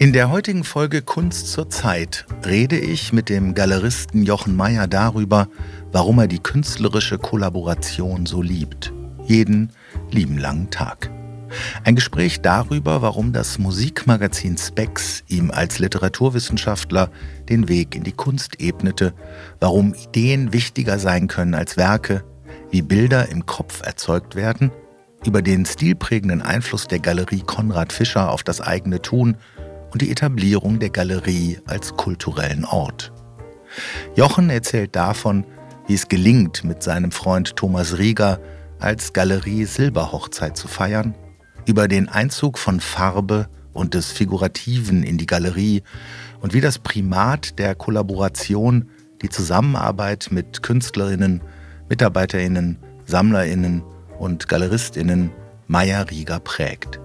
[0.00, 5.46] In der heutigen Folge Kunst zur Zeit rede ich mit dem Galeristen Jochen Meyer darüber,
[5.92, 8.94] warum er die künstlerische Kollaboration so liebt.
[9.26, 9.72] Jeden
[10.10, 11.10] lieben langen Tag.
[11.84, 17.10] Ein Gespräch darüber, warum das Musikmagazin Spex ihm als Literaturwissenschaftler
[17.50, 19.12] den Weg in die Kunst ebnete,
[19.60, 22.24] warum Ideen wichtiger sein können als Werke,
[22.70, 24.70] wie Bilder im Kopf erzeugt werden,
[25.26, 29.36] über den stilprägenden Einfluss der Galerie Konrad Fischer auf das eigene Tun
[29.92, 33.12] und die Etablierung der Galerie als kulturellen Ort.
[34.16, 35.44] Jochen erzählt davon,
[35.86, 38.40] wie es gelingt, mit seinem Freund Thomas Rieger
[38.78, 41.14] als Galerie Silberhochzeit zu feiern,
[41.66, 45.82] über den Einzug von Farbe und des Figurativen in die Galerie
[46.40, 48.88] und wie das Primat der Kollaboration
[49.22, 51.42] die Zusammenarbeit mit Künstlerinnen,
[51.88, 53.82] Mitarbeiterinnen, Sammlerinnen
[54.18, 55.30] und Galeristinnen
[55.66, 57.00] Meier Rieger prägt.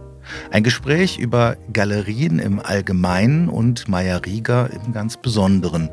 [0.52, 5.90] Ein Gespräch über Galerien im Allgemeinen und Meier Rieger im ganz Besonderen,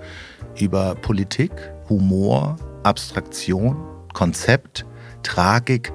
[0.58, 1.52] über Politik,
[1.88, 3.76] Humor, Abstraktion,
[4.12, 4.84] Konzept,
[5.22, 5.92] Tragik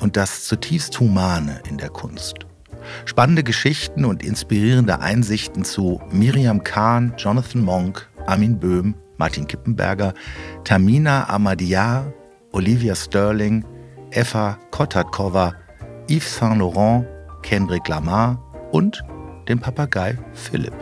[0.00, 2.46] und das zutiefst Humane in der Kunst.
[3.04, 10.14] Spannende Geschichten und inspirierende Einsichten zu Miriam Kahn, Jonathan Monk, Armin Böhm, Martin Kippenberger,
[10.64, 12.12] Tamina Ahmadiyar,
[12.52, 13.64] Olivia Sterling,
[14.12, 15.54] Eva Kotatkova,
[16.08, 17.06] Yves Saint Laurent,
[17.42, 18.38] Kendrick Lamar
[18.72, 19.02] und
[19.48, 20.74] den Papagei Philipp.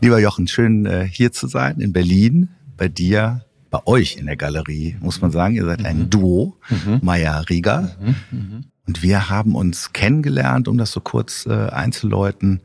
[0.00, 4.36] Lieber Jochen, schön äh, hier zu sein in Berlin, bei dir, bei euch in der
[4.36, 5.54] Galerie, muss man sagen.
[5.54, 6.10] Ihr seid ein mhm.
[6.10, 7.00] Duo, mhm.
[7.02, 7.96] Maya Rieger.
[8.00, 8.14] Mhm.
[8.30, 8.64] Mhm.
[8.86, 12.60] Und wir haben uns kennengelernt, um das so kurz äh, einzuläuten.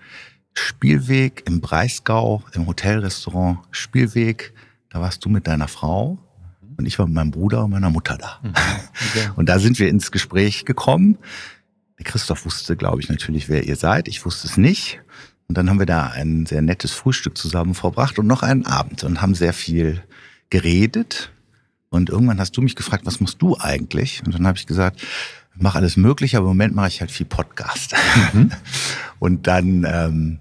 [0.53, 4.53] Spielweg im Breisgau, im Hotelrestaurant Spielweg.
[4.89, 6.17] Da warst du mit deiner Frau
[6.79, 8.39] und ich war mit meinem Bruder und meiner Mutter da.
[9.11, 9.29] Okay.
[9.37, 11.17] Und da sind wir ins Gespräch gekommen.
[11.97, 14.07] Der Christoph wusste, glaube ich, natürlich, wer ihr seid.
[14.07, 14.99] Ich wusste es nicht.
[15.47, 19.03] Und dann haben wir da ein sehr nettes Frühstück zusammen verbracht und noch einen Abend
[19.03, 20.03] und haben sehr viel
[20.49, 21.31] geredet.
[21.89, 24.21] Und irgendwann hast du mich gefragt, was machst du eigentlich?
[24.25, 25.01] Und dann habe ich gesagt,
[25.55, 27.95] ich mache alles Mögliche, aber im Moment mache ich halt viel Podcast.
[28.33, 28.51] Mhm.
[29.19, 30.39] Und dann ähm,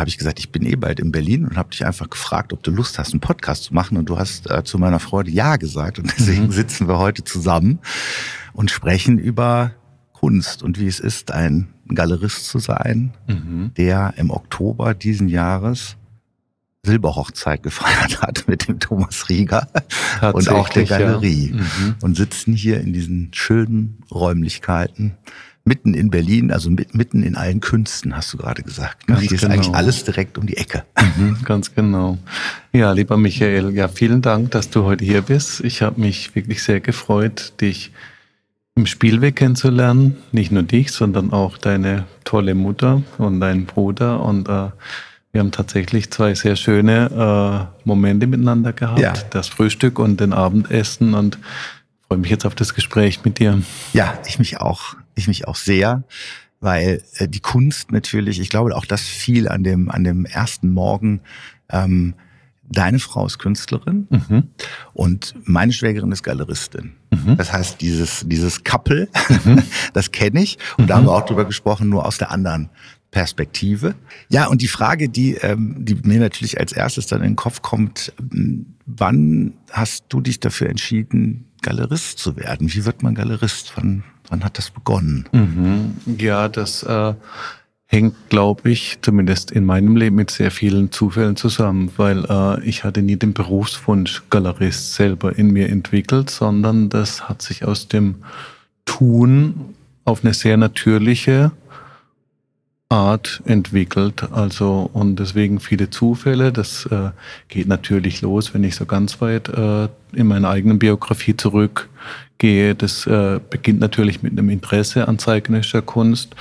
[0.00, 2.62] habe ich gesagt, ich bin eh bald in Berlin und habe dich einfach gefragt, ob
[2.62, 3.96] du Lust hast, einen Podcast zu machen.
[3.96, 5.98] Und du hast äh, zu meiner Freude Ja gesagt.
[5.98, 6.52] Und deswegen mhm.
[6.52, 7.78] sitzen wir heute zusammen
[8.52, 9.72] und sprechen über
[10.12, 13.72] Kunst und wie es ist, ein Galerist zu sein, mhm.
[13.76, 15.96] der im Oktober diesen Jahres
[16.82, 19.68] Silberhochzeit gefeiert hat mit dem Thomas Rieger
[20.32, 21.50] und auch der Galerie.
[21.50, 21.56] Ja.
[21.56, 21.94] Mhm.
[22.02, 25.16] Und sitzen hier in diesen schönen Räumlichkeiten
[25.70, 29.08] mitten in Berlin, also mitten in allen Künsten, hast du gerade gesagt.
[29.08, 29.20] Ne?
[29.20, 29.34] Hier genau.
[29.36, 30.82] ist eigentlich alles direkt um die Ecke.
[31.16, 32.18] Mhm, ganz genau.
[32.72, 35.60] Ja, lieber Michael, ja, vielen Dank, dass du heute hier bist.
[35.60, 37.92] Ich habe mich wirklich sehr gefreut, dich
[38.74, 40.16] im Spielweg kennenzulernen.
[40.32, 44.24] Nicht nur dich, sondern auch deine tolle Mutter und deinen Bruder.
[44.24, 44.70] Und äh,
[45.30, 48.98] wir haben tatsächlich zwei sehr schöne äh, Momente miteinander gehabt.
[48.98, 49.12] Ja.
[49.30, 51.14] Das Frühstück und den Abendessen.
[51.14, 51.38] Und
[52.08, 53.62] freue mich jetzt auf das Gespräch mit dir.
[53.92, 54.96] Ja, ich mich auch.
[55.20, 56.04] Ich mich auch sehr
[56.62, 60.72] weil äh, die Kunst natürlich, ich glaube auch das fiel an dem an dem ersten
[60.72, 61.22] Morgen
[61.70, 62.14] ähm,
[62.72, 64.44] Deine Frau ist Künstlerin mhm.
[64.92, 66.92] und meine Schwägerin ist Galeristin.
[67.10, 67.36] Mhm.
[67.36, 69.08] Das heißt, dieses, dieses Couple,
[69.44, 69.64] mhm.
[69.92, 70.56] das kenne ich.
[70.78, 71.16] Und da haben wir mhm.
[71.16, 72.70] auch drüber gesprochen, nur aus der anderen
[73.10, 73.96] Perspektive.
[74.28, 77.60] Ja, und die Frage, die, ähm, die mir natürlich als erstes dann in den Kopf
[77.60, 78.12] kommt,
[78.96, 82.72] wann hast du dich dafür entschieden, Galerist zu werden?
[82.72, 83.72] Wie wird man Galerist?
[83.76, 85.28] Wann, wann hat das begonnen?
[85.32, 85.96] Mhm.
[86.18, 87.14] Ja, das äh,
[87.86, 92.84] hängt, glaube ich, zumindest in meinem Leben mit sehr vielen Zufällen zusammen, weil äh, ich
[92.84, 98.16] hatte nie den Berufswunsch Galerist selber in mir entwickelt, sondern das hat sich aus dem
[98.84, 99.74] Tun
[100.04, 101.52] auf eine sehr natürliche
[102.90, 104.30] Art entwickelt.
[104.32, 106.52] Also und deswegen viele Zufälle.
[106.52, 107.10] Das äh,
[107.48, 112.74] geht natürlich los, wenn ich so ganz weit äh, in meine eigene Biografie zurückgehe.
[112.74, 116.34] Das äh, beginnt natürlich mit einem Interesse an zeitgenössischer Kunst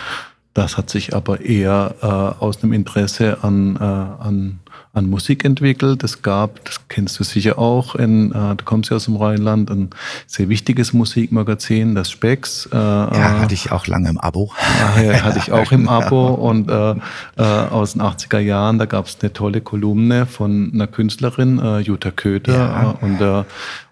[0.54, 4.60] das hat sich aber eher äh, aus einem Interesse an, äh, an,
[4.94, 6.04] an Musik entwickelt.
[6.04, 9.70] Es gab, das kennst du sicher auch, in, äh, du kommst ja aus dem Rheinland,
[9.70, 9.92] ein
[10.26, 12.68] sehr wichtiges Musikmagazin, das Spex.
[12.72, 14.52] Äh, ja, hatte ich auch lange im Abo.
[15.00, 16.96] Ja, hatte ich auch im Abo und äh,
[17.38, 21.80] äh, aus den 80er Jahren, da gab es eine tolle Kolumne von einer Künstlerin, äh,
[21.80, 22.96] Jutta Köter, ja.
[23.02, 23.44] äh, äh,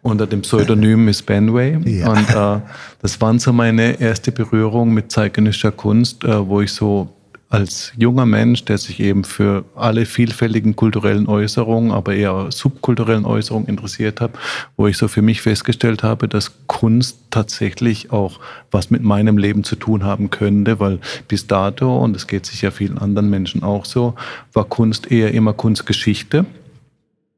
[0.02, 1.78] unter dem Pseudonym Miss Benway.
[1.86, 2.10] Ja.
[2.10, 2.64] Und
[3.02, 7.17] das waren so meine erste Berührung mit zeitgenössischer Kunst, wo ich so
[7.50, 13.70] als junger Mensch, der sich eben für alle vielfältigen kulturellen Äußerungen, aber eher subkulturellen Äußerungen
[13.70, 14.32] interessiert hat,
[14.76, 18.40] wo ich so für mich festgestellt habe, dass Kunst tatsächlich auch
[18.70, 21.00] was mit meinem Leben zu tun haben könnte, weil
[21.30, 24.16] bis dato, und es geht sicher vielen anderen Menschen auch so,
[24.52, 26.46] war Kunst eher immer Kunstgeschichte.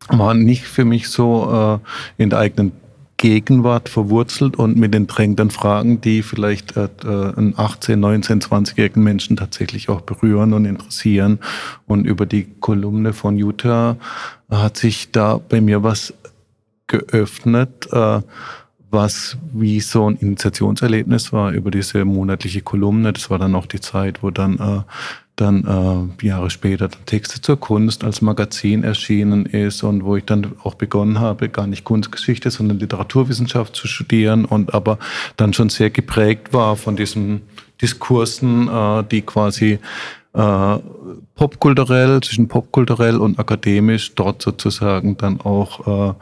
[0.08, 1.80] War nicht für mich so
[2.18, 2.72] äh, in der eigenen
[3.20, 9.36] Gegenwart verwurzelt und mit den drängenden Fragen, die vielleicht äh, einen 18, 19, 20-jährigen Menschen
[9.36, 11.40] tatsächlich auch berühren und interessieren.
[11.86, 13.98] Und über die Kolumne von Jutta
[14.50, 16.14] hat sich da bei mir was
[16.88, 18.22] geöffnet, äh,
[18.92, 23.14] was wie so ein Initiationserlebnis war über diese monatliche Kolumne.
[23.14, 24.82] Das war dann auch die Zeit, wo dann äh,
[25.40, 30.54] dann äh, Jahre später Texte zur Kunst als Magazin erschienen ist und wo ich dann
[30.64, 35.00] auch begonnen habe, gar nicht Kunstgeschichte, sondern Literaturwissenschaft zu studieren und aber
[35.38, 37.42] dann schon sehr geprägt war von diesen
[37.82, 39.80] Diskursen, äh, die quasi
[40.34, 40.78] äh,
[41.36, 46.14] popkulturell, zwischen popkulturell und akademisch dort sozusagen dann auch äh,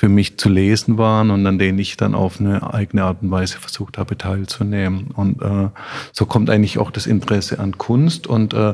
[0.00, 3.30] für mich zu lesen waren und an denen ich dann auf eine eigene Art und
[3.30, 5.08] Weise versucht habe teilzunehmen.
[5.14, 5.68] Und äh,
[6.10, 8.72] so kommt eigentlich auch das Interesse an Kunst und äh,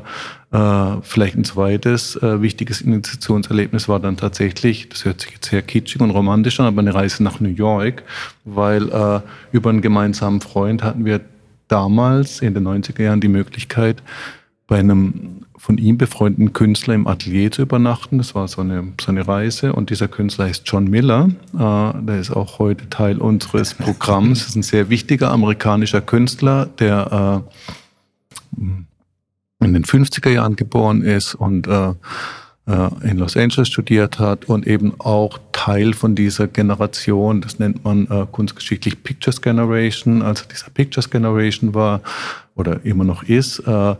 [0.52, 5.62] äh, vielleicht ein zweites äh, wichtiges Initiationserlebnis war dann tatsächlich, das hört sich jetzt sehr
[5.62, 8.04] kitschig und romantisch an, aber eine Reise nach New York,
[8.44, 9.20] weil äh,
[9.50, 11.22] über einen gemeinsamen Freund hatten wir
[11.66, 14.00] damals in den 90er Jahren die Möglichkeit,
[14.68, 18.18] bei einem von ihm befreundeten Künstler im Atelier zu übernachten.
[18.18, 19.72] Das war so eine, so eine Reise.
[19.72, 21.28] Und dieser Künstler heißt John Miller.
[21.54, 24.38] Äh, der ist auch heute Teil unseres Programms.
[24.38, 27.44] Das ist ein sehr wichtiger amerikanischer Künstler, der
[28.56, 28.60] äh,
[29.64, 31.94] in den 50er Jahren geboren ist und äh,
[32.66, 38.06] in Los Angeles studiert hat und eben auch Teil von dieser Generation, das nennt man
[38.08, 42.02] äh, kunstgeschichtlich Pictures Generation, also dieser Pictures Generation war
[42.56, 43.94] oder immer noch ist, äh,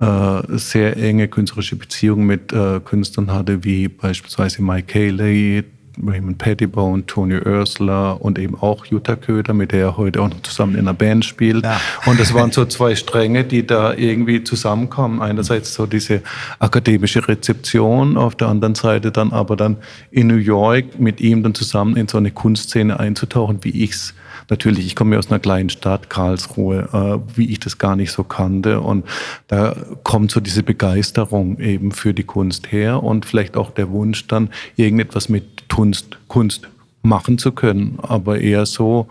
[0.00, 5.64] äh, sehr enge künstlerische Beziehungen mit äh, Künstlern hatte, wie beispielsweise Mike Cayley,
[6.06, 10.42] Raymond Pettibone, Tony Ursula und eben auch Jutta Köder, mit der er heute auch noch
[10.42, 11.64] zusammen in einer Band spielt.
[11.64, 11.80] Ja.
[12.06, 15.20] Und das waren so zwei Stränge, die da irgendwie zusammenkommen.
[15.20, 16.22] Einerseits so diese
[16.58, 19.76] akademische Rezeption, auf der anderen Seite dann aber dann
[20.10, 24.14] in New York mit ihm dann zusammen in so eine Kunstszene einzutauchen, wie ich's
[24.50, 28.12] natürlich, ich komme ja aus einer kleinen Stadt, Karlsruhe, äh, wie ich das gar nicht
[28.12, 28.80] so kannte.
[28.80, 29.06] Und
[29.46, 34.26] da kommt so diese Begeisterung eben für die Kunst her und vielleicht auch der Wunsch
[34.26, 36.68] dann, irgendetwas mit Kunst, Kunst
[37.02, 39.08] machen zu können, aber eher so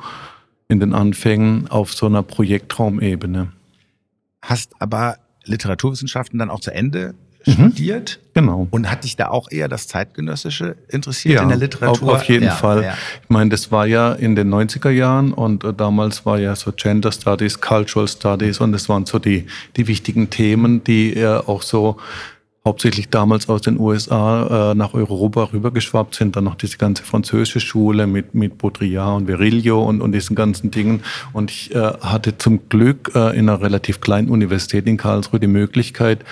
[0.67, 3.51] in den Anfängen auf so einer Projektraumebene.
[4.43, 7.15] Hast aber Literaturwissenschaften dann auch zu Ende
[7.45, 7.53] mhm.
[7.53, 8.19] studiert.
[8.35, 8.67] Genau.
[8.69, 12.09] Und hat dich da auch eher das Zeitgenössische interessiert ja, in der Literatur?
[12.13, 12.83] Auf, auf jeden ja, Fall.
[12.83, 12.93] Ja.
[13.23, 16.71] Ich meine, das war ja in den 90er Jahren und äh, damals war ja so
[16.71, 21.63] Gender Studies, Cultural Studies und das waren so die, die wichtigen Themen, die er auch
[21.63, 21.97] so
[22.65, 26.35] hauptsächlich damals aus den USA äh, nach Europa rübergeschwappt sind.
[26.35, 30.69] Dann noch diese ganze französische Schule mit, mit Baudrillard und Virilio und, und diesen ganzen
[30.69, 31.01] Dingen.
[31.33, 35.47] Und ich äh, hatte zum Glück äh, in einer relativ kleinen Universität in Karlsruhe die
[35.47, 36.25] Möglichkeit,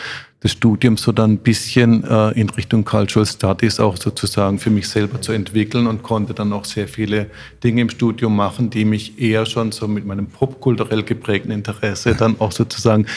[0.43, 4.87] des Studiums so dann ein bisschen äh, in Richtung Cultural Studies auch sozusagen für mich
[4.87, 7.31] selber zu entwickeln und konnte dann auch sehr viele
[7.63, 12.35] Dinge im Studium machen, die mich eher schon so mit meinem popkulturell geprägten Interesse dann
[12.39, 13.07] auch sozusagen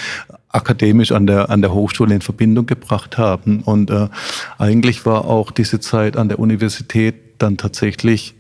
[0.51, 3.61] akademisch an der, an der Hochschule in Verbindung gebracht haben.
[3.61, 4.09] Und äh,
[4.59, 8.35] eigentlich war auch diese Zeit an der Universität dann tatsächlich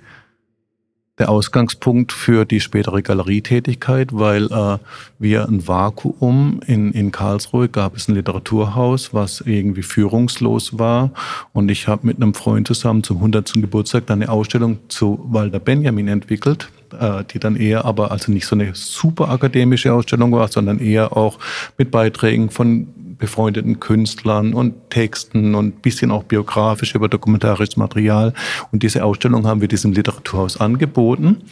[1.20, 4.78] der Ausgangspunkt für die spätere Galerietätigkeit, weil äh,
[5.18, 11.12] wir ein Vakuum in, in Karlsruhe gab es ein Literaturhaus, was irgendwie führungslos war.
[11.52, 13.52] Und ich habe mit einem Freund zusammen zum 100.
[13.54, 18.46] Geburtstag dann eine Ausstellung zu Walter Benjamin entwickelt, äh, die dann eher aber also nicht
[18.46, 21.38] so eine super akademische Ausstellung war, sondern eher auch
[21.78, 22.88] mit Beiträgen von
[23.20, 28.32] befreundeten Künstlern und Texten und bisschen auch biografisch über dokumentarisches Material.
[28.72, 31.42] Und diese Ausstellung haben wir diesem Literaturhaus angeboten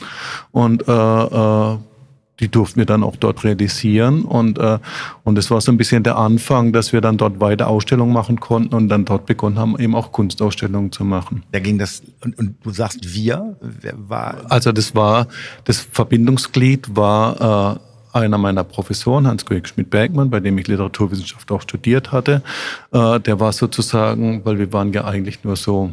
[0.50, 1.76] und äh, äh,
[2.40, 4.22] die durften wir dann auch dort realisieren.
[4.22, 4.78] Und äh,
[5.24, 8.40] und es war so ein bisschen der Anfang, dass wir dann dort weiter Ausstellungen machen
[8.40, 11.42] konnten und dann dort begonnen haben, eben auch Kunstausstellungen zu machen.
[11.52, 14.36] Da ging das und, und du sagst wir, wer war?
[14.48, 15.26] Also das war
[15.64, 22.12] das Verbindungsglied war äh, einer meiner Professoren, Hans-Georg Schmidt-Bergmann, bei dem ich Literaturwissenschaft auch studiert
[22.12, 22.42] hatte,
[22.92, 25.92] äh, der war sozusagen, weil wir waren ja eigentlich nur so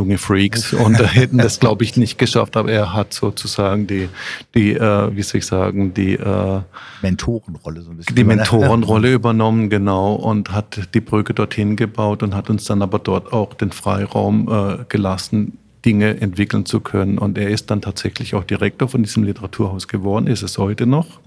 [0.00, 4.08] junge Freaks und hätten das, glaube ich, nicht geschafft, aber er hat sozusagen die,
[4.54, 6.60] die äh, wie soll ich sagen, die äh,
[7.02, 8.16] Mentorenrolle so ein bisschen.
[8.16, 12.98] Die Mentorenrolle übernommen, genau, und hat die Brücke dorthin gebaut und hat uns dann aber
[12.98, 17.18] dort auch den Freiraum äh, gelassen, Dinge entwickeln zu können.
[17.18, 21.20] Und er ist dann tatsächlich auch Direktor von diesem Literaturhaus geworden, ist es heute noch.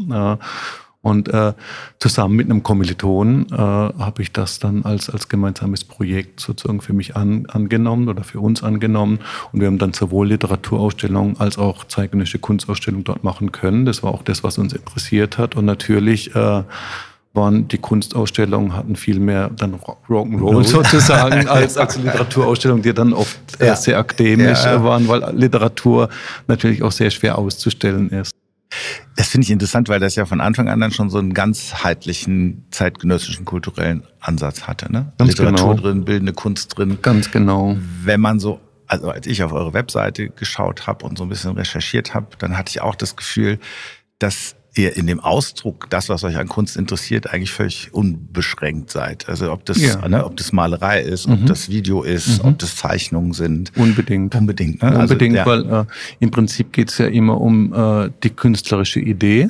[1.04, 1.52] Und äh,
[2.00, 6.94] zusammen mit einem Kommiliton äh, habe ich das dann als, als gemeinsames Projekt sozusagen für
[6.94, 9.20] mich an, angenommen oder für uns angenommen.
[9.52, 13.86] Und wir haben dann sowohl Literaturausstellungen als auch zeitgenössische Kunstausstellungen dort machen können.
[13.86, 15.58] Das war auch das, was uns interessiert hat.
[15.58, 16.64] Und natürlich äh,
[17.34, 23.40] waren die Kunstausstellungen hatten viel mehr dann Rock'n'Roll sozusagen als, als Literaturausstellungen, die dann oft
[23.60, 23.76] ja.
[23.76, 24.82] sehr akademisch ja.
[24.82, 26.08] waren, weil Literatur
[26.48, 28.32] natürlich auch sehr schwer auszustellen ist.
[29.16, 32.66] Das finde ich interessant, weil das ja von Anfang an dann schon so einen ganzheitlichen
[32.72, 34.92] zeitgenössischen kulturellen Ansatz hatte.
[34.92, 35.14] Ne?
[35.18, 35.82] Ganz Literatur genau.
[35.82, 36.98] drin, bildende Kunst drin.
[37.02, 37.76] Ganz genau.
[38.04, 41.52] Wenn man so, also als ich auf eure Webseite geschaut habe und so ein bisschen
[41.52, 43.60] recherchiert habe, dann hatte ich auch das Gefühl,
[44.20, 49.30] dass ihr in dem Ausdruck, das, was euch an Kunst interessiert, eigentlich völlig unbeschränkt seid.
[49.30, 50.08] Also ob das, ja.
[50.08, 51.34] ne, ob das Malerei ist, mhm.
[51.34, 52.50] ob das Video ist, mhm.
[52.50, 53.72] ob das Zeichnungen sind.
[53.76, 54.36] Unbedingt.
[54.36, 54.82] Unbedingt.
[54.82, 54.98] Ne?
[54.98, 55.70] Unbedingt, also, ja.
[55.70, 55.86] weil äh,
[56.20, 59.50] im Prinzip geht es ja immer um äh, die künstlerische Idee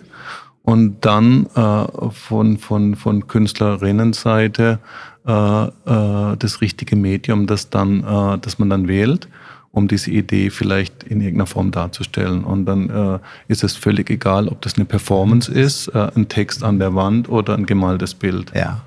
[0.63, 4.79] und dann äh, von, von, von Künstlerinnenseite
[5.25, 9.27] äh, äh, das richtige Medium, das dann, äh, das man dann wählt
[9.73, 12.43] um diese Idee vielleicht in irgendeiner Form darzustellen.
[12.43, 16.63] Und dann äh, ist es völlig egal, ob das eine Performance ist, äh, ein Text
[16.63, 18.51] an der Wand oder ein gemaltes Bild.
[18.55, 18.81] Ja.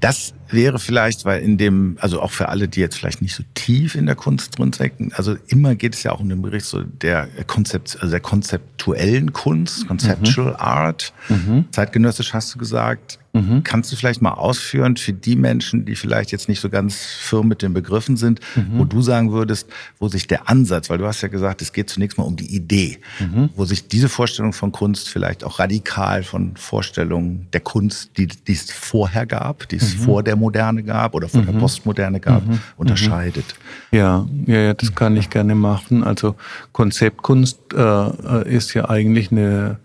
[0.00, 3.42] Das wäre vielleicht, weil in dem, also auch für alle, die jetzt vielleicht nicht so
[3.54, 6.66] tief in der Kunst drin stecken, also immer geht es ja auch um den Bericht
[6.66, 10.56] so der Konzept, also der konzeptuellen Kunst, Conceptual mhm.
[10.56, 11.12] Art.
[11.28, 11.64] Mhm.
[11.70, 13.18] Zeitgenössisch hast du gesagt.
[13.34, 13.62] Mhm.
[13.64, 17.48] Kannst du vielleicht mal ausführen für die Menschen, die vielleicht jetzt nicht so ganz firm
[17.48, 18.78] mit den Begriffen sind, mhm.
[18.78, 19.68] wo du sagen würdest,
[19.98, 22.54] wo sich der Ansatz, weil du hast ja gesagt, es geht zunächst mal um die
[22.54, 23.48] Idee, mhm.
[23.56, 28.52] wo sich diese Vorstellung von Kunst vielleicht auch radikal von Vorstellungen der Kunst, die, die
[28.52, 30.00] es vorher gab, die es mhm.
[30.00, 31.58] vor der Moderne gab oder der mhm.
[31.58, 32.60] Postmoderne gab, mhm.
[32.76, 33.54] unterscheidet.
[33.90, 36.04] Ja, ja, ja, das kann ich gerne machen.
[36.04, 36.34] Also
[36.72, 39.78] Konzeptkunst äh, ist ja eigentlich eine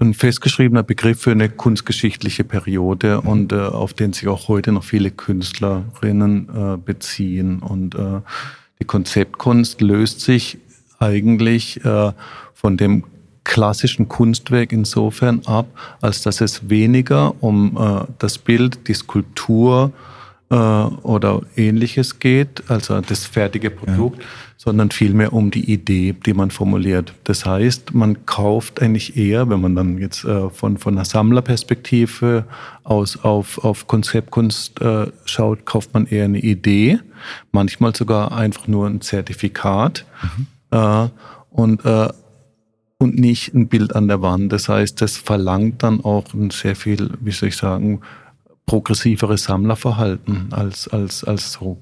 [0.00, 3.28] ein festgeschriebener Begriff für eine kunstgeschichtliche Periode mhm.
[3.28, 7.58] und äh, auf den sich auch heute noch viele Künstlerinnen äh, beziehen.
[7.60, 8.20] Und äh,
[8.80, 10.58] die Konzeptkunst löst sich
[11.00, 12.12] eigentlich äh,
[12.54, 13.04] von dem
[13.48, 15.66] klassischen Kunstwerk insofern ab,
[16.00, 19.90] als dass es weniger um äh, das Bild, die Skulptur
[20.50, 24.28] äh, oder ähnliches geht, also das fertige Produkt, ja
[24.58, 27.14] sondern vielmehr um die Idee, die man formuliert.
[27.24, 32.44] Das heißt, man kauft eigentlich eher, wenn man dann jetzt äh, von, von einer Sammlerperspektive
[32.82, 36.98] aus auf, auf Konzeptkunst äh, schaut, kauft man eher eine Idee,
[37.52, 40.46] manchmal sogar einfach nur ein Zertifikat mhm.
[40.72, 41.08] äh,
[41.50, 42.08] und, äh,
[42.98, 44.52] und nicht ein Bild an der Wand.
[44.52, 48.00] Das heißt, das verlangt dann auch ein sehr viel, wie soll ich sagen,
[48.66, 51.78] progressiveres Sammlerverhalten als, als, als so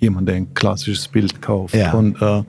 [0.00, 1.74] jemand, der ein klassisches Bild kauft.
[1.74, 1.92] Ja.
[1.92, 2.42] Und äh,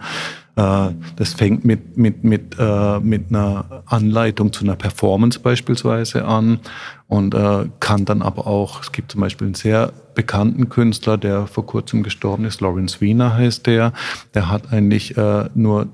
[0.56, 6.60] äh, das fängt mit, mit, mit, äh, mit einer Anleitung zu einer Performance beispielsweise an
[7.08, 11.48] und äh, kann dann aber auch, es gibt zum Beispiel einen sehr bekannten Künstler, der
[11.48, 13.94] vor kurzem gestorben ist, Lawrence Wiener heißt der,
[14.36, 15.88] der hat eigentlich äh, nur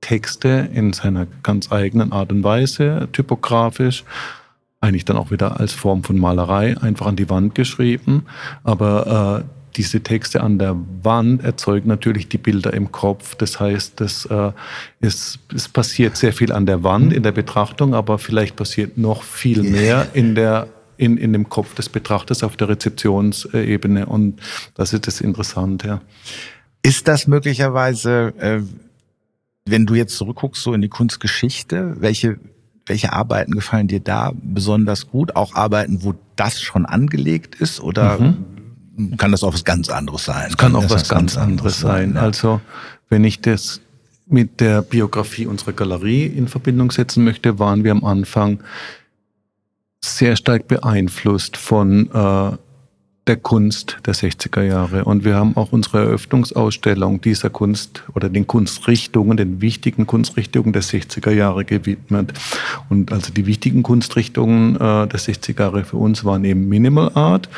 [0.00, 4.04] Texte in seiner ganz eigenen Art und Weise, typografisch,
[4.80, 8.24] eigentlich dann auch wieder als Form von Malerei einfach an die Wand geschrieben,
[8.64, 13.36] aber äh, diese Texte an der Wand erzeugen natürlich die Bilder im Kopf.
[13.36, 14.52] Das heißt, das, äh,
[15.00, 19.22] es, es passiert sehr viel an der Wand in der Betrachtung, aber vielleicht passiert noch
[19.22, 24.04] viel mehr in der in, in dem Kopf des Betrachters auf der Rezeptionsebene.
[24.04, 24.38] Und
[24.74, 25.86] das ist das Interessante.
[25.88, 26.00] Ja.
[26.82, 28.60] Ist das möglicherweise, äh,
[29.66, 32.38] wenn du jetzt zurückguckst, so in die Kunstgeschichte, welche,
[32.86, 35.36] welche Arbeiten gefallen dir da besonders gut?
[35.36, 37.80] Auch Arbeiten, wo das schon angelegt ist?
[37.80, 38.44] Oder mhm
[39.16, 40.48] kann das auch was ganz anderes sein.
[40.50, 42.14] Es kann, auch was ganz, anderes sein.
[42.14, 42.22] Ja.
[42.22, 42.60] Also
[43.08, 43.80] wenn ich das
[44.26, 48.60] mit der Biografie unserer Galerie in Verbindung setzen möchte, waren wir am Anfang
[50.00, 52.56] sehr stark beeinflusst von äh,
[53.30, 55.04] der Kunst der 60er Jahre.
[55.04, 60.82] Und wir haben auch unsere Eröffnungsausstellung dieser Kunst oder den Kunstrichtungen, den wichtigen Kunstrichtungen der
[60.82, 62.32] 60er Jahre gewidmet.
[62.88, 67.48] Und also die wichtigen Kunstrichtungen äh, der 60er Jahre für uns waren eben Minimal Art,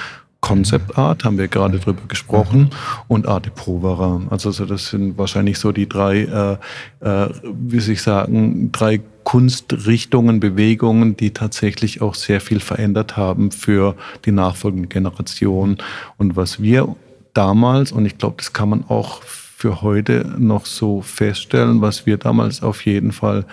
[0.43, 2.71] Concept Art, haben wir gerade drüber gesprochen,
[3.09, 4.21] und Arte Povera.
[4.29, 6.59] Also so, das sind wahrscheinlich so die drei,
[7.01, 13.17] äh, äh, wie soll ich sagen, drei Kunstrichtungen, Bewegungen, die tatsächlich auch sehr viel verändert
[13.17, 13.95] haben für
[14.25, 15.79] die nachfolgende Generation.
[16.19, 16.95] Und was wir
[17.35, 22.17] damals, und ich glaube, das kann man auch für heute noch so feststellen, was wir
[22.17, 23.47] damals auf jeden Fall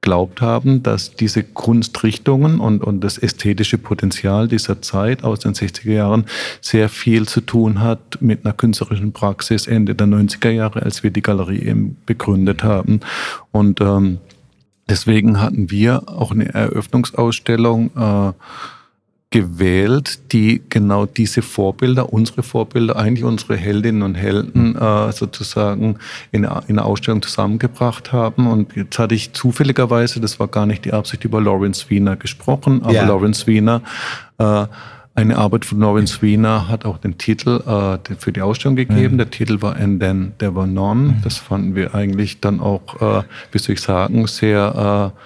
[0.00, 5.92] geglaubt haben, dass diese Kunstrichtungen und, und das ästhetische Potenzial dieser Zeit aus den 60er
[5.92, 6.24] Jahren
[6.60, 11.10] sehr viel zu tun hat mit einer künstlerischen Praxis Ende der 90er Jahre, als wir
[11.10, 13.00] die Galerie eben begründet haben.
[13.50, 14.18] Und ähm,
[14.90, 18.32] Deswegen hatten wir auch eine Eröffnungsausstellung äh,
[19.30, 25.98] gewählt, die genau diese Vorbilder, unsere Vorbilder, eigentlich unsere Heldinnen und Helden äh, sozusagen
[26.32, 28.46] in, in eine Ausstellung zusammengebracht haben.
[28.46, 32.82] Und jetzt hatte ich zufälligerweise, das war gar nicht die Absicht, über Lawrence Wiener gesprochen,
[32.82, 33.06] aber ja.
[33.06, 33.82] Lawrence Wiener
[34.38, 34.66] äh,
[35.18, 39.14] eine Arbeit von Lawrence Wiener hat auch den Titel äh, für die Ausstellung gegeben.
[39.14, 39.18] Mhm.
[39.18, 41.00] Der Titel war And Then There Were None.
[41.00, 41.22] Mhm.
[41.24, 45.18] Das fanden wir eigentlich dann auch, äh, wie soll ich sagen, sehr äh,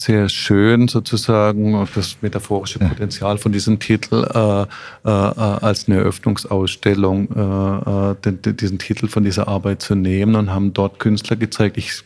[0.00, 8.10] sehr schön sozusagen das metaphorische Potenzial von diesem Titel äh, äh, als eine Eröffnungsausstellung äh,
[8.12, 11.76] äh den, diesen Titel von dieser Arbeit zu nehmen und haben dort Künstler gezeigt.
[11.78, 12.04] Ich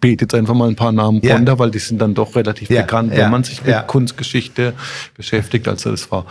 [0.00, 1.36] bete jetzt einfach mal ein paar Namen ja.
[1.36, 2.82] runter, weil die sind dann doch relativ ja.
[2.82, 3.28] bekannt, wenn ja.
[3.28, 4.74] man sich mit Kunstgeschichte
[5.16, 5.68] beschäftigt.
[5.68, 6.26] Also das war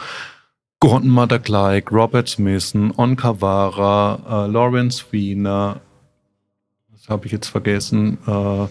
[0.82, 5.80] Gordon Mothergleich, Robert Smithson, On Cavara, äh, Lawrence Wiener,
[6.92, 8.68] das habe ich jetzt vergessen, äh,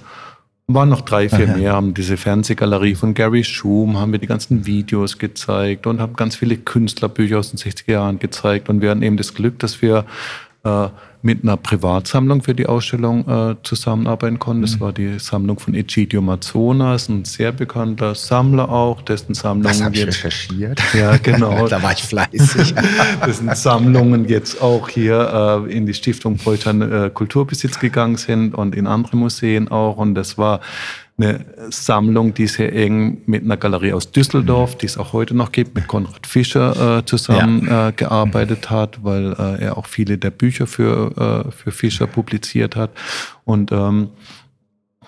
[0.70, 1.56] waren noch drei, vier Aha.
[1.56, 6.14] mehr, haben diese Fernsehgalerie von Gary Schum, haben wir die ganzen Videos gezeigt und haben
[6.14, 8.68] ganz viele Künstlerbücher aus den 60er Jahren gezeigt.
[8.68, 10.04] Und wir hatten eben das Glück, dass wir
[10.64, 10.88] äh,
[11.20, 14.62] mit einer Privatsammlung für die Ausstellung äh, zusammenarbeiten konnten.
[14.62, 14.80] Das mhm.
[14.80, 19.96] war die Sammlung von Egidio Mazzonas, ein sehr bekannter Sammler auch, dessen Sammlungen Das habe
[19.96, 20.80] ich recherchiert.
[20.94, 21.66] Ja, genau.
[21.68, 22.74] da war ich fleißig.
[23.26, 28.74] dessen Sammlungen jetzt auch hier äh, in die Stiftung Beutern äh, Kulturbesitz gegangen sind und
[28.74, 29.96] in andere Museen auch.
[29.96, 30.60] Und das war
[31.18, 35.50] eine Sammlung, die sehr eng mit einer Galerie aus Düsseldorf, die es auch heute noch
[35.50, 38.70] gibt, mit Konrad Fischer äh, zusammengearbeitet ja.
[38.70, 42.90] äh, hat, weil äh, er auch viele der Bücher für, äh, für Fischer publiziert hat.
[43.44, 44.10] Und ähm,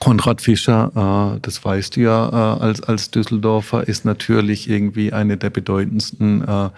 [0.00, 5.36] Konrad Fischer, äh, das weißt du ja äh, als, als Düsseldorfer, ist natürlich irgendwie eine
[5.36, 6.70] der bedeutendsten äh,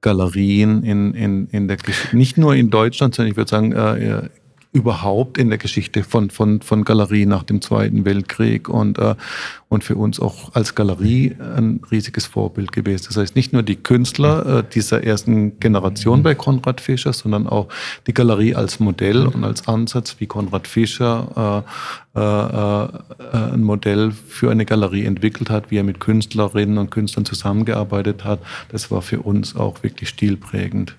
[0.00, 4.28] Galerien in, in, in der Geschichte, nicht nur in Deutschland, sondern ich würde sagen, äh,
[4.72, 9.14] überhaupt in der Geschichte von, von, von Galerie nach dem Zweiten Weltkrieg und, äh,
[9.68, 13.04] und für uns auch als Galerie ein riesiges Vorbild gewesen.
[13.08, 17.68] Das heißt, nicht nur die Künstler äh, dieser ersten Generation bei Konrad Fischer, sondern auch
[18.06, 21.64] die Galerie als Modell und als Ansatz, wie Konrad Fischer
[22.14, 26.90] äh, äh, äh, ein Modell für eine Galerie entwickelt hat, wie er mit Künstlerinnen und
[26.90, 28.40] Künstlern zusammengearbeitet hat.
[28.70, 30.96] Das war für uns auch wirklich stilprägend.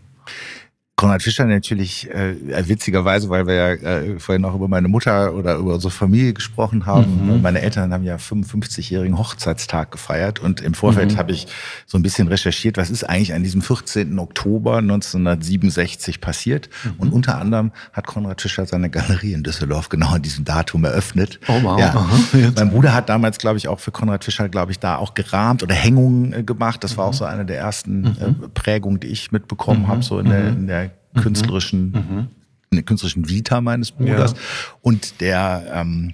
[1.03, 2.33] Konrad Fischer natürlich äh,
[2.65, 6.85] witzigerweise, weil wir ja äh, vorhin auch über meine Mutter oder über unsere Familie gesprochen
[6.85, 7.27] haben.
[7.27, 7.41] Mhm.
[7.41, 11.17] Meine Eltern haben ja 55-jährigen Hochzeitstag gefeiert und im Vorfeld mhm.
[11.17, 11.47] habe ich
[11.87, 14.17] so ein bisschen recherchiert, was ist eigentlich an diesem 14.
[14.17, 16.69] Oktober 1967 passiert.
[16.85, 16.91] Mhm.
[16.99, 21.37] Und unter anderem hat Konrad Fischer seine Galerie in Düsseldorf genau an diesem Datum eröffnet.
[21.49, 21.77] Oh wow.
[21.77, 22.07] Ja.
[22.55, 25.63] Mein Bruder hat damals, glaube ich, auch für Konrad Fischer, glaube ich, da auch gerahmt
[25.63, 26.81] oder Hängungen äh, gemacht.
[26.81, 27.17] Das war auch mhm.
[27.17, 28.15] so eine der ersten mhm.
[28.21, 29.87] äh, Prägungen, die ich mitbekommen mhm.
[29.89, 30.91] habe, so in der, in der.
[31.21, 32.27] Künstlerischen, mhm.
[32.71, 34.31] in der künstlerischen Vita meines Bruders.
[34.31, 34.37] Ja.
[34.81, 36.13] Und der, ähm,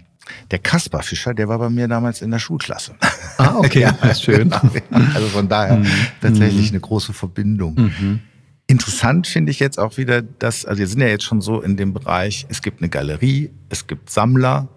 [0.51, 2.95] der Kaspar Fischer, der war bei mir damals in der Schulklasse.
[3.37, 4.53] Ah, okay, ja, das ist schön.
[5.13, 5.87] Also von daher mhm.
[6.21, 6.75] tatsächlich mhm.
[6.75, 7.75] eine große Verbindung.
[7.75, 8.19] Mhm.
[8.67, 11.75] Interessant finde ich jetzt auch wieder, dass, also wir sind ja jetzt schon so in
[11.75, 14.67] dem Bereich, es gibt eine Galerie, es gibt Sammler,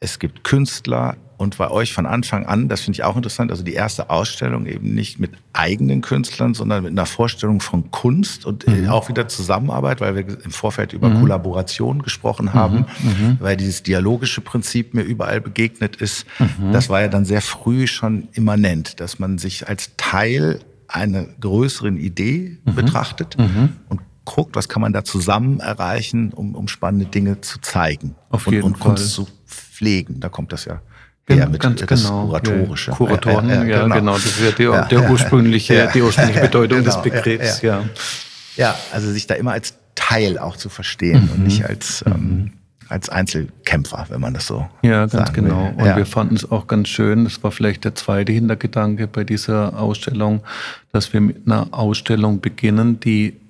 [0.00, 3.64] es gibt Künstler, und bei euch von Anfang an, das finde ich auch interessant, also
[3.64, 8.64] die erste Ausstellung eben nicht mit eigenen Künstlern, sondern mit einer Vorstellung von Kunst und
[8.68, 8.88] mhm.
[8.88, 11.18] auch wieder Zusammenarbeit, weil wir im Vorfeld über mhm.
[11.18, 13.08] Kollaboration gesprochen haben, mhm.
[13.08, 13.36] mhm.
[13.40, 16.26] weil dieses dialogische Prinzip mir überall begegnet ist.
[16.38, 16.70] Mhm.
[16.70, 21.96] Das war ja dann sehr früh schon immanent, dass man sich als Teil einer größeren
[21.96, 22.74] Idee mhm.
[22.76, 23.36] betrachtet
[23.88, 28.46] und guckt, was kann man da zusammen erreichen, um, um spannende Dinge zu zeigen Auf
[28.46, 30.20] und, jeden und Kunst zu pflegen.
[30.20, 30.80] Da kommt das ja
[31.28, 32.26] ja, mit ganz das genau.
[32.26, 32.90] Kuratorische.
[32.92, 33.94] Kuratoren, ja, ja, genau.
[33.94, 34.12] genau.
[34.14, 36.90] Das ja der, der ursprüngliche, die ursprüngliche Bedeutung genau.
[36.90, 37.84] des Begriffs, ja,
[38.56, 38.74] ja.
[38.92, 41.30] also sich da immer als Teil auch zu verstehen mhm.
[41.30, 42.52] und nicht als, ähm, mhm.
[42.88, 45.72] als Einzelkämpfer, wenn man das so Ja, ganz genau.
[45.76, 45.88] Will.
[45.90, 49.78] Und wir fanden es auch ganz schön, das war vielleicht der zweite Hintergedanke bei dieser
[49.78, 50.42] Ausstellung,
[50.92, 53.41] dass wir mit einer Ausstellung beginnen, die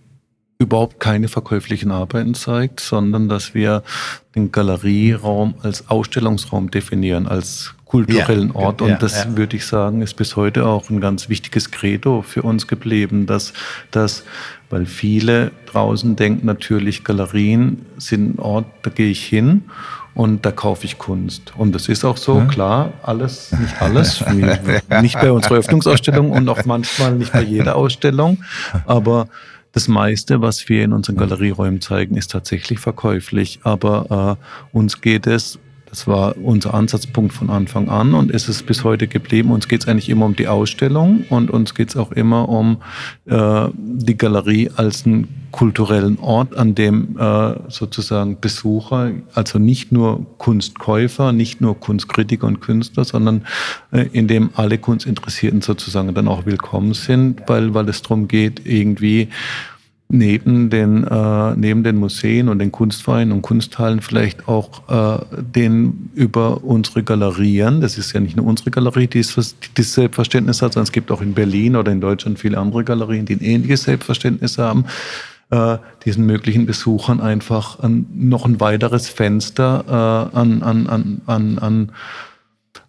[0.62, 3.82] überhaupt keine verkäuflichen Arbeiten zeigt, sondern dass wir
[4.34, 8.80] den Galerieraum als Ausstellungsraum definieren, als kulturellen ja, Ort.
[8.80, 9.36] Und ja, das ja.
[9.36, 13.52] würde ich sagen, ist bis heute auch ein ganz wichtiges Credo für uns geblieben, dass,
[13.90, 14.24] dass
[14.70, 19.64] weil viele draußen denken natürlich, Galerien sind ein Ort, da gehe ich hin
[20.14, 21.52] und da kaufe ich Kunst.
[21.56, 22.48] Und das ist auch so, hm?
[22.48, 24.24] klar, alles, nicht alles,
[25.02, 28.42] nicht bei unserer Öffnungsausstellung und auch manchmal nicht bei jeder Ausstellung,
[28.86, 29.28] aber
[29.72, 33.60] das meiste, was wir in unseren Galerieräumen zeigen, ist tatsächlich verkäuflich.
[33.62, 35.58] Aber äh, uns geht es,
[35.92, 39.50] Das war unser Ansatzpunkt von Anfang an und ist es bis heute geblieben.
[39.50, 42.78] Uns geht es eigentlich immer um die Ausstellung und uns geht es auch immer um
[43.26, 50.24] äh, die Galerie als einen kulturellen Ort, an dem äh, sozusagen Besucher, also nicht nur
[50.38, 53.44] Kunstkäufer, nicht nur Kunstkritiker und Künstler, sondern
[53.90, 58.62] äh, in dem alle Kunstinteressierten sozusagen dann auch willkommen sind, weil, weil es darum geht,
[58.64, 59.28] irgendwie
[60.12, 66.10] neben den, äh, neben den Museen und den Kunstvereinen und Kunsthallen vielleicht auch äh, den
[66.14, 69.24] über unsere Galerien, das ist ja nicht nur unsere Galerie, die
[69.76, 73.24] dieses Selbstverständnis hat, sondern es gibt auch in Berlin oder in Deutschland viele andere Galerien,
[73.24, 74.84] die ein ähnliches Selbstverständnis haben,
[75.50, 81.58] äh, diesen möglichen Besuchern einfach ein, noch ein weiteres Fenster äh, an, an, an, an,
[81.58, 81.92] an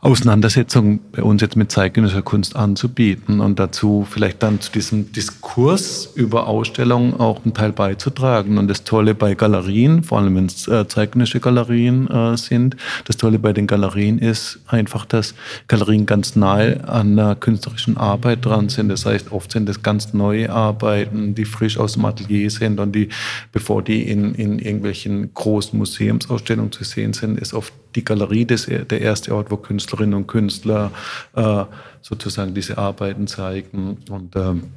[0.03, 6.09] Auseinandersetzung bei uns jetzt mit zeitgenössischer Kunst anzubieten und dazu vielleicht dann zu diesem Diskurs
[6.15, 8.57] über Ausstellungen auch einen Teil beizutragen.
[8.57, 13.15] Und das Tolle bei Galerien, vor allem wenn es äh, zeitgenössische Galerien äh, sind, das
[13.15, 15.35] Tolle bei den Galerien ist einfach, dass
[15.69, 18.89] Galerien ganz nahe an der künstlerischen Arbeit dran sind.
[18.89, 22.93] Das heißt, oft sind es ganz neue Arbeiten, die frisch aus dem Atelier sind und
[22.93, 23.07] die,
[23.53, 28.65] bevor die in, in irgendwelchen großen Museumsausstellungen zu sehen sind, ist oft die Galerie des,
[28.65, 30.91] der erste Ort, wo Künstlerinnen und Künstler
[31.35, 31.63] äh,
[32.01, 33.97] sozusagen diese Arbeiten zeigen.
[34.09, 34.71] Und ähm,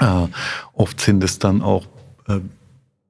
[0.00, 0.26] äh,
[0.74, 1.86] oft sind es dann auch
[2.28, 2.40] äh,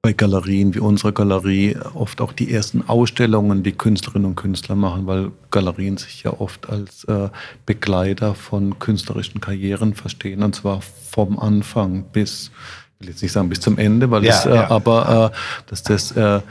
[0.01, 5.05] bei Galerien wie unserer Galerie oft auch die ersten Ausstellungen, die Künstlerinnen und Künstler machen,
[5.05, 7.29] weil Galerien sich ja oft als äh,
[7.67, 12.49] Begleiter von künstlerischen Karrieren verstehen und zwar vom Anfang bis,
[12.95, 14.71] ich will jetzt nicht sagen bis zum Ende, weil ja, es, äh, ja.
[14.71, 15.37] aber äh,
[15.69, 16.41] dass das äh,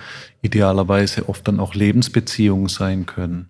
[0.43, 3.49] idealerweise oft dann auch Lebensbeziehungen sein können.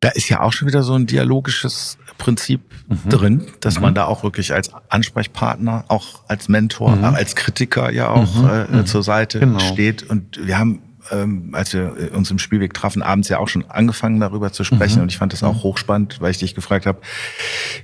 [0.00, 3.08] Da ist ja auch schon wieder so ein dialogisches Prinzip mhm.
[3.08, 3.82] drin, dass mhm.
[3.82, 7.04] man da auch wirklich als Ansprechpartner, auch als Mentor, mhm.
[7.04, 8.48] als Kritiker ja auch mhm.
[8.48, 8.86] äh, mhm.
[8.86, 9.60] zur Seite genau.
[9.60, 10.02] steht.
[10.02, 14.18] Und wir haben, ähm, als wir uns im Spielweg trafen, abends ja auch schon angefangen
[14.18, 14.96] darüber zu sprechen.
[14.96, 15.02] Mhm.
[15.02, 17.00] Und ich fand das auch hochspannend, weil ich dich gefragt habe,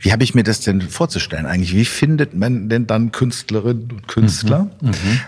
[0.00, 1.72] wie habe ich mir das denn vorzustellen eigentlich?
[1.72, 4.70] Wie findet man denn dann Künstlerinnen und Künstler,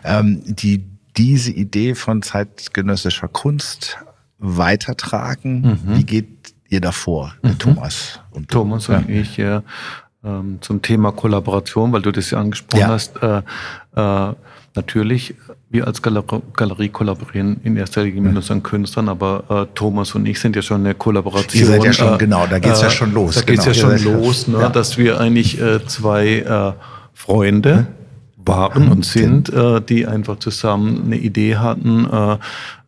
[0.02, 0.89] ähm, die
[1.20, 3.98] diese Idee von zeitgenössischer Kunst
[4.38, 5.61] weitertragen?
[5.61, 5.96] Mhm.
[5.96, 7.59] Wie geht ihr davor, mhm.
[7.59, 9.20] Thomas und Thomas und ja.
[9.20, 9.62] ich ja,
[10.24, 12.88] ähm, zum Thema Kollaboration, weil du das ja angesprochen ja.
[12.88, 13.22] hast.
[13.22, 13.42] Äh,
[13.96, 14.35] äh,
[14.74, 15.35] natürlich,
[15.68, 20.24] wir als Galerie, Galerie kollaborieren in erster Linie mit unseren Künstlern, aber äh, Thomas und
[20.24, 21.61] ich sind ja schon eine Kollaboration.
[21.61, 23.35] Ihr seid ja schon, äh, genau, da geht's ja äh, schon los.
[23.35, 23.90] Da geht's genau.
[23.90, 26.74] ja schon los, ne, dass wir eigentlich äh, zwei
[27.12, 27.88] Freunde,
[28.50, 32.38] waren und sind, äh, die einfach zusammen eine Idee hatten, äh,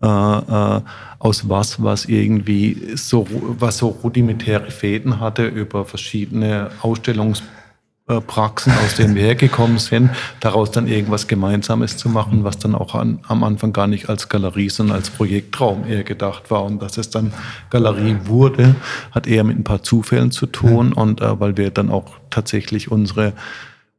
[0.03, 0.81] äh, äh,
[1.19, 9.15] aus was, was irgendwie so, was so rudimentäre Fäden hatte über verschiedene Ausstellungspraxen, aus denen
[9.15, 13.73] wir hergekommen sind, daraus dann irgendwas Gemeinsames zu machen, was dann auch an, am Anfang
[13.73, 16.65] gar nicht als Galerie, sondern als Projektraum eher gedacht war.
[16.65, 17.33] Und dass es dann
[17.71, 18.75] Galerie wurde,
[19.13, 20.93] hat eher mit ein paar Zufällen zu tun.
[20.93, 23.33] Und äh, weil wir dann auch tatsächlich unsere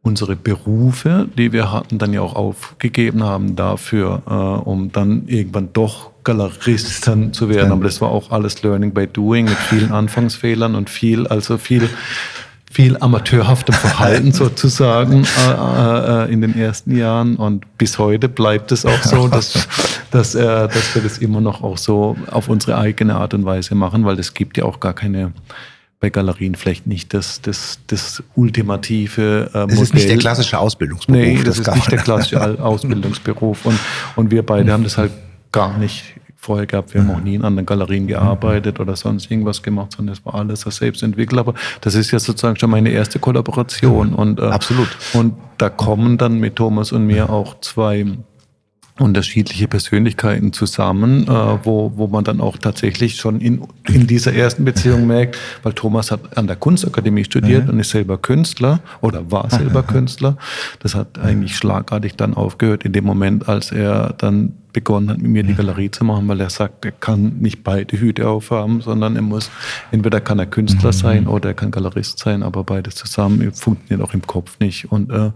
[0.04, 4.32] unsere Berufe, die wir hatten, dann ja auch aufgegeben haben dafür, äh,
[4.70, 7.72] um dann irgendwann doch Galeristen zu werden.
[7.72, 11.90] Aber das war auch alles Learning by Doing mit vielen Anfangsfehlern und viel, also viel,
[12.70, 17.38] viel amateurhaftem Verhalten sozusagen äh, äh, in den ersten Jahren.
[17.38, 19.68] Und bis heute bleibt es auch so, dass,
[20.12, 23.74] dass, äh, dass wir das immer noch auch so auf unsere eigene Art und Weise
[23.74, 25.32] machen, weil es gibt ja auch gar keine
[26.04, 29.68] bei Galerien vielleicht nicht das, das, das ultimative äh, Modell.
[29.68, 31.18] Das ist nicht der klassische Ausbildungsberuf.
[31.18, 33.66] Nee, das, das ist nicht der klassische Ausbildungsberuf.
[33.66, 33.80] Und,
[34.18, 35.14] und wir beide haben das halt
[35.54, 36.04] gar nicht
[36.36, 36.94] vorher gehabt.
[36.94, 40.36] Wir haben auch nie in anderen Galerien gearbeitet oder sonst irgendwas gemacht, sondern das war
[40.36, 41.40] alles selbst entwickelt.
[41.40, 44.14] Aber das ist ja sozusagen schon meine erste Kollaboration.
[44.14, 44.90] Und, äh, Absolut.
[45.14, 48.06] Und da kommen dann mit Thomas und mir auch zwei
[49.00, 51.30] unterschiedliche Persönlichkeiten zusammen, äh,
[51.64, 56.12] wo, wo man dann auch tatsächlich schon in, in dieser ersten Beziehung merkt, weil Thomas
[56.12, 57.72] hat an der Kunstakademie studiert mhm.
[57.72, 60.38] und ist selber Künstler oder war selber Künstler.
[60.80, 65.32] Das hat eigentlich schlagartig dann aufgehört in dem Moment, als er dann begonnen hat, mit
[65.32, 69.16] mir die Galerie zu machen, weil er sagt, er kann nicht beide Hüte aufhaben, sondern
[69.16, 69.50] er muss,
[69.92, 70.94] entweder kann er Künstler mhm.
[70.94, 74.92] sein oder er kann Galerist sein, aber beides zusammen funktioniert auch im Kopf nicht.
[74.92, 75.32] Und äh,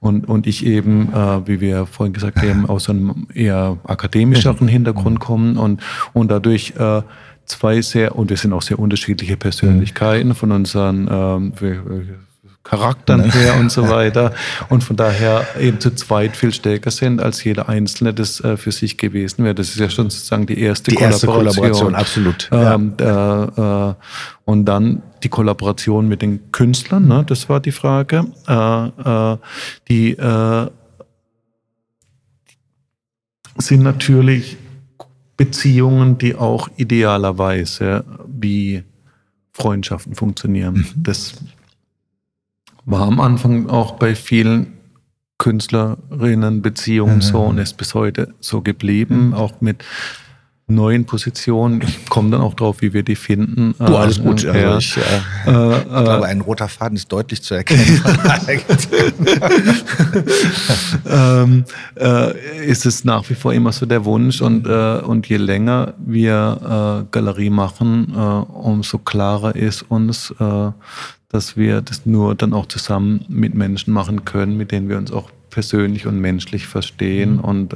[0.00, 5.18] und, und ich eben, äh, wie wir vorhin gesagt haben, aus einem eher akademischeren Hintergrund
[5.18, 5.80] kommen und,
[6.12, 7.02] und dadurch äh,
[7.46, 11.52] zwei sehr, und wir sind auch sehr unterschiedliche Persönlichkeiten von unseren ähm,
[12.64, 13.32] Charakteren ne?
[13.32, 14.32] her und so weiter.
[14.68, 18.72] Und von daher eben zu zweit viel stärker sind, als jeder Einzelne das äh, für
[18.72, 19.54] sich gewesen wäre.
[19.54, 21.64] Das ist ja schon sozusagen die erste die Kollaboration.
[21.64, 22.48] Erste Kollaboration, absolut.
[22.52, 23.90] Ähm, ja.
[23.90, 23.94] äh,
[24.44, 28.26] und dann die Kollaboration mit den Künstlern, ne, das war die Frage.
[28.46, 29.36] Äh, äh
[29.88, 30.66] die äh,
[33.56, 34.56] sind natürlich
[35.36, 38.82] Beziehungen, die auch idealerweise wie
[39.52, 40.74] Freundschaften funktionieren.
[40.74, 41.02] Mhm.
[41.02, 41.34] Das
[42.88, 44.78] war am Anfang auch bei vielen
[45.36, 47.22] Künstlerinnen Beziehungen mhm.
[47.22, 49.34] so und ist bis heute so geblieben, mhm.
[49.34, 49.84] auch mit
[50.68, 51.80] neuen Positionen.
[51.82, 53.74] Ich komme dann auch drauf, wie wir die finden.
[53.78, 54.44] Du, alles gut.
[54.44, 54.76] Also ja.
[54.76, 55.00] ich, äh,
[55.46, 58.02] äh, ich glaube, ein roter Faden ist deutlich zu erkennen.
[61.10, 61.64] ähm,
[61.98, 65.94] äh, ist es nach wie vor immer so der Wunsch und, äh, und je länger
[65.98, 70.34] wir äh, Galerie machen, äh, umso klarer ist uns,
[71.30, 75.12] dass wir das nur dann auch zusammen mit Menschen machen können, mit denen wir uns
[75.12, 77.40] auch persönlich und menschlich verstehen mhm.
[77.40, 77.74] und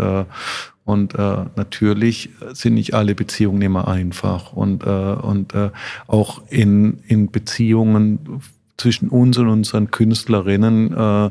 [0.84, 4.52] und äh, natürlich sind nicht alle Beziehungen immer einfach.
[4.52, 5.70] Und, äh, und äh,
[6.08, 8.40] auch in, in Beziehungen
[8.76, 11.30] zwischen uns und unseren Künstlerinnen äh,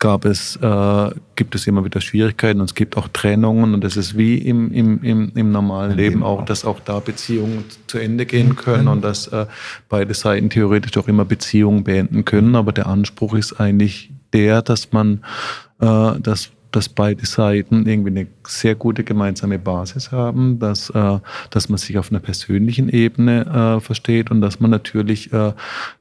[0.00, 3.96] gab es, äh, gibt es immer wieder Schwierigkeiten und es gibt auch Trennungen und das
[3.96, 8.26] ist wie im, im, im, im normalen Leben auch, dass auch da Beziehungen zu Ende
[8.26, 9.46] gehen können und dass äh,
[9.88, 12.56] beide Seiten theoretisch auch immer Beziehungen beenden können.
[12.56, 15.24] Aber der Anspruch ist eigentlich der, dass man,
[15.80, 21.18] äh, dass dass beide Seiten irgendwie eine sehr gute gemeinsame Basis haben, dass, äh,
[21.50, 23.46] dass man sich auf einer persönlichen Ebene
[23.78, 25.52] äh, versteht und dass man natürlich äh,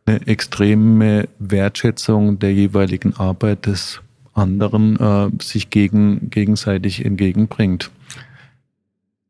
[0.06, 4.02] eine extreme Wertschätzung der jeweiligen Arbeit des
[4.34, 7.90] anderen äh, sich gegen, gegenseitig entgegenbringt.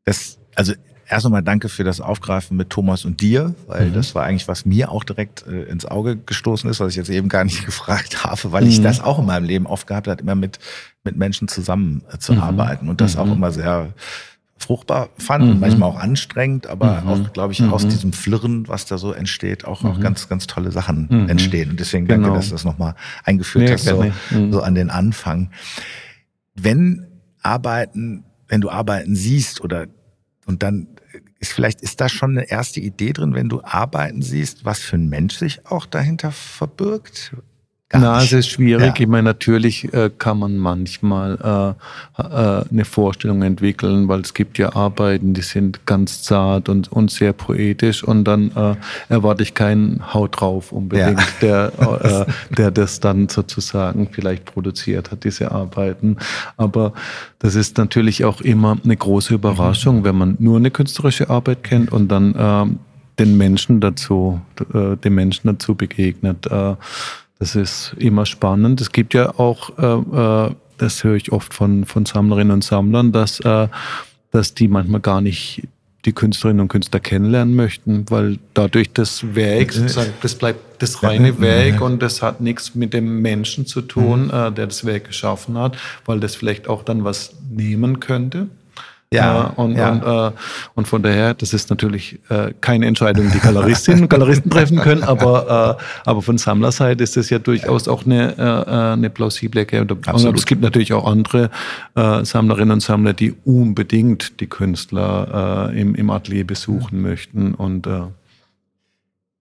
[0.04, 0.74] Das, also
[1.08, 3.94] erst einmal danke für das Aufgreifen mit Thomas und dir, weil mhm.
[3.94, 7.10] das war eigentlich, was mir auch direkt äh, ins Auge gestoßen ist, was ich jetzt
[7.10, 8.70] eben gar nicht gefragt habe, weil mhm.
[8.70, 10.58] ich das auch in meinem Leben oft gehabt habe, immer mit,
[11.04, 13.32] mit Menschen zusammenzuarbeiten äh, und das auch mhm.
[13.32, 13.92] immer sehr
[14.58, 15.60] fruchtbar fand und mhm.
[15.60, 17.08] manchmal auch anstrengend, aber mhm.
[17.08, 20.72] auch, glaube ich, aus diesem Flirren, was da so entsteht, auch, auch ganz, ganz tolle
[20.72, 21.70] Sachen entstehen.
[21.70, 22.34] Und deswegen danke, genau.
[22.34, 24.04] dass du das nochmal eingeführt ja, hast, so,
[24.50, 25.50] so an den Anfang.
[26.56, 27.06] Wenn
[27.40, 29.86] Arbeiten, wenn du Arbeiten siehst oder
[30.48, 30.88] und dann
[31.38, 34.96] ist vielleicht, ist da schon eine erste Idee drin, wenn du Arbeiten siehst, was für
[34.96, 37.36] ein Mensch sich auch dahinter verbirgt?
[37.90, 38.26] Gar Na, nicht.
[38.26, 38.86] es ist schwierig.
[38.86, 38.94] Ja.
[38.98, 41.76] Ich meine, natürlich äh, kann man manchmal
[42.18, 46.92] äh, äh, eine Vorstellung entwickeln, weil es gibt ja Arbeiten, die sind ganz zart und,
[46.92, 48.74] und sehr poetisch und dann äh,
[49.08, 51.70] erwarte ich keinen Haut drauf unbedingt, ja.
[51.70, 56.18] der, äh, der das dann sozusagen vielleicht produziert hat, diese Arbeiten.
[56.58, 56.92] Aber
[57.38, 60.04] das ist natürlich auch immer eine große Überraschung, mhm.
[60.04, 62.66] wenn man nur eine künstlerische Arbeit kennt und dann äh,
[63.18, 64.42] den Menschen dazu,
[64.74, 66.46] äh, den Menschen dazu begegnet.
[66.48, 66.74] Äh,
[67.38, 68.80] das ist immer spannend.
[68.80, 73.12] Es gibt ja auch, äh, äh, das höre ich oft von, von Sammlerinnen und Sammlern,
[73.12, 73.68] dass, äh,
[74.30, 75.62] dass die manchmal gar nicht
[76.04, 81.40] die Künstlerinnen und Künstler kennenlernen möchten, weil dadurch das Werk, sozusagen, das bleibt das reine
[81.40, 84.30] Werk und das hat nichts mit dem Menschen zu tun, mhm.
[84.30, 88.48] äh, der das Werk geschaffen hat, weil das vielleicht auch dann was nehmen könnte.
[89.12, 89.90] Ja, äh, und, ja.
[89.90, 90.36] Und, äh,
[90.74, 95.02] und von daher, das ist natürlich äh, keine Entscheidung, die Galeristinnen und Galeristen treffen können,
[95.02, 99.60] aber, äh, aber von Sammlerseite ist das ja durchaus auch eine, äh, äh eine plausible
[99.60, 99.98] Erklärung.
[100.12, 101.50] Und es gibt natürlich auch andere
[101.94, 107.86] äh, Sammlerinnen und Sammler, die unbedingt die Künstler äh, im, im Atelier besuchen möchten und
[107.86, 108.02] äh,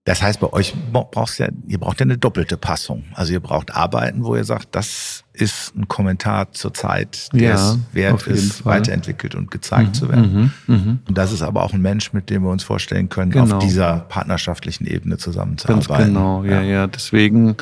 [0.08, 3.04] das heißt, bei euch braucht ja, ihr braucht ja eine doppelte Passung.
[3.14, 7.56] Also ihr braucht Arbeiten, wo ihr sagt, das ist ein Kommentar zur Zeit, der ja,
[7.56, 8.80] es wert ist, Fall.
[8.80, 10.54] weiterentwickelt und gezeigt mhm, zu werden.
[10.66, 10.98] Mhm, mh.
[11.10, 13.58] Und das ist aber auch ein Mensch, mit dem wir uns vorstellen können, genau.
[13.58, 15.90] auf dieser partnerschaftlichen Ebene zusammenzuarbeiten.
[15.90, 16.62] Ganz genau, ja, ja.
[16.62, 16.88] ja.
[16.88, 17.58] Deswegen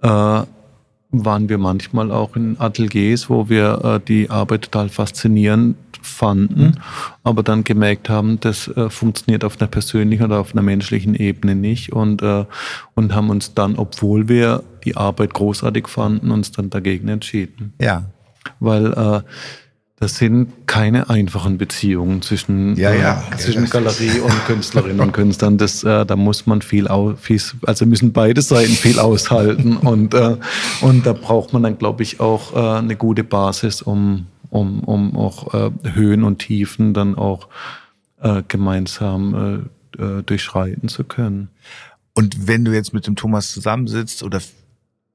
[0.00, 0.42] äh,
[1.10, 6.72] waren wir manchmal auch in Ateliers, wo wir äh, die Arbeit total faszinierend fanden, mhm.
[7.24, 11.54] aber dann gemerkt haben, das äh, funktioniert auf einer persönlichen oder auf einer menschlichen Ebene
[11.54, 12.44] nicht und, äh,
[12.94, 17.72] und haben uns dann, obwohl wir die Arbeit großartig fanden, uns dann dagegen entschieden.
[17.80, 18.04] Ja.
[18.60, 19.20] Weil äh,
[20.00, 23.24] das sind keine einfachen Beziehungen zwischen, ja, ja.
[23.32, 25.58] Äh, zwischen Galerie und Künstlerinnen und Künstlern.
[25.58, 30.36] Das, äh, da muss man viel, viel, also müssen beide Seiten viel aushalten und, äh,
[30.82, 35.16] und da braucht man dann, glaube ich, auch äh, eine gute Basis, um, um, um
[35.16, 37.48] auch äh, Höhen und Tiefen dann auch
[38.20, 39.68] äh, gemeinsam
[40.26, 41.48] durchschreiten zu können.
[42.14, 44.40] Und wenn du jetzt mit dem Thomas zusammensitzt oder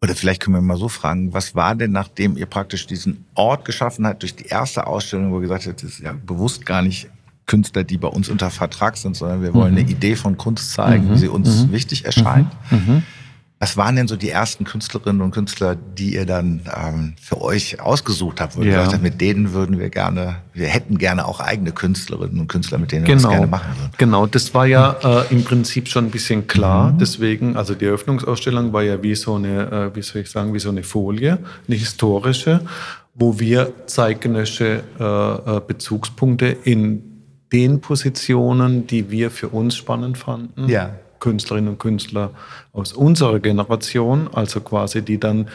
[0.04, 3.64] oder vielleicht können wir mal so fragen, was war denn, nachdem ihr praktisch diesen Ort
[3.64, 6.82] geschaffen habt, durch die erste Ausstellung, wo ihr gesagt habt, das ist ja bewusst gar
[6.82, 7.10] nicht
[7.46, 9.80] Künstler, die bei uns unter Vertrag sind, sondern wir wollen mhm.
[9.80, 11.14] eine Idee von Kunst zeigen, mhm.
[11.14, 11.72] wie sie uns mhm.
[11.72, 12.48] wichtig erscheint.
[12.70, 13.04] Mhm.
[13.64, 17.80] Was waren denn so die ersten Künstlerinnen und Künstler, die ihr dann ähm, für euch
[17.80, 18.58] ausgesucht habt?
[18.58, 18.92] Wo ja.
[18.92, 22.92] ihr mit denen würden wir gerne, wir hätten gerne auch eigene Künstlerinnen und Künstler, mit
[22.92, 23.20] denen genau.
[23.20, 23.94] wir das gerne machen würden.
[23.98, 26.92] Genau, das war ja äh, im Prinzip schon ein bisschen klar.
[26.92, 26.98] Mhm.
[26.98, 30.60] Deswegen, also die Eröffnungsausstellung war ja wie so eine, äh, wie soll ich sagen, wie
[30.60, 32.66] so eine Folie, eine historische,
[33.16, 35.04] wo wir zeitgenössische äh,
[35.56, 37.02] äh Bezugspunkte in
[37.54, 40.68] den Positionen, die wir für uns spannend fanden.
[40.68, 40.96] Ja.
[41.24, 42.32] Künstlerinnen und Künstler
[42.74, 45.48] aus unserer Generation, also quasi die dann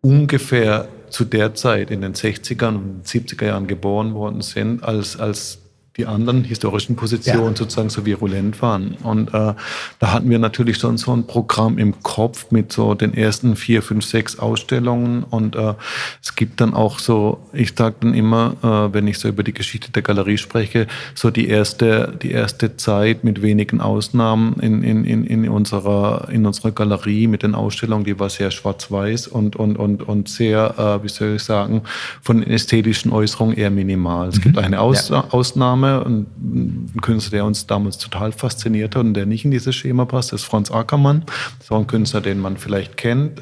[0.00, 5.60] ungefähr zu der Zeit in den 60er und 70er Jahren geboren worden sind, als, als
[5.96, 7.56] die anderen historischen Positionen ja.
[7.56, 8.96] sozusagen so virulent waren.
[9.02, 9.54] Und äh,
[9.98, 13.82] da hatten wir natürlich schon so ein Programm im Kopf mit so den ersten vier,
[13.82, 15.24] fünf, sechs Ausstellungen.
[15.24, 15.74] Und äh,
[16.22, 19.54] es gibt dann auch so, ich sage dann immer, äh, wenn ich so über die
[19.54, 25.04] Geschichte der Galerie spreche, so die erste, die erste Zeit mit wenigen Ausnahmen in, in,
[25.04, 29.78] in, in, unserer, in unserer Galerie mit den Ausstellungen, die war sehr schwarz-weiß und, und,
[29.78, 31.82] und, und sehr, äh, wie soll ich sagen,
[32.20, 34.28] von den ästhetischen Äußerungen eher minimal.
[34.28, 34.42] Es mhm.
[34.42, 35.24] gibt eine Aus ja.
[35.30, 39.74] Ausnahme, Name, ein, Künstler, der uns damals total fasziniert hat und der nicht in dieses
[39.74, 41.24] Schema passt, ist Franz Ackermann.
[41.58, 43.40] Das ist ein Künstler, den man vielleicht kennt.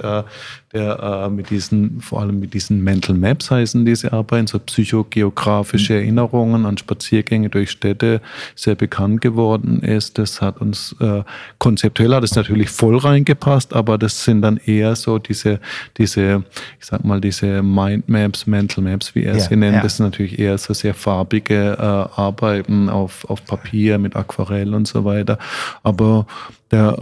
[0.75, 5.93] Der äh, mit diesen, vor allem mit diesen Mental Maps heißen diese Arbeiten, so psychogeografische
[5.93, 5.99] mhm.
[6.01, 8.21] Erinnerungen an Spaziergänge durch Städte
[8.57, 10.19] sehr bekannt geworden ist.
[10.19, 11.23] Das hat uns äh,
[11.59, 15.61] konzeptuell hat es natürlich voll reingepasst, aber das sind dann eher so diese,
[15.97, 16.43] diese,
[16.81, 19.77] ich sag mal, diese Mind Maps, Mental Maps, wie er sie nennt.
[19.77, 19.83] Ja.
[19.83, 24.89] Das sind natürlich eher so sehr farbige äh, Arbeiten auf, auf Papier mit Aquarell und
[24.89, 25.39] so weiter.
[25.85, 26.27] Aber
[26.71, 26.99] der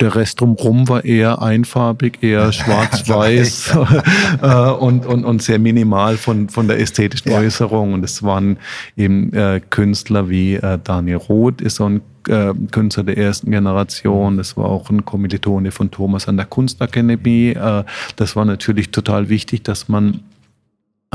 [0.00, 3.76] der Rest drumherum war eher einfarbig, eher schwarz-weiß
[4.42, 7.38] äh, und, und, und sehr minimal von, von der ästhetischen ja.
[7.38, 7.94] Äußerung.
[7.94, 8.58] Und es waren
[8.96, 14.36] eben äh, Künstler wie äh, Daniel Roth, ist so ein äh, Künstler der ersten Generation.
[14.36, 17.50] Das war auch ein Kommilitone von Thomas an der Kunstakademie.
[17.50, 17.84] Äh,
[18.16, 20.20] das war natürlich total wichtig, dass man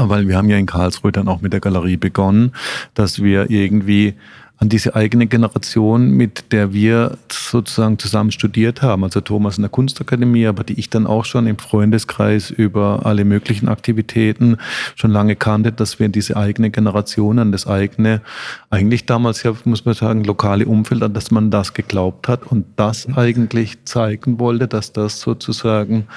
[0.02, 2.54] weil wir haben ja in Karlsruhe dann auch mit der Galerie begonnen,
[2.94, 4.14] dass wir irgendwie
[4.60, 9.06] an diese eigene Generation, mit der wir sozusagen zusammen studiert haben.
[9.06, 13.24] Also Thomas in der Kunstakademie, aber die ich dann auch schon im Freundeskreis über alle
[13.24, 14.58] möglichen Aktivitäten
[14.96, 18.22] schon lange kannte, dass wir diese eigene Generation an das eigene,
[18.70, 22.66] eigentlich damals ja, muss man sagen, lokale Umfeld, an das man das geglaubt hat und
[22.76, 26.08] das eigentlich zeigen wollte, dass das sozusagen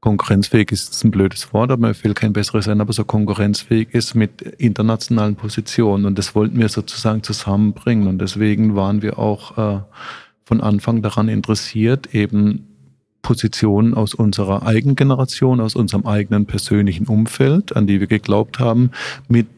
[0.00, 3.88] konkurrenzfähig ist, ist ein blödes Wort, aber mir fehlt kein besseres sein, aber so konkurrenzfähig
[3.92, 6.06] ist mit internationalen Positionen.
[6.06, 8.06] Und das wollten wir sozusagen zusammenbringen.
[8.06, 9.80] Und deswegen waren wir auch äh,
[10.44, 12.64] von Anfang daran interessiert, eben
[13.22, 18.92] Positionen aus unserer eigenen Generation, aus unserem eigenen persönlichen Umfeld, an die wir geglaubt haben,
[19.28, 19.48] mit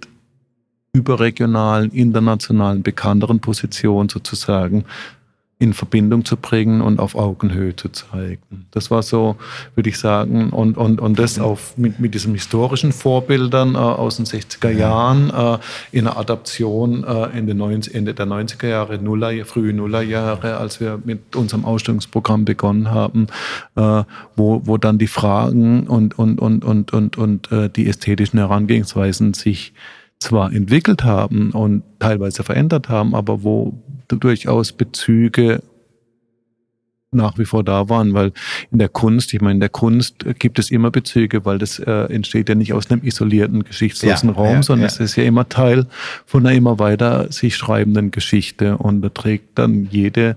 [0.93, 4.85] überregionalen, internationalen, bekannteren Positionen sozusagen
[5.61, 8.67] in Verbindung zu bringen und auf Augenhöhe zu zeigen.
[8.71, 9.37] Das war so,
[9.75, 14.17] würde ich sagen, und, und, und das auf, mit, mit diesen historischen Vorbildern äh, aus
[14.17, 15.59] den 60er Jahren äh,
[15.93, 20.81] in einer Adaption äh, in den 90, Ende der 90er Jahre, Nuller, frühe Nullerjahre, als
[20.81, 23.27] wir mit unserem Ausstellungsprogramm begonnen haben,
[23.77, 24.05] äh,
[24.37, 29.35] wo, wo dann die Fragen und, und, und, und, und, und äh, die ästhetischen Herangehensweisen
[29.35, 29.75] sich
[30.21, 33.75] zwar entwickelt haben und teilweise verändert haben, aber wo
[34.09, 35.63] durchaus Bezüge
[37.13, 38.33] nach wie vor da waren, weil
[38.71, 41.91] in der Kunst, ich meine, in der Kunst gibt es immer Bezüge, weil das äh,
[42.13, 44.87] entsteht ja nicht aus einem isolierten, geschichtslosen ja, Raum, ja, sondern ja.
[44.87, 45.87] es ist ja immer Teil
[46.25, 50.37] von einer immer weiter sich schreibenden Geschichte und da trägt dann jede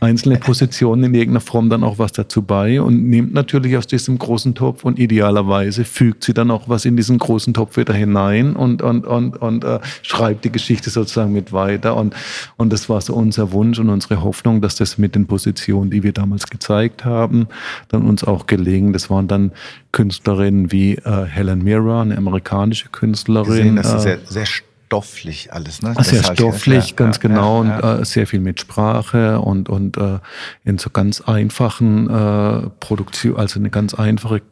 [0.00, 4.18] einzelne Positionen in irgendeiner Form dann auch was dazu bei und nimmt natürlich aus diesem
[4.18, 8.56] großen Topf und idealerweise fügt sie dann auch was in diesen großen Topf wieder hinein
[8.56, 11.96] und, und, und, und äh, schreibt die Geschichte sozusagen mit weiter.
[11.96, 12.14] Und,
[12.56, 16.02] und das war so unser Wunsch und unsere Hoffnung, dass das mit den Positionen, die
[16.02, 17.48] wir damals gezeigt haben,
[17.88, 18.92] dann uns auch gelingen.
[18.92, 19.52] Das waren dann
[19.92, 23.50] Künstlerinnen wie äh, Helen Mirren, eine amerikanische Künstlerin.
[23.50, 24.46] Gesehen, das ist sehr, sehr
[24.90, 25.94] stofflich alles, ne?
[26.00, 27.62] Sehr stofflich, ja, ganz ja, genau.
[27.62, 30.18] Ja, und äh, sehr viel mit Sprache und, und äh,
[30.64, 34.42] in so ganz einfachen äh, Produktion, also eine ganz einfache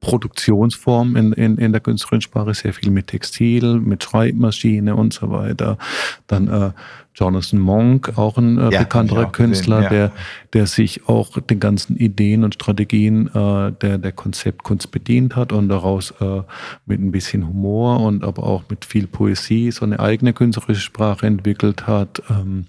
[0.00, 5.78] Produktionsform in, in, in der Künstlerinnensprache, sehr viel mit Textil, mit Schreibmaschine und so weiter.
[6.26, 6.70] Dann äh,
[7.14, 10.08] Jonathan Monk, auch ein äh, ja, bekannterer Künstler, gesehen, ja.
[10.08, 10.12] der,
[10.52, 15.68] der sich auch den ganzen Ideen und Strategien äh, der, der Konzeptkunst bedient hat und
[15.68, 16.42] daraus äh,
[16.86, 21.26] mit ein bisschen Humor und aber auch mit viel Poesie so eine eigene künstlerische Sprache
[21.26, 22.20] entwickelt hat.
[22.28, 22.66] Ähm,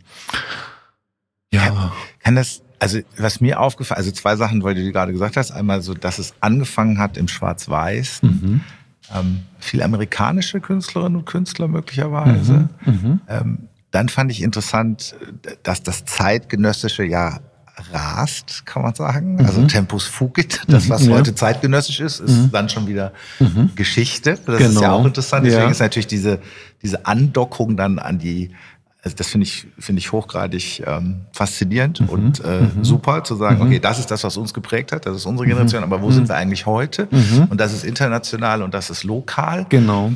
[1.52, 1.66] ja.
[1.66, 5.52] Kann, kann das, also was mir aufgefallen, also zwei Sachen, weil du gerade gesagt hast,
[5.52, 8.22] einmal so, dass es angefangen hat im Schwarz-Weiß.
[8.22, 8.62] Mhm.
[9.14, 12.70] Ähm, viel amerikanische Künstlerinnen und Künstler möglicherweise.
[12.86, 12.92] Mhm.
[12.92, 13.22] Mhm.
[13.28, 13.58] Ähm,
[13.96, 15.16] dann fand ich interessant,
[15.64, 17.40] dass das zeitgenössische ja
[17.94, 19.36] rast, kann man sagen.
[19.36, 19.46] Mhm.
[19.46, 21.16] Also Tempus fugit, das, was mhm, ja.
[21.16, 22.52] heute zeitgenössisch ist, ist mhm.
[22.52, 23.72] dann schon wieder mhm.
[23.76, 24.32] Geschichte.
[24.46, 24.58] Das genau.
[24.58, 25.00] ist ja genau.
[25.00, 25.46] auch interessant.
[25.46, 25.72] Deswegen ja.
[25.72, 26.40] ist natürlich diese,
[26.84, 28.52] diese Andockung dann an die,
[29.02, 32.10] also das finde ich, finde ich hochgradig ähm, faszinierend mhm.
[32.10, 32.84] und äh, mhm.
[32.84, 35.84] super zu sagen, okay, das ist das, was uns geprägt hat, das ist unsere Generation,
[35.84, 37.08] aber wo sind wir eigentlich heute?
[37.50, 39.66] Und das ist international und das ist lokal.
[39.70, 40.12] Genau.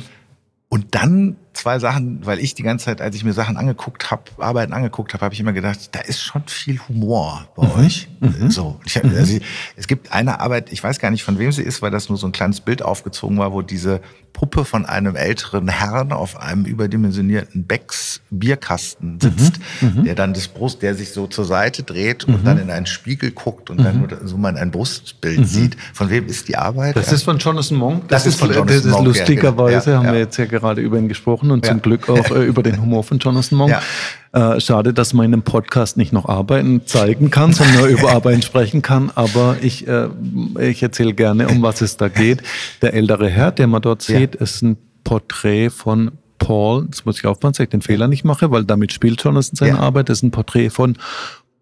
[0.68, 4.22] Und dann zwei Sachen, weil ich die ganze Zeit, als ich mir Sachen angeguckt habe,
[4.38, 7.84] Arbeiten angeguckt habe, habe ich immer gedacht, da ist schon viel Humor bei mhm.
[7.84, 8.08] euch.
[8.20, 8.50] Mhm.
[8.50, 9.10] So, ich mhm.
[9.16, 9.38] also,
[9.76, 12.18] es gibt eine Arbeit, ich weiß gar nicht von wem sie ist, weil das nur
[12.18, 14.00] so ein kleines Bild aufgezogen war, wo diese
[14.32, 19.94] Puppe von einem älteren Herrn auf einem überdimensionierten Becks Bierkasten sitzt, mhm.
[19.96, 20.04] mhm.
[20.04, 23.32] der dann das Brust, der sich so zur Seite dreht und dann in einen Spiegel
[23.32, 25.76] guckt und dann nur so man ein Brustbild sieht.
[25.92, 26.96] Von wem ist die Arbeit?
[26.96, 28.08] Das ist von Jonathan Monk.
[28.08, 29.06] Das, das ist von Jonathan das ist Monk.
[29.06, 30.12] Lustigerweise ja, haben ja.
[30.12, 31.72] wir jetzt ja gerade über ihn gesprochen und ja.
[31.72, 33.76] zum Glück auch äh, über den Humor von Jonathan Monk.
[34.32, 38.10] Äh, schade, dass man in einem Podcast nicht noch Arbeiten zeigen kann, sondern nur über
[38.14, 39.10] Arbeiten sprechen kann.
[39.14, 40.08] Aber ich, äh,
[40.60, 42.42] ich erzähle gerne, um was es da geht.
[42.82, 46.84] Der ältere Herr, den man dort sieht, ist ein Porträt von Paul.
[46.86, 49.78] Jetzt muss ich aufpassen, dass ich den Fehler nicht mache, weil damit spielt Jonathan seine
[49.78, 50.08] Arbeit.
[50.08, 50.96] Das ist ein Porträt von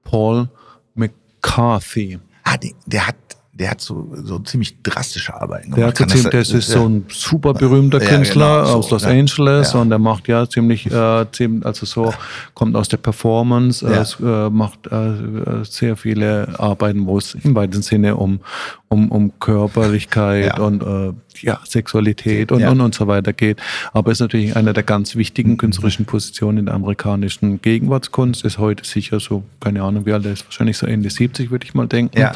[0.04, 0.48] Paul
[0.94, 2.18] McCarthy.
[2.44, 2.56] Ah,
[2.86, 3.16] der hat
[3.58, 5.98] der hat so, so ziemlich drastische Arbeiten gemacht.
[5.98, 6.78] Der, hat so das, ist ja.
[6.78, 9.08] so ein super berühmter Künstler ja, genau, so, aus Los ja.
[9.10, 12.14] Angeles und der macht ja ziemlich, äh, ziemlich also so,
[12.54, 17.82] kommt aus der Performance, äh, äh, macht äh, sehr viele Arbeiten, wo es im weitesten
[17.82, 18.40] Sinne um,
[18.88, 23.60] um, um Körperlichkeit und äh, ja, Sexualität und, und, und so weiter geht.
[23.92, 28.44] Aber ist natürlich eine der ganz wichtigen künstlerischen Positionen in der amerikanischen Gegenwartskunst.
[28.44, 31.66] Ist heute sicher so, keine Ahnung, wie alt er ist, wahrscheinlich so Ende 70, würde
[31.66, 32.18] ich mal denken.
[32.18, 32.32] Ja.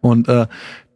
[0.00, 0.46] Und äh,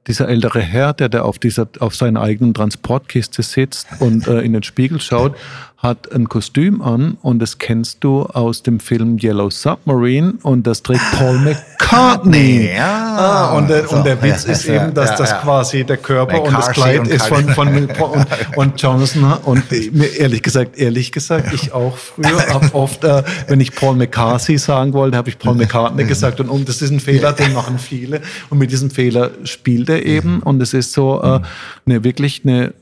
[0.07, 4.55] dieser ältere Herr, der da auf dieser, auf seiner eigenen Transportkiste sitzt und äh, in
[4.55, 5.37] den Spiegel schaut,
[5.79, 10.83] hat ein Kostüm an und das kennst du aus dem Film Yellow Submarine und das
[10.83, 12.73] trägt Paul McCartney.
[12.75, 13.17] Ja.
[13.17, 15.99] Ah, und, der, so, und der Witz ja, ist eben, dass ja, das quasi der
[15.99, 17.93] Körper und das Kleid und ist von, von und,
[18.57, 23.61] und Jonathan und mir ehrlich gesagt, ehrlich gesagt, ich auch früher habe oft, äh, wenn
[23.61, 26.99] ich Paul McCarthy sagen wollte, habe ich Paul McCartney gesagt und um, das ist ein
[26.99, 28.21] Fehler, den machen viele
[28.51, 31.41] und mit diesem Fehler spielt er eben und es ist so äh,
[31.87, 32.75] eine wirklich eine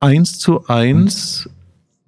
[0.00, 1.48] eins zu eins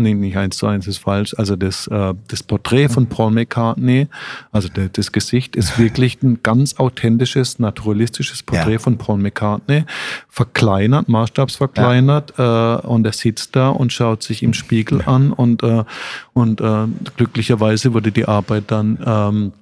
[0.00, 4.08] nee, nicht eins zu eins ist falsch, also das, äh, das Porträt von Paul McCartney,
[4.52, 8.78] also der, das Gesicht ist wirklich ein ganz authentisches, naturalistisches Porträt ja.
[8.78, 9.84] von Paul McCartney,
[10.28, 12.78] verkleinert, maßstabsverkleinert ja.
[12.78, 15.84] äh, und er sitzt da und schaut sich im Spiegel an und, äh,
[16.32, 16.86] und äh,
[17.16, 19.52] glücklicherweise wurde die Arbeit dann ähm,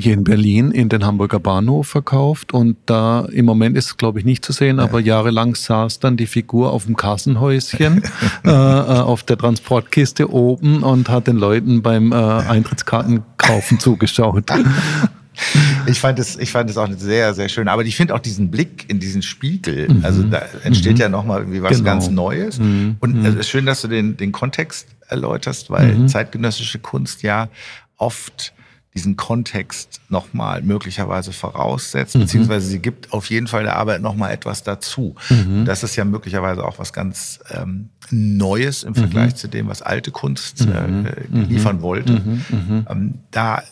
[0.00, 4.18] hier in Berlin in den Hamburger Bahnhof verkauft und da im Moment ist es glaube
[4.18, 8.02] ich nicht zu sehen, aber jahrelang saß dann die Figur auf dem Kassenhäuschen
[8.44, 14.44] äh, äh, auf der Transportkiste oben und hat den Leuten beim äh, Eintrittskartenkaufen zugeschaut.
[15.86, 17.68] Ich fand es, ich fand es auch sehr, sehr schön.
[17.68, 20.04] Aber ich finde auch diesen Blick in diesen Spiegel, mhm.
[20.04, 21.00] also da entsteht mhm.
[21.00, 21.84] ja nochmal irgendwie was genau.
[21.84, 22.58] ganz Neues.
[22.58, 22.96] Mhm.
[23.00, 26.08] Und es ist schön, dass du den, den Kontext erläuterst, weil mhm.
[26.08, 27.48] zeitgenössische Kunst ja
[27.96, 28.52] oft
[28.94, 32.20] diesen Kontext nochmal möglicherweise voraussetzt, mhm.
[32.20, 35.14] beziehungsweise sie gibt auf jeden Fall der Arbeit nochmal etwas dazu.
[35.28, 35.64] Mhm.
[35.64, 39.36] Das ist ja möglicherweise auch was ganz ähm, Neues im Vergleich mhm.
[39.36, 41.06] zu dem, was alte Kunst äh, mhm.
[41.06, 42.14] äh liefern wollte.
[42.14, 42.44] Mhm.
[42.50, 42.86] Mhm.
[42.88, 43.62] Ähm, da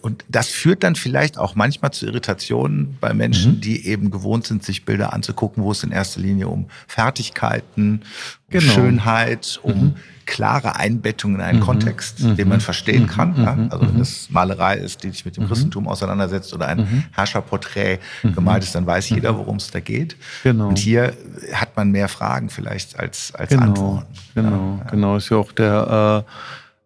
[0.00, 3.60] und das führt dann vielleicht auch manchmal zu Irritationen bei Menschen, mhm.
[3.60, 8.00] die eben gewohnt sind, sich Bilder anzugucken, wo es in erster Linie um Fertigkeiten, um
[8.48, 8.72] genau.
[8.72, 9.94] Schönheit, um mhm
[10.28, 11.64] klare Einbettung in einen mhm.
[11.64, 12.36] Kontext, mhm.
[12.36, 13.08] den man verstehen mhm.
[13.08, 13.34] kann.
[13.42, 13.54] Ja?
[13.54, 13.68] Mhm.
[13.70, 13.98] Also wenn mhm.
[13.98, 15.48] das Malerei ist, die sich mit dem.
[15.48, 20.16] Christentum auseinandersetzt oder ein Herrscherporträt gemalt ist, dann weiß jeder, worum es da geht.
[20.42, 20.68] Genau.
[20.68, 21.14] Und hier
[21.54, 23.62] hat man mehr Fragen vielleicht als, als genau.
[23.62, 24.06] Antworten.
[24.34, 24.90] Genau, ja.
[24.90, 25.16] genau.
[25.16, 26.30] Ist ja auch der, äh,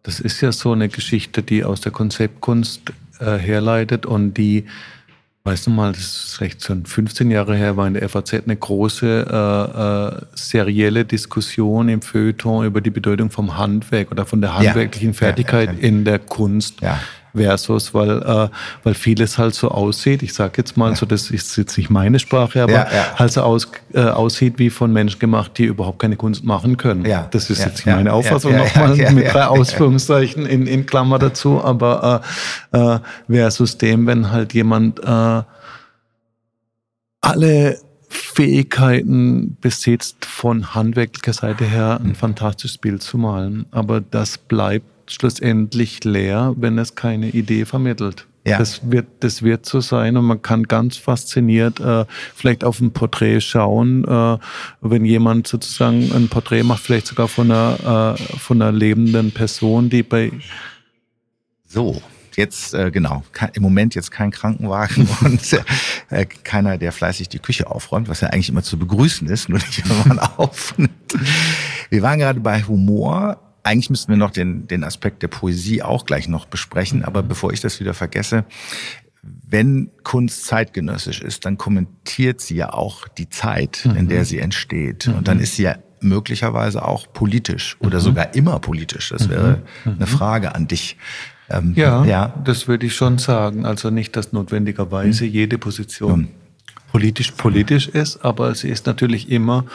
[0.03, 4.65] das ist ja so eine Geschichte, die aus der Konzeptkunst äh, herleitet und die
[5.45, 8.55] Weißt du mal, das ist recht schon 15 Jahre her, war in der FAZ eine
[8.55, 14.55] große äh, äh, serielle Diskussion im Feuilleton über die Bedeutung vom Handwerk oder von der
[14.55, 15.13] handwerklichen ja.
[15.13, 16.79] Fertigkeit ja, in der Kunst.
[17.35, 18.49] Versus, weil, äh,
[18.83, 20.21] weil vieles halt so aussieht.
[20.21, 20.95] Ich sage jetzt mal ja.
[20.95, 23.15] so, das ist jetzt nicht meine Sprache, aber ja, ja.
[23.15, 27.05] halt so aus, äh, aussieht wie von Menschen gemacht, die überhaupt keine Kunst machen können.
[27.05, 27.27] Ja.
[27.31, 32.21] Das ist jetzt meine Auffassung nochmal mit drei Ausführungszeichen in, in Klammer dazu, aber
[32.71, 35.41] äh, äh, versus dem, wenn halt jemand äh,
[37.21, 37.79] alle
[38.09, 43.65] Fähigkeiten besitzt, von handwerklicher Seite her ein fantastisches Bild zu malen.
[43.71, 48.27] Aber das bleibt schlussendlich leer, wenn es keine Idee vermittelt.
[48.45, 48.57] Ja.
[48.57, 52.91] Das, wird, das wird so sein und man kann ganz fasziniert äh, vielleicht auf ein
[52.91, 54.37] Porträt schauen, äh,
[54.81, 59.89] wenn jemand sozusagen ein Porträt macht, vielleicht sogar von einer, äh, von einer lebenden Person,
[59.89, 60.33] die bei...
[61.65, 62.01] So,
[62.35, 63.23] jetzt äh, genau,
[63.53, 65.41] im Moment jetzt kein Krankenwagen und
[66.09, 69.59] äh, keiner, der fleißig die Küche aufräumt, was ja eigentlich immer zu begrüßen ist, nur
[69.59, 70.91] nicht, wenn man aufnimmt.
[71.89, 76.05] Wir waren gerade bei Humor eigentlich müssten wir noch den, den Aspekt der Poesie auch
[76.05, 78.45] gleich noch besprechen, aber bevor ich das wieder vergesse,
[79.21, 84.25] wenn Kunst zeitgenössisch ist, dann kommentiert sie ja auch die Zeit, in der mhm.
[84.25, 85.07] sie entsteht.
[85.07, 85.43] Und dann mhm.
[85.43, 88.03] ist sie ja möglicherweise auch politisch oder mhm.
[88.03, 89.09] sogar immer politisch.
[89.09, 89.91] Das wäre mhm.
[89.93, 90.07] eine mhm.
[90.07, 90.97] Frage an dich.
[91.49, 93.65] Ähm, ja, ja, das würde ich schon sagen.
[93.65, 95.31] Also nicht, dass notwendigerweise mhm.
[95.31, 96.29] jede Position
[96.91, 99.65] politisch politisch ist, aber sie ist natürlich immer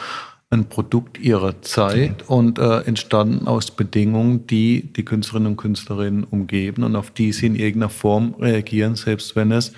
[0.51, 6.83] ein Produkt ihrer Zeit und äh, entstanden aus Bedingungen, die die Künstlerinnen und Künstlerinnen umgeben
[6.83, 9.73] und auf die sie in irgendeiner Form reagieren, selbst wenn es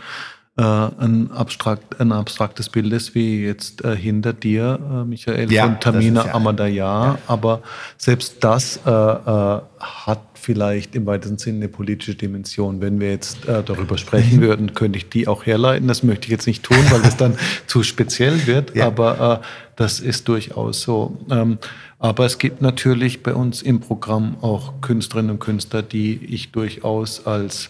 [0.58, 5.64] äh, ein, abstrakt, ein abstraktes Bild ist, wie jetzt äh, hinter dir, äh, Michael, ja,
[5.64, 6.76] von Tamina ja, Amadaya.
[6.76, 7.18] Ja.
[7.28, 7.62] Aber
[7.98, 12.82] selbst das äh, äh, hat vielleicht im weitesten Sinne eine politische Dimension.
[12.82, 15.88] Wenn wir jetzt äh, darüber sprechen würden, könnte ich die auch herleiten.
[15.88, 18.78] Das möchte ich jetzt nicht tun, weil das dann zu speziell wird.
[18.80, 19.46] Aber äh,
[19.82, 21.18] das ist durchaus so.
[21.30, 21.58] Ähm,
[21.98, 27.26] aber es gibt natürlich bei uns im Programm auch Künstlerinnen und Künstler, die ich durchaus
[27.26, 27.70] als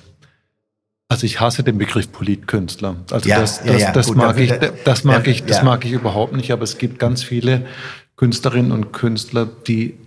[1.07, 2.95] also ich hasse den Begriff Politkünstler.
[3.11, 4.53] Also ja, das, das, ja, das gut, mag ich,
[4.85, 6.51] das mag ich, das mag ich überhaupt nicht.
[6.51, 7.65] Aber es gibt ganz viele
[8.15, 9.97] Künstlerinnen und Künstler, die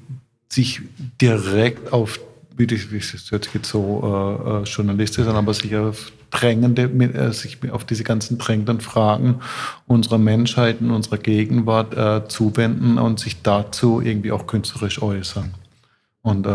[0.48, 0.80] sich
[1.20, 2.20] direkt auf
[2.56, 6.82] wie das, das hört sich jetzt so äh, äh, journalistisch an, aber sich auf drängende,
[6.84, 9.40] äh, sich auf diese ganzen drängenden Fragen
[9.86, 15.54] unserer Menschheit und unserer Gegenwart äh, zuwenden und sich dazu irgendwie auch künstlerisch äußern.
[16.22, 16.50] Und äh,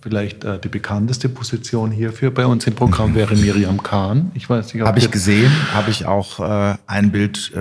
[0.00, 4.30] vielleicht äh, die bekannteste Position hierfür bei uns im Programm wäre Miriam Kahn.
[4.34, 6.38] Ich weiß nicht, habe ich gesehen, habe ich auch
[6.86, 7.52] ein Bild,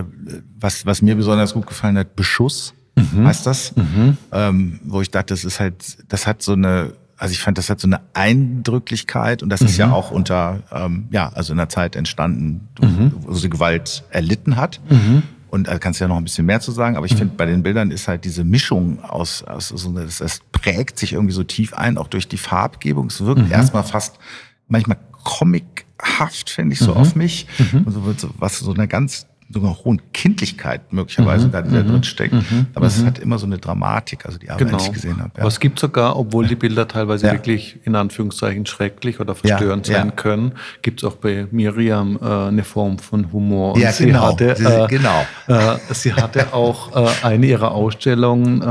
[0.60, 3.26] was was mir besonders gut gefallen hat, Beschuss mhm.
[3.26, 4.18] heißt das, mhm.
[4.32, 7.70] ähm, wo ich dachte, das ist halt, das hat so eine also ich fand, das
[7.70, 9.68] hat so eine Eindrücklichkeit und das mhm.
[9.68, 9.94] ist ja mhm.
[9.94, 13.12] auch unter, ähm, ja, also in einer Zeit entstanden, mhm.
[13.20, 14.80] wo sie Gewalt erlitten hat.
[14.90, 15.24] Mhm.
[15.50, 17.18] Und da kannst du ja noch ein bisschen mehr zu sagen, aber ich mhm.
[17.18, 21.14] finde, bei den Bildern ist halt diese Mischung aus, aus so, das, das prägt sich
[21.14, 23.08] irgendwie so tief ein, auch durch die Farbgebung.
[23.08, 23.52] Es wirkt mhm.
[23.52, 24.20] erstmal fast
[24.68, 27.48] manchmal comichaft, finde ich, so auf mich.
[27.74, 32.34] Und so, was so eine ganz sogar hohen Kindlichkeit möglicherweise mhm, da, da drin steckt.
[32.34, 33.06] Mhm, Aber es mhm.
[33.06, 34.78] hat immer so eine Dramatik, also die Arbeit, genau.
[34.78, 35.32] die ich gesehen habe.
[35.36, 35.42] Ja.
[35.42, 37.34] Aber es gibt sogar, obwohl die Bilder teilweise ja.
[37.34, 42.26] wirklich in Anführungszeichen schrecklich oder verstörend ja, sein können, gibt es auch bei Miriam äh,
[42.26, 43.76] eine Form von Humor.
[43.76, 44.28] Und ja, sie genau.
[44.28, 45.26] Hatte, äh, genau.
[45.48, 48.62] Äh, sie hatte auch äh, eine ihrer Ausstellungen,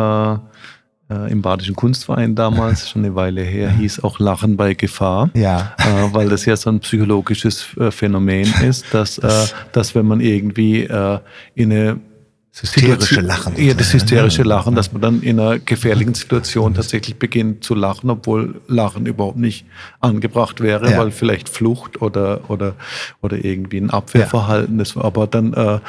[1.10, 5.30] äh, im Badischen Kunstverein damals, schon eine Weile her, hieß auch Lachen bei Gefahr.
[5.34, 5.74] Ja.
[5.78, 9.30] Äh, weil das ja so ein psychologisches äh, Phänomen ist, dass, äh,
[9.72, 11.18] dass wenn man irgendwie äh,
[11.54, 12.00] in eine
[12.62, 13.54] hysterische Lachen.
[13.56, 18.08] Ja, das hysterische Lachen, dass man dann in einer gefährlichen Situation tatsächlich beginnt zu lachen,
[18.08, 19.66] obwohl Lachen überhaupt nicht
[20.00, 20.98] angebracht wäre, ja.
[20.98, 22.74] weil vielleicht Flucht oder, oder,
[23.20, 24.96] oder irgendwie ein Abwehrverhalten ist.
[24.96, 25.80] Aber dann, äh,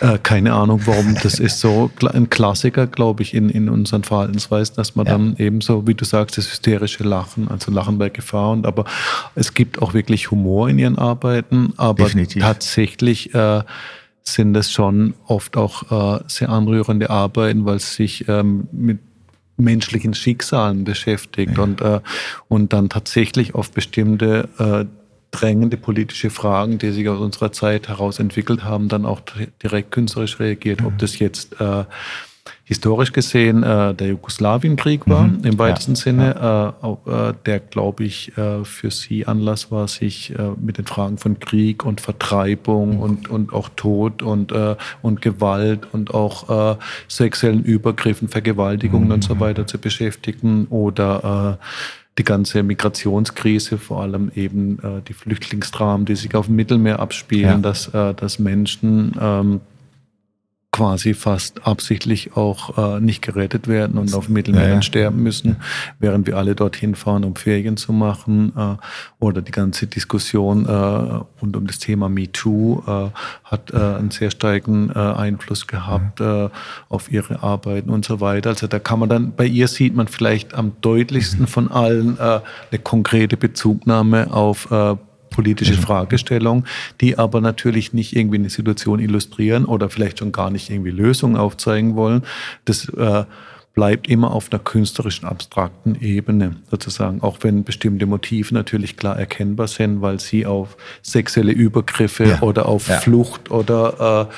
[0.00, 4.76] äh, keine Ahnung, warum, das ist so ein Klassiker, glaube ich, in, in unseren Verhaltensweisen,
[4.76, 5.12] dass man ja.
[5.12, 8.86] dann eben so, wie du sagst, das hysterische Lachen, also Lachen bei Gefahr und aber
[9.34, 12.42] es gibt auch wirklich Humor in ihren Arbeiten, aber Definitiv.
[12.42, 13.62] tatsächlich, äh,
[14.28, 18.98] sind es schon oft auch äh, sehr anrührende Arbeiten, weil es sich ähm, mit
[19.56, 21.62] menschlichen Schicksalen beschäftigt ja.
[21.62, 22.00] und, äh,
[22.48, 24.84] und dann tatsächlich auf bestimmte äh,
[25.30, 29.20] drängende politische Fragen, die sich aus unserer Zeit heraus entwickelt haben, dann auch
[29.62, 30.82] direkt künstlerisch reagiert.
[30.84, 31.84] Ob das jetzt äh,
[32.68, 35.44] historisch gesehen äh, der Jugoslawienkrieg war, mhm.
[35.44, 36.74] im weitesten ja, Sinne, ja.
[36.82, 41.16] Äh, äh, der, glaube ich, äh, für sie Anlass war, sich äh, mit den Fragen
[41.16, 43.00] von Krieg und Vertreibung mhm.
[43.00, 49.14] und, und auch Tod und, äh, und Gewalt und auch äh, sexuellen Übergriffen, Vergewaltigungen mhm.
[49.14, 51.64] und so weiter zu beschäftigen oder äh,
[52.18, 57.44] die ganze Migrationskrise, vor allem eben äh, die Flüchtlingsdramen, die sich auf dem Mittelmeer abspielen,
[57.44, 57.58] ja.
[57.58, 59.60] dass, äh, dass Menschen ähm,
[60.76, 65.56] quasi fast absichtlich auch äh, nicht gerettet werden und auf Mittelmeer ja, sterben müssen,
[65.98, 68.52] während wir alle dorthin fahren, um Ferien zu machen.
[68.54, 68.76] Äh,
[69.18, 73.10] oder die ganze Diskussion äh, rund um das Thema MeToo äh,
[73.44, 76.50] hat äh, einen sehr starken äh, Einfluss gehabt äh,
[76.90, 78.50] auf ihre Arbeiten und so weiter.
[78.50, 81.46] Also da kann man dann, bei ihr sieht man vielleicht am deutlichsten mhm.
[81.46, 82.42] von allen eine
[82.82, 84.68] konkrete Bezugnahme auf
[85.30, 85.82] politische mhm.
[85.82, 86.64] Fragestellung,
[87.00, 91.36] die aber natürlich nicht irgendwie eine Situation illustrieren oder vielleicht schon gar nicht irgendwie Lösungen
[91.36, 92.22] aufzeigen wollen.
[92.64, 93.24] Das äh,
[93.76, 99.68] bleibt immer auf einer künstlerischen, abstrakten Ebene sozusagen, auch wenn bestimmte Motive natürlich klar erkennbar
[99.68, 102.40] sind, weil sie auf sexuelle Übergriffe ja.
[102.40, 102.96] oder auf ja.
[102.96, 104.34] Flucht oder äh,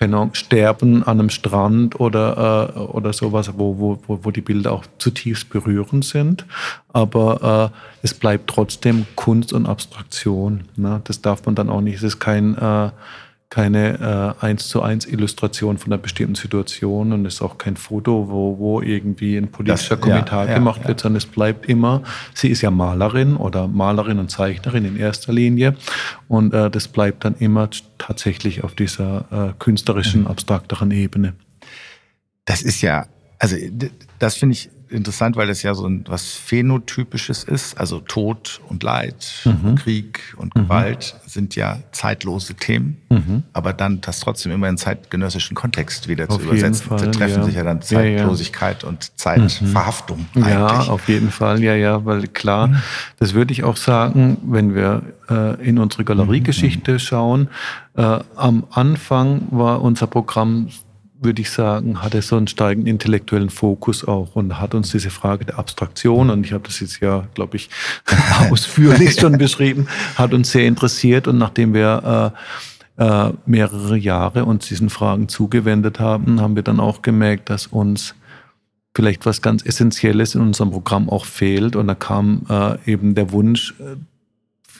[0.00, 4.72] keine Ahnung, Sterben an einem Strand oder, äh, oder sowas, wo, wo, wo die Bilder
[4.72, 6.46] auch zutiefst berührend sind.
[6.88, 10.64] Aber äh, es bleibt trotzdem Kunst und Abstraktion.
[10.76, 11.02] Ne?
[11.04, 11.96] Das darf man dann auch nicht.
[11.96, 12.90] Es ist kein äh,
[13.50, 17.76] keine äh, eins zu eins Illustration von einer bestimmten Situation und es ist auch kein
[17.76, 21.66] Foto, wo, wo irgendwie ein politischer das, Kommentar ja, gemacht ja, wird, sondern es bleibt
[21.66, 25.76] immer, sie ist ja Malerin oder Malerin und Zeichnerin in erster Linie
[26.28, 30.26] und äh, das bleibt dann immer tatsächlich auf dieser äh, künstlerischen, mhm.
[30.28, 31.34] abstrakteren Ebene.
[32.44, 33.06] Das ist ja
[33.40, 33.56] Also
[34.20, 37.78] das finde ich interessant, weil das ja so ein, was Phänotypisches ist.
[37.78, 39.76] Also Tod und Leid, mhm.
[39.76, 40.62] Krieg und mhm.
[40.62, 43.44] Gewalt sind ja zeitlose Themen, mhm.
[43.52, 46.88] aber dann das trotzdem immer in zeitgenössischen Kontext wieder auf zu übersetzen.
[46.88, 47.44] Fall, da treffen ja.
[47.44, 48.88] sich ja dann Zeitlosigkeit ja, ja.
[48.88, 50.26] und Zeitverhaftung.
[50.34, 50.48] Mhm.
[50.48, 52.76] Ja, auf jeden Fall, ja, ja, weil klar, mhm.
[53.18, 56.98] das würde ich auch sagen, wenn wir äh, in unsere Galeriegeschichte mhm.
[56.98, 57.48] schauen.
[57.96, 60.68] Äh, am Anfang war unser Programm
[61.20, 65.10] würde ich sagen, hat er so einen steigenden intellektuellen Fokus auch und hat uns diese
[65.10, 67.68] Frage der Abstraktion, und ich habe das jetzt ja, glaube ich,
[68.50, 71.28] ausführlich schon beschrieben, hat uns sehr interessiert.
[71.28, 72.32] Und nachdem wir
[72.98, 77.66] äh, äh, mehrere Jahre uns diesen Fragen zugewendet haben, haben wir dann auch gemerkt, dass
[77.66, 78.14] uns
[78.94, 81.76] vielleicht was ganz Essentielles in unserem Programm auch fehlt.
[81.76, 83.96] Und da kam äh, eben der Wunsch, äh,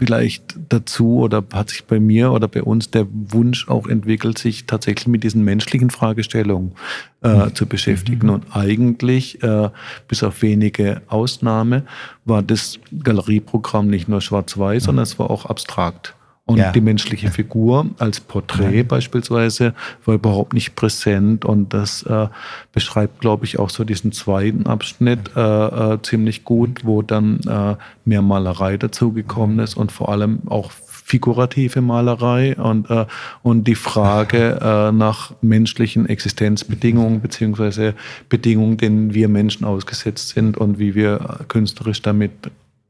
[0.00, 4.64] vielleicht dazu oder hat sich bei mir oder bei uns der Wunsch auch entwickelt, sich
[4.64, 6.72] tatsächlich mit diesen menschlichen Fragestellungen
[7.22, 7.54] äh, mhm.
[7.54, 8.28] zu beschäftigen.
[8.28, 8.32] Mhm.
[8.32, 9.68] Und eigentlich, äh,
[10.08, 11.84] bis auf wenige Ausnahme,
[12.24, 14.86] war das Galerieprogramm nicht nur schwarz-weiß, mhm.
[14.86, 16.14] sondern es war auch abstrakt.
[16.50, 16.72] Und ja.
[16.72, 18.82] die menschliche Figur als Porträt ja.
[18.82, 19.72] beispielsweise
[20.04, 21.44] war überhaupt nicht präsent.
[21.44, 22.26] Und das äh,
[22.72, 25.40] beschreibt, glaube ich, auch so diesen zweiten Abschnitt äh,
[25.92, 31.82] äh, ziemlich gut, wo dann äh, mehr Malerei dazugekommen ist und vor allem auch figurative
[31.82, 33.06] Malerei und, äh,
[33.44, 37.94] und die Frage äh, nach menschlichen Existenzbedingungen beziehungsweise
[38.28, 42.32] Bedingungen, denen wir Menschen ausgesetzt sind und wie wir künstlerisch damit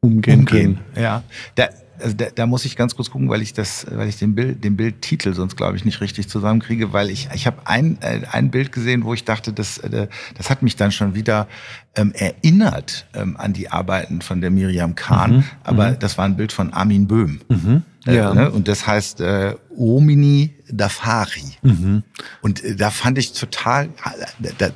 [0.00, 0.46] umgehen, umgehen.
[0.46, 0.78] können.
[0.96, 1.22] Ja,
[1.56, 1.68] da,
[2.02, 4.64] also da, da muss ich ganz kurz gucken, weil ich das, weil ich den Bild,
[4.64, 8.50] den Bildtitel sonst glaube ich nicht richtig zusammenkriege, weil ich, ich habe ein, äh, ein
[8.50, 11.48] Bild gesehen, wo ich dachte, das, äh, das hat mich dann schon wieder
[11.94, 15.98] ähm, erinnert ähm, an die Arbeiten von der Miriam Kahn, mhm, aber mhm.
[15.98, 17.40] das war ein Bild von Armin Böhm.
[17.48, 17.82] Mhm.
[18.06, 18.34] Äh, ja.
[18.34, 18.50] Ne?
[18.50, 21.44] Und das heißt äh, Omini Dafari.
[21.62, 22.02] Mhm.
[22.40, 23.88] Und äh, da fand ich total,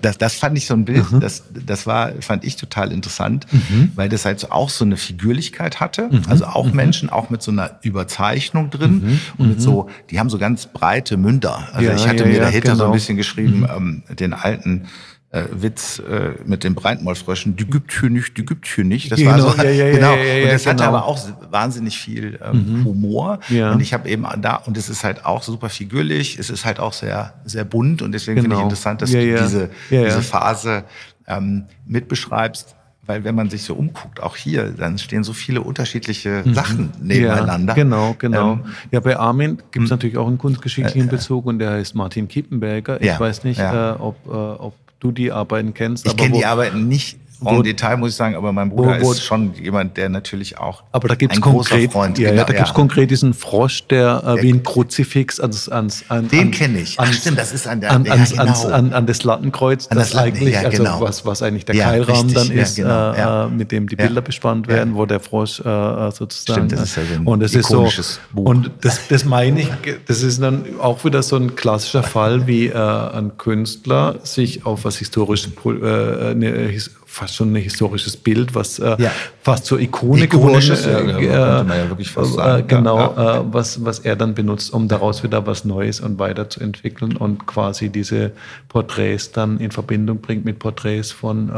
[0.02, 1.20] das, das fand ich so ein Bild, mhm.
[1.20, 3.92] das, das war, fand ich total interessant, mhm.
[3.94, 6.08] weil das halt so auch so eine Figürlichkeit hatte.
[6.10, 6.22] Mhm.
[6.28, 6.76] Also auch mhm.
[6.76, 9.20] Menschen, auch mit so einer Überzeichnung drin mhm.
[9.38, 11.68] und mit so, die haben so ganz breite Münder.
[11.72, 12.76] Also ja, ich hatte ja, mir ja, dahinter genau.
[12.76, 12.94] so ein genau.
[12.94, 14.86] bisschen geschrieben, ähm, den alten
[15.34, 19.10] äh, Witz äh, mit den Breitmaulfröschen, die gibt hier nicht, die gibt hier nicht.
[19.10, 20.14] Das genau, war so, ja, ja, genau.
[20.14, 20.72] Ja, ja, und das genau.
[20.74, 21.18] hatte aber auch
[21.50, 22.84] wahnsinnig viel ähm, mhm.
[22.84, 23.40] Humor.
[23.50, 26.78] Und ich habe eben da, und es ist halt auch super figürlich, es ist halt
[26.78, 28.44] auch sehr, sehr bunt und deswegen genau.
[28.44, 30.84] finde ich interessant, dass du diese, diese Phase
[31.26, 32.76] ähm, mitbeschreibst
[33.06, 36.54] weil wenn man sich so umguckt, auch hier, dann stehen so viele unterschiedliche mhm.
[36.54, 37.76] Sachen nebeneinander.
[37.76, 38.52] Ja, genau, genau.
[38.52, 39.96] Ähm, ja, bei Armin gibt es hm.
[39.96, 43.00] natürlich auch einen kunstgeschichtlichen äh, äh, Bezug und der heißt Martin Kippenberger.
[43.00, 43.92] Ich ja, weiß nicht, ja.
[43.92, 44.74] äh, ob, äh, ob
[45.04, 46.06] du die Arbeiten kennst.
[46.06, 47.18] Ich kenne die Arbeiten nicht
[47.50, 50.58] im Detail, muss ich sagen, aber mein Bruder wo, wo, ist schon jemand, der natürlich
[50.58, 52.74] auch aber da gibt's ein konkret, Freund ja, genau, ja, da gibt's ja.
[52.74, 56.98] konkret diesen Frosch, der äh, wie ein Kruzifix ans, ans, an, Den kenne ich.
[56.98, 58.68] Ach, stimmt, das ist an der, an, ans, genau.
[58.68, 61.00] an, an das Lattenkreuz, an das, das eigentlich, ja, also genau.
[61.00, 64.68] was, was eigentlich der Keilrahmen richtig, dann ist, genau, äh, mit dem die Bilder bespannt
[64.68, 66.68] werden, wo der Frosch äh, äh sozusagen.
[66.68, 67.88] Stimmt, das ist ja so ein und das ist so,
[68.32, 68.50] Buch.
[68.50, 69.68] Und das, das meine ich,
[70.06, 74.84] das ist dann auch wieder so ein klassischer Fall, wie äh, ein Künstler sich auf
[74.84, 76.72] was historisches, äh, eine,
[77.14, 79.10] fast schon ein historisches Bild, was äh, ja.
[79.40, 80.84] fast zur Ikone geworden ist.
[80.84, 82.64] Äh, ja, man ja wirklich fast sagen.
[82.64, 83.40] Äh, genau, ja.
[83.40, 87.88] Äh, was, was er dann benutzt, um daraus wieder was Neues und weiterzuentwickeln und quasi
[87.88, 88.32] diese
[88.68, 91.50] Porträts dann in Verbindung bringt mit Porträts von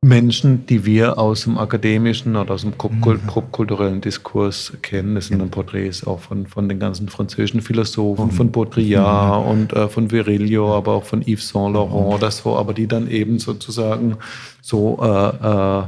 [0.00, 3.20] Menschen, die wir aus dem akademischen oder aus dem mhm.
[3.26, 5.16] popkulturellen Diskurs kennen.
[5.16, 9.50] Das sind dann Porträts auch von, von den ganzen französischen Philosophen, von Baudrillard mhm.
[9.50, 13.10] und äh, von Virilio, aber auch von Yves Saint Laurent oder so, aber die dann
[13.10, 14.16] eben sozusagen
[14.62, 15.82] so äh, äh,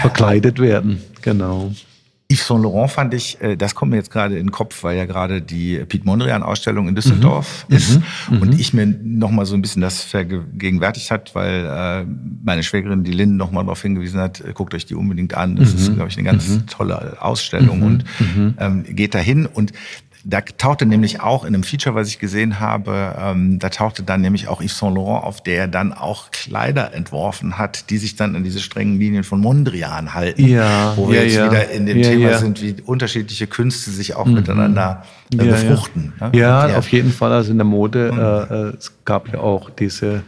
[0.00, 1.02] verkleidet werden.
[1.22, 1.72] Genau.
[2.28, 4.96] Yves Saint Laurent fand ich, äh, das kommt mir jetzt gerade in den Kopf, weil
[4.96, 7.76] ja gerade die Piet Mondrian-Ausstellung in Düsseldorf mhm.
[7.76, 8.00] ist
[8.30, 8.42] mhm.
[8.42, 8.58] und mhm.
[8.58, 12.04] ich mir noch mal so ein bisschen das vergegenwärtigt hat, weil äh,
[12.44, 15.54] meine Schwägerin, die Lynn, noch mal darauf hingewiesen hat, äh, guckt euch die unbedingt an.
[15.54, 15.78] Das mhm.
[15.78, 16.66] ist, glaube ich, eine ganz mhm.
[16.66, 18.54] tolle Ausstellung und mhm.
[18.58, 19.72] ähm, geht dahin und
[20.28, 24.22] da tauchte nämlich auch in einem Feature, was ich gesehen habe, ähm, da tauchte dann
[24.22, 28.34] nämlich auch Yves Saint Laurent auf, der dann auch Kleider entworfen hat, die sich dann
[28.34, 30.44] an diese strengen Linien von Mondrian halten.
[30.44, 31.50] Ja, wo wir ja, jetzt ja.
[31.50, 34.34] wieder in dem Thema sind, wie unterschiedliche Künste sich auch mhm.
[34.34, 36.12] miteinander äh, befruchten.
[36.20, 36.32] Ne?
[36.34, 37.30] Ja, auf jeden Fall.
[37.30, 38.18] Also in der Mode, mhm.
[38.18, 40.24] äh, äh es gab ja auch diese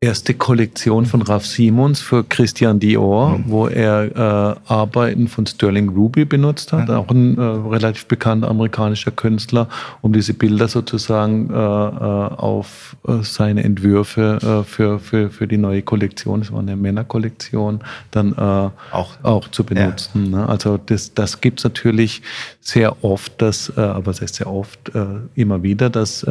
[0.00, 3.44] erste Kollektion von Ralph Simons für Christian Dior, mhm.
[3.48, 6.94] wo er äh, Arbeiten von Sterling Ruby benutzt hat, mhm.
[6.94, 9.68] auch ein äh, relativ bekannter amerikanischer Künstler,
[10.00, 15.56] um diese Bilder sozusagen äh, äh auf äh, seine Entwürfe äh, für, für, für die
[15.56, 17.80] neue Kollektion, das war eine Männerkollektion,
[18.12, 20.30] dann auch, auch zu benutzen.
[20.30, 20.38] Ja.
[20.38, 20.48] Ne?
[20.48, 22.22] Also das, das gibt es natürlich
[22.60, 24.92] sehr oft, dass, aber es heißt sehr oft,
[25.34, 26.26] immer wieder, dass,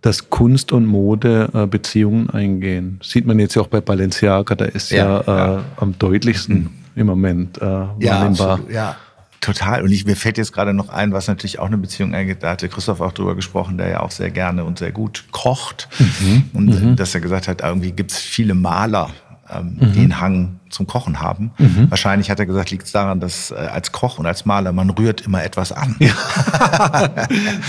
[0.00, 3.00] dass Kunst und Mode Beziehungen eingehen stehen.
[3.02, 6.70] Sieht man jetzt ja auch bei Balenciaga, da ist ja, ja, äh, am deutlichsten mhm.
[6.94, 8.96] im Moment äh, ja, absolut, ja.
[9.40, 9.82] Total.
[9.82, 12.42] Und ich, mir fällt jetzt gerade noch ein, was natürlich auch eine Beziehung eingeht.
[12.42, 15.88] Da hatte Christoph auch drüber gesprochen, der ja auch sehr gerne und sehr gut kocht.
[15.98, 16.50] Mhm.
[16.52, 16.96] Und mhm.
[16.96, 19.08] dass er gesagt hat, irgendwie gibt es viele Maler,
[19.50, 19.92] ähm, mhm.
[19.92, 21.52] die einen Hang zum Kochen haben.
[21.58, 21.90] Mhm.
[21.90, 24.90] Wahrscheinlich hat er gesagt, liegt es daran, dass äh, als Koch und als Maler man
[24.90, 25.96] rührt immer etwas an.
[25.98, 26.12] Ja.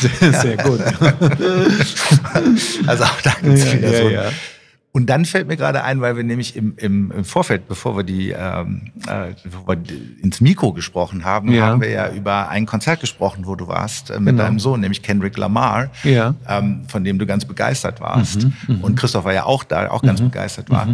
[0.19, 0.81] sehr, sehr gut.
[2.87, 4.29] also auch da gibt es wieder ja, so.
[4.93, 8.03] Und dann fällt mir gerade ein, weil wir nämlich im, im, im Vorfeld, bevor wir,
[8.03, 9.77] die, ähm, äh, bevor wir
[10.21, 11.67] ins Mikro gesprochen haben, ja.
[11.67, 14.43] haben wir ja über ein Konzert gesprochen, wo du warst äh, mit genau.
[14.43, 16.35] deinem Sohn, nämlich Kendrick Lamar, ja.
[16.45, 18.43] ähm, von dem du ganz begeistert warst.
[18.43, 18.83] Mhm, mhm.
[18.83, 20.87] und Christoph war ja auch da, auch ganz mhm, begeistert war.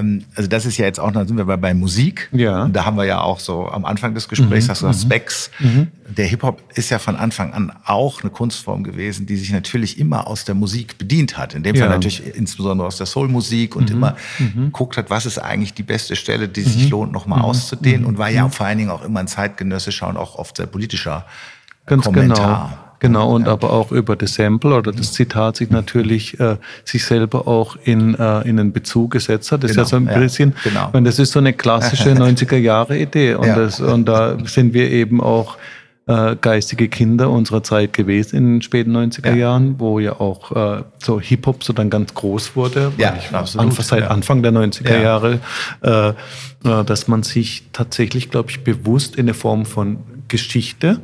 [0.00, 2.28] Ähm, also das ist ja jetzt auch, da sind wir bei, bei Musik.
[2.32, 2.64] Ja.
[2.64, 4.70] Und da haben wir ja auch so am Anfang des Gesprächs, mhm.
[4.70, 5.08] hast du gesagt, mhm.
[5.08, 5.50] Specs.
[5.60, 5.88] Mhm.
[6.16, 10.26] Der Hip-Hop ist ja von Anfang an auch eine Kunstform gewesen, die sich natürlich immer
[10.26, 11.54] aus der Musik bedient hat.
[11.54, 11.82] In dem ja.
[11.82, 13.96] Fall natürlich insbesondere aus der Soul-Musik und mhm.
[13.96, 14.64] immer mhm.
[14.66, 16.90] geguckt hat, was ist eigentlich die beste Stelle, die sich mhm.
[16.90, 18.04] lohnt, nochmal auszudehnen.
[18.04, 21.26] Und war ja vor allen Dingen auch immer ein zeitgenössischer und auch oft sehr politischer
[21.86, 22.68] Ganz Kommentar.
[22.68, 22.89] Genau.
[23.00, 23.52] Genau, und ja.
[23.52, 28.14] aber auch über das Sample oder das Zitat sich natürlich äh, sich selber auch in,
[28.14, 29.64] äh, in einen Bezug gesetzt hat.
[29.64, 31.04] Das genau, ist ja so ein bisschen, ja, genau.
[31.04, 33.34] das ist so eine klassische 90er-Jahre-Idee.
[33.34, 33.56] Und, ja.
[33.56, 35.56] das, und da sind wir eben auch
[36.06, 40.82] äh, geistige Kinder unserer Zeit gewesen in den späten 90er Jahren, wo ja auch äh,
[40.98, 42.92] so Hip-Hop so dann ganz groß wurde.
[42.98, 43.74] Ja, absolut.
[43.82, 45.40] seit Anfang der 90er Jahre,
[45.82, 51.00] äh, äh, dass man sich tatsächlich, glaube ich, bewusst in eine Form von Geschichte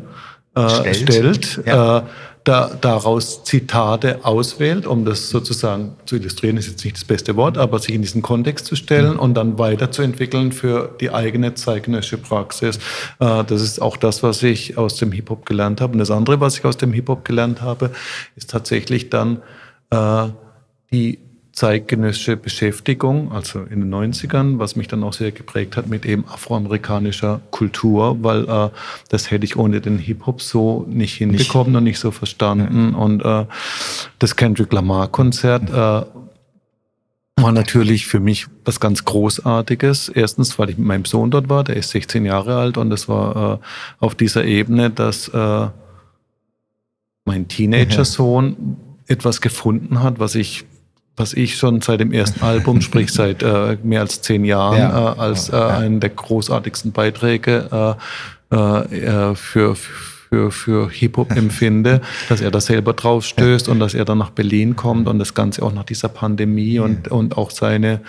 [0.56, 1.98] äh, stellt, ja.
[1.98, 2.02] äh,
[2.46, 7.58] da, daraus Zitate auswählt, um das sozusagen zu illustrieren, ist jetzt nicht das beste Wort,
[7.58, 9.18] aber sich in diesen Kontext zu stellen mhm.
[9.18, 12.76] und dann weiterzuentwickeln für die eigene zeitgenössische Praxis.
[13.18, 15.94] Äh, das ist auch das, was ich aus dem Hip-Hop gelernt habe.
[15.94, 17.90] Und das andere, was ich aus dem Hip-Hop gelernt habe,
[18.36, 19.42] ist tatsächlich dann
[19.90, 20.28] äh,
[20.92, 21.18] die
[21.56, 26.26] zeitgenössische Beschäftigung, also in den 90ern, was mich dann auch sehr geprägt hat mit eben
[26.28, 28.68] afroamerikanischer Kultur, weil äh,
[29.08, 31.78] das hätte ich ohne den Hip-Hop so nicht hinbekommen nicht.
[31.78, 32.92] und nicht so verstanden.
[32.92, 32.98] Ja.
[32.98, 33.46] Und äh,
[34.18, 36.06] das Kendrick Lamar-Konzert äh,
[37.42, 40.10] war natürlich für mich was ganz Großartiges.
[40.10, 43.08] Erstens, weil ich mit meinem Sohn dort war, der ist 16 Jahre alt und es
[43.08, 45.68] war äh, auf dieser Ebene, dass äh,
[47.24, 48.76] mein Teenager-Sohn
[49.06, 50.66] etwas gefunden hat, was ich
[51.16, 55.12] was ich schon seit dem ersten Album, sprich seit äh, mehr als zehn Jahren, ja.
[55.12, 57.96] äh, als äh, einen der großartigsten Beiträge
[58.50, 63.94] äh, äh, für, für, für Hip-Hop empfinde, dass er da selber drauf stößt und dass
[63.94, 67.50] er dann nach Berlin kommt und das Ganze auch nach dieser Pandemie und, und auch
[67.50, 68.00] seine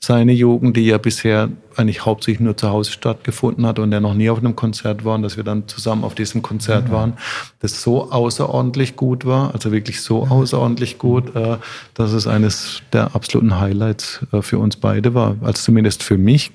[0.00, 4.14] seine Jugend, die ja bisher eigentlich hauptsächlich nur zu Hause stattgefunden hat und er noch
[4.14, 6.92] nie auf einem Konzert war und dass wir dann zusammen auf diesem Konzert mhm.
[6.92, 7.12] waren,
[7.60, 10.32] das so außerordentlich gut war, also wirklich so mhm.
[10.32, 11.56] außerordentlich gut, äh,
[11.94, 15.36] dass es eines der absoluten Highlights äh, für uns beide war.
[15.40, 16.52] Also zumindest für mich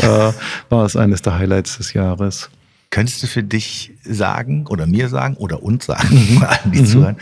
[0.00, 0.32] äh,
[0.68, 2.50] war es eines der Highlights des Jahres.
[2.90, 6.42] Könntest du für dich sagen oder mir sagen oder uns sagen, mhm.
[6.46, 6.86] allen, die mhm.
[6.86, 7.16] zuhören,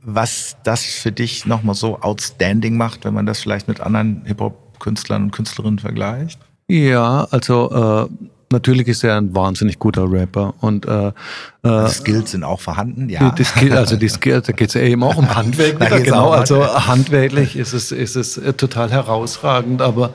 [0.00, 4.67] was das für dich nochmal so outstanding macht, wenn man das vielleicht mit anderen Hip-Hop
[4.78, 6.40] Künstlern und Künstlerinnen vergleicht?
[6.68, 11.12] Ja, also äh, natürlich ist er ein wahnsinnig guter Rapper und äh, äh
[11.62, 13.30] die Skills sind auch vorhanden, ja.
[13.30, 16.30] Die, die also die Skills, da geht es ja eben auch um Handwerk wieder, genau.
[16.30, 20.14] Also handwerklich ist es, ist es äh, total herausragend, aber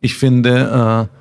[0.00, 1.18] ich finde äh,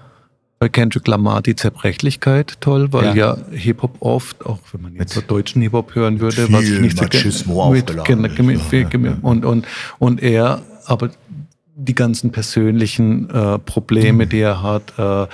[0.60, 5.14] bei Kendrick Lamar die Zerbrechlichkeit toll, weil ja, ja Hip-Hop oft, auch wenn man jetzt
[5.14, 9.68] so deutschen Hip-Hop hören würde, was ich nicht so Machismo mit, mit, und, und,
[10.00, 11.10] und er, aber
[11.80, 14.30] die ganzen persönlichen äh, Probleme, mhm.
[14.30, 15.28] die er hat, äh,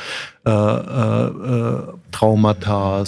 [0.46, 3.04] äh, äh, Traumata,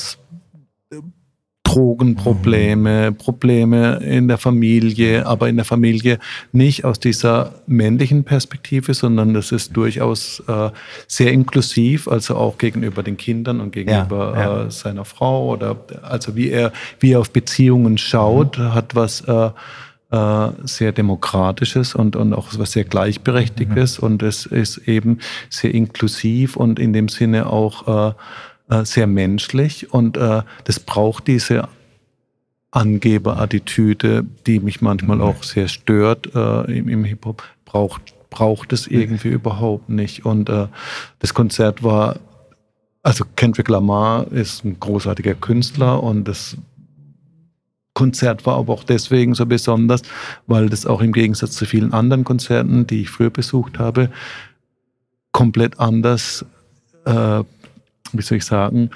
[1.63, 3.17] Drogenprobleme, mhm.
[3.17, 6.19] Probleme in der Familie, aber in der Familie
[6.53, 10.69] nicht aus dieser männlichen Perspektive, sondern das ist durchaus äh,
[11.07, 14.65] sehr inklusiv, also auch gegenüber den Kindern und gegenüber ja, ja.
[14.65, 18.73] Äh, seiner Frau oder also wie er wie er auf Beziehungen schaut, mhm.
[18.73, 19.23] hat was
[20.15, 24.05] äh, sehr demokratisches und, und auch was sehr gleichberechtigtes mhm.
[24.05, 28.13] und es ist eben sehr inklusiv und in dem Sinne auch äh,
[28.69, 31.67] äh, sehr menschlich und äh, das braucht diese
[32.71, 35.23] Angeberattitüde, die mich manchmal mhm.
[35.23, 39.35] auch sehr stört äh, im, im Hip-Hop, braucht, braucht es irgendwie mhm.
[39.35, 40.25] überhaupt nicht.
[40.25, 42.19] Und das Konzert war,
[43.03, 46.57] also Kendrick Lamar ist ein großartiger Künstler und das
[47.95, 50.03] Konzert war aber auch deswegen so besonders,
[50.45, 54.11] weil das auch im Gegensatz zu vielen anderen Konzerten, die ich früher besucht habe,
[55.31, 56.45] komplett anders,
[57.05, 57.43] äh,
[58.11, 58.91] wie soll ich sagen,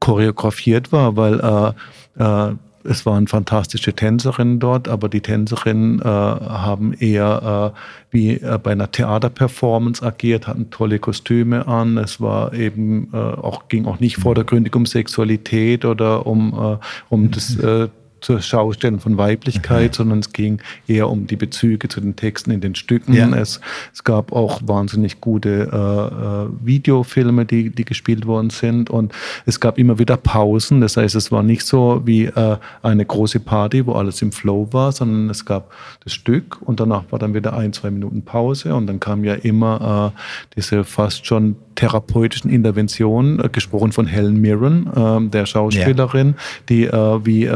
[0.00, 1.74] choreografiert war, weil
[2.18, 7.78] äh, äh, es waren fantastische Tänzerinnen dort, aber die Tänzerinnen äh, haben eher äh,
[8.10, 11.98] wie äh, bei einer Theaterperformance agiert, hatten tolle Kostüme an.
[11.98, 16.78] Es war eben äh, auch ging auch nicht vordergründig um Sexualität oder um äh,
[17.10, 17.88] um das äh,
[18.20, 19.94] zur Schaustellen von Weiblichkeit, mhm.
[19.94, 23.14] sondern es ging eher um die Bezüge zu den Texten in den Stücken.
[23.14, 23.28] Ja.
[23.30, 23.60] Es,
[23.92, 29.12] es gab auch wahnsinnig gute äh, äh, Videofilme, die, die gespielt worden sind und
[29.46, 30.80] es gab immer wieder Pausen.
[30.80, 34.68] Das heißt, es war nicht so wie äh, eine große Party, wo alles im Flow
[34.72, 35.70] war, sondern es gab
[36.04, 39.34] das Stück und danach war dann wieder ein, zwei Minuten Pause und dann kam ja
[39.34, 40.20] immer äh,
[40.56, 46.34] diese fast schon therapeutischen Interventionen, äh, gesprochen von Helen Mirren, äh, der Schauspielerin, ja.
[46.68, 47.50] die äh, wie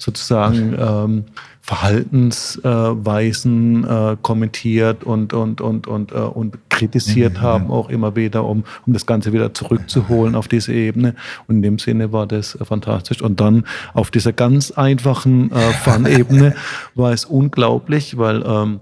[0.00, 1.24] sozusagen ähm,
[1.60, 7.42] Verhaltensweisen äh, kommentiert und, und, und, und, äh, und kritisiert mhm.
[7.42, 11.14] haben, auch immer wieder, um, um das Ganze wieder zurückzuholen auf diese Ebene.
[11.46, 13.22] Und in dem Sinne war das äh, fantastisch.
[13.22, 16.54] Und dann auf dieser ganz einfachen äh, Fun-Ebene
[16.94, 18.80] war es unglaublich, weil ähm,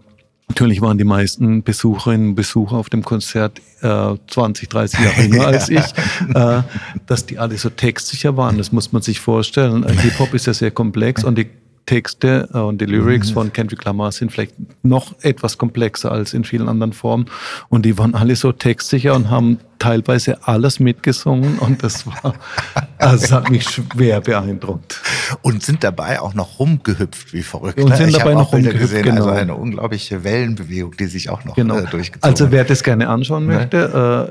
[0.48, 5.46] Natürlich waren die meisten Besucherinnen und Besucher auf dem Konzert äh, 20, 30 Jahre jünger
[5.46, 5.84] als ich,
[6.34, 6.62] äh,
[7.06, 8.58] dass die alle so textsicher waren.
[8.58, 9.84] Das muss man sich vorstellen.
[9.84, 11.48] Äh, Hip-Hop ist ja sehr komplex und die
[11.88, 13.34] Texte äh, und die Lyrics mhm.
[13.34, 17.26] von Kendrick Lamar sind vielleicht noch etwas komplexer als in vielen anderen Formen.
[17.68, 22.34] Und die waren alle so textsicher und haben teilweise alles mitgesungen und das war,
[22.98, 25.00] also das hat mich schwer beeindruckt.
[25.42, 27.78] Und sind dabei auch noch rumgehüpft wie verrückt.
[27.78, 27.96] Und ne?
[27.96, 29.26] sind ich dabei noch rumgehüpft, gesehen, also genau.
[29.26, 31.76] Also eine unglaubliche Wellenbewegung, die sich auch noch genau.
[31.76, 33.54] äh, durchgezogen Also wer das gerne anschauen ne?
[33.54, 33.76] möchte,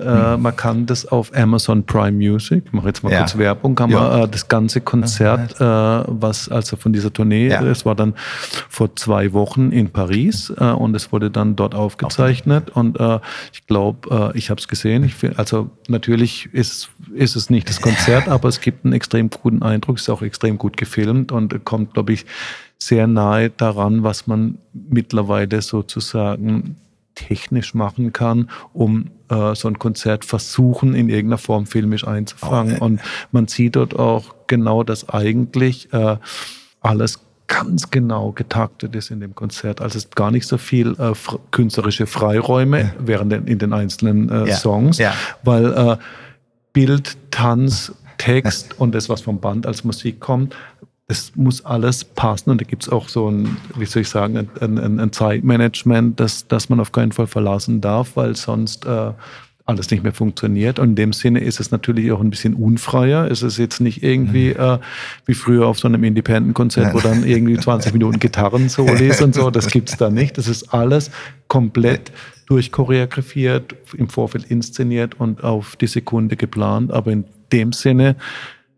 [0.03, 3.19] äh, äh, man kann das auf Amazon Prime Music, ich mache jetzt mal ja.
[3.19, 3.99] kurz Werbung, kann ja.
[3.99, 7.61] man äh, das ganze Konzert, äh, was also von dieser Tournee, ja.
[7.63, 8.13] es war dann
[8.69, 12.79] vor zwei Wochen in Paris äh, und es wurde dann dort aufgezeichnet okay.
[12.79, 13.21] und
[13.53, 17.81] ich glaube, ich habe es gesehen, ich finde also natürlich ist, ist es nicht das
[17.81, 21.93] Konzert, aber es gibt einen extrem guten Eindruck, ist auch extrem gut gefilmt und kommt,
[21.93, 22.25] glaube ich,
[22.79, 26.75] sehr nahe daran, was man mittlerweile sozusagen
[27.15, 32.75] technisch machen kann, um äh, so ein Konzert versuchen, in irgendeiner Form filmisch einzufangen.
[32.75, 32.83] Okay.
[32.83, 36.17] Und man sieht dort auch genau, dass eigentlich äh,
[36.81, 39.81] alles ganz genau getaktet ist in dem Konzert.
[39.81, 41.13] Also es ist gar nicht so viel äh,
[41.51, 42.93] künstlerische Freiräume ja.
[42.99, 44.55] während den, in den einzelnen äh, ja.
[44.55, 45.13] Songs, ja.
[45.43, 45.97] weil äh,
[46.73, 50.55] Bild, Tanz, Text und das, was vom Band als Musik kommt,
[51.07, 54.49] das muss alles passen und da gibt es auch so ein, wie soll ich sagen,
[54.59, 59.13] ein, ein, ein Zeitmanagement, das, das man auf keinen Fall verlassen darf, weil sonst äh,
[59.67, 60.79] alles nicht mehr funktioniert.
[60.79, 63.29] Und in dem Sinne ist es natürlich auch ein bisschen unfreier.
[63.29, 64.59] Es ist jetzt nicht irgendwie mhm.
[64.59, 64.79] äh,
[65.25, 69.51] wie früher auf so einem Independent-Konzert, wo dann irgendwie 20 Minuten Gitarren-Solis und so.
[69.51, 70.37] Das gibt's da nicht.
[70.37, 71.11] Das ist alles
[71.49, 72.11] komplett
[72.47, 76.91] durchchoreografiert, im Vorfeld inszeniert und auf die Sekunde geplant.
[76.91, 78.15] Aber in dem Sinne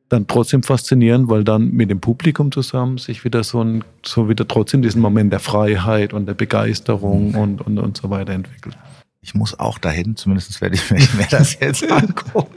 [0.09, 4.47] dann trotzdem faszinierend, weil dann mit dem Publikum zusammen sich wieder so ein, so wieder
[4.47, 7.37] trotzdem diesen Moment der Freiheit und der Begeisterung mhm.
[7.37, 8.75] und, und, und so weiter entwickelt
[9.21, 12.55] ich muss auch dahin, zumindest werde ich mir das jetzt angucken.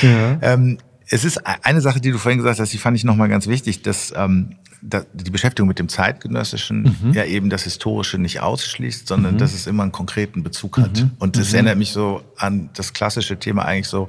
[0.00, 0.38] Ja.
[0.40, 0.78] Ähm,
[1.08, 3.46] es ist e-, eine Sache, die du vorhin gesagt hast, die fand ich nochmal ganz
[3.46, 7.12] wichtig, dass, ähm, die Beschäftigung mit dem Zeitgenössischen mhm.
[7.12, 9.38] ja eben das Historische nicht ausschließt, sondern mhm.
[9.38, 11.00] dass es immer einen konkreten Bezug hat.
[11.00, 11.12] Mhm.
[11.20, 11.54] Und das mhm.
[11.54, 14.08] erinnert mich so an das klassische Thema eigentlich so,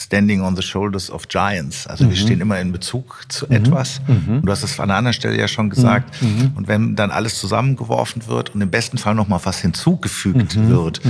[0.00, 1.88] Standing on the Shoulders of Giants.
[1.88, 2.10] Also mhm.
[2.10, 3.52] wir stehen immer in Bezug zu mhm.
[3.52, 4.00] etwas.
[4.06, 4.42] Mhm.
[4.42, 6.22] Du hast es an einer anderen Stelle ja schon gesagt.
[6.22, 6.28] Mhm.
[6.28, 6.52] Mhm.
[6.54, 10.68] Und wenn dann alles zusammengeworfen wird und im besten Fall noch mal was hinzugefügt mhm.
[10.68, 11.00] wird,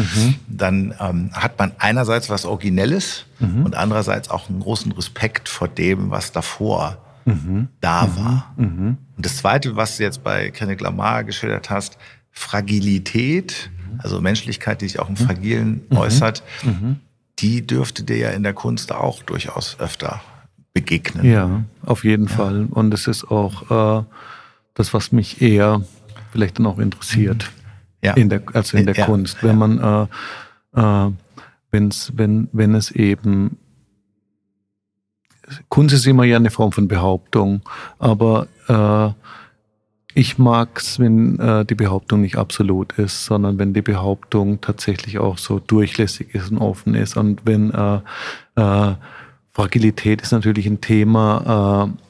[0.49, 6.11] dann ähm, hat man einerseits was Originelles und andererseits auch einen großen Respekt vor dem,
[6.11, 6.99] was davor
[7.81, 8.55] da war.
[8.57, 11.99] Und das Zweite, was du jetzt bei Kendrick Lamar geschildert hast,
[12.33, 16.43] Fragilität, also Menschlichkeit, die sich auch im Fragilen äußert,
[17.39, 20.21] die dürfte dir ja in der Kunst auch durchaus öfter
[20.73, 21.25] begegnen.
[21.25, 22.35] Ja, auf jeden ja.
[22.35, 22.67] Fall.
[22.71, 24.05] Und es ist auch äh,
[24.75, 25.83] das, was mich eher
[26.33, 28.07] vielleicht dann auch interessiert, mhm.
[28.07, 28.15] ja.
[28.15, 29.07] in der, also in der ja.
[29.07, 29.43] Kunst.
[29.43, 30.09] Wenn man,
[30.75, 31.13] äh, äh,
[31.71, 33.59] wenn's, wenn, wenn es eben
[35.69, 37.63] Kunst ist immer ja eine Form von Behauptung,
[37.99, 39.13] aber äh,
[40.15, 45.19] ich mag es, wenn äh, die Behauptung nicht absolut ist, sondern wenn die Behauptung tatsächlich
[45.19, 47.17] auch so durchlässig ist und offen ist.
[47.17, 48.01] Und wenn äh,
[48.57, 48.95] äh,
[49.51, 52.03] Fragilität ist natürlich ein Thema, äh,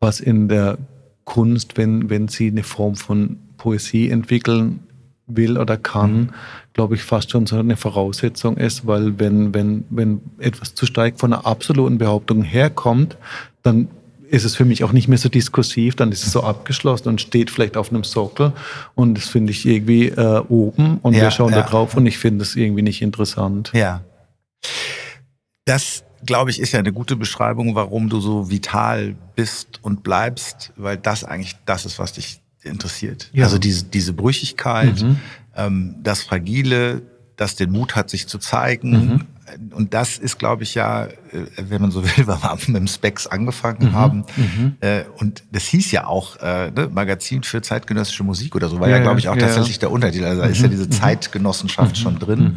[0.00, 0.78] was in der
[1.24, 4.80] Kunst, wenn, wenn sie eine Form von Poesie entwickeln
[5.26, 6.30] will oder kann, mhm.
[6.74, 11.18] glaube ich, fast schon so eine Voraussetzung ist, weil wenn, wenn, wenn etwas zu stark
[11.18, 13.16] von einer absoluten Behauptung herkommt,
[13.62, 13.88] dann
[14.34, 17.20] ist es für mich auch nicht mehr so diskursiv, dann ist es so abgeschlossen und
[17.20, 18.52] steht vielleicht auf einem Sockel
[18.94, 21.62] und das finde ich irgendwie äh, oben und ja, wir schauen ja.
[21.62, 23.70] da drauf und ich finde es irgendwie nicht interessant.
[23.74, 24.02] Ja.
[25.64, 30.72] Das glaube ich, ist ja eine gute Beschreibung, warum du so vital bist und bleibst,
[30.76, 33.30] weil das eigentlich das ist, was dich interessiert.
[33.32, 33.44] Ja.
[33.44, 35.18] Also diese, diese Brüchigkeit, mhm.
[35.54, 37.02] ähm, das Fragile,
[37.36, 38.90] das den Mut hat, sich zu zeigen.
[38.90, 39.20] Mhm.
[39.72, 41.10] Und das ist, glaube ich, ja, äh,
[41.56, 43.92] wenn man so will, weil wir mit dem Specs angefangen mhm.
[43.92, 44.24] haben.
[44.36, 44.76] Mhm.
[44.80, 48.88] Äh, und das hieß ja auch äh, ne, Magazin für zeitgenössische Musik oder so, war
[48.88, 50.24] ja, ja glaube ich, auch ja, tatsächlich der Untertitel.
[50.24, 50.72] Also da ist ja mhm.
[50.72, 50.92] diese mhm.
[50.92, 52.56] Zeitgenossenschaft schon drin.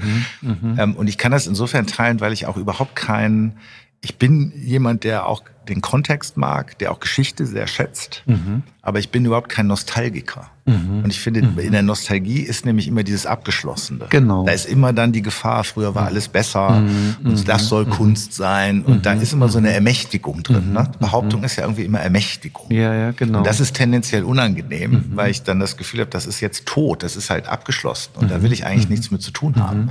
[0.78, 3.58] Ähm, und ich kann das insofern teilen, weil ich auch überhaupt kein,
[4.02, 8.64] ich bin jemand, der auch den Kontext mag, der auch Geschichte sehr schätzt, mhm.
[8.82, 10.50] aber ich bin überhaupt kein Nostalgiker.
[10.68, 11.03] Mhm.
[11.03, 11.57] Und ich finde, mhm.
[11.59, 14.05] in der Nostalgie ist nämlich immer dieses Abgeschlossene.
[14.09, 14.45] Genau.
[14.45, 17.15] Da ist immer dann die Gefahr, früher war alles besser mhm.
[17.24, 17.89] und das soll mhm.
[17.91, 18.84] Kunst sein.
[18.84, 19.22] Und da mhm.
[19.22, 20.74] ist immer so eine Ermächtigung drin.
[20.74, 20.89] Ne?
[20.99, 22.72] Behauptung ist ja irgendwie immer Ermächtigung.
[22.72, 23.39] Ja, ja, genau.
[23.39, 27.03] Und das ist tendenziell unangenehm, weil ich dann das Gefühl habe, das ist jetzt tot,
[27.03, 29.89] das ist halt abgeschlossen und da will ich eigentlich nichts mit zu tun haben.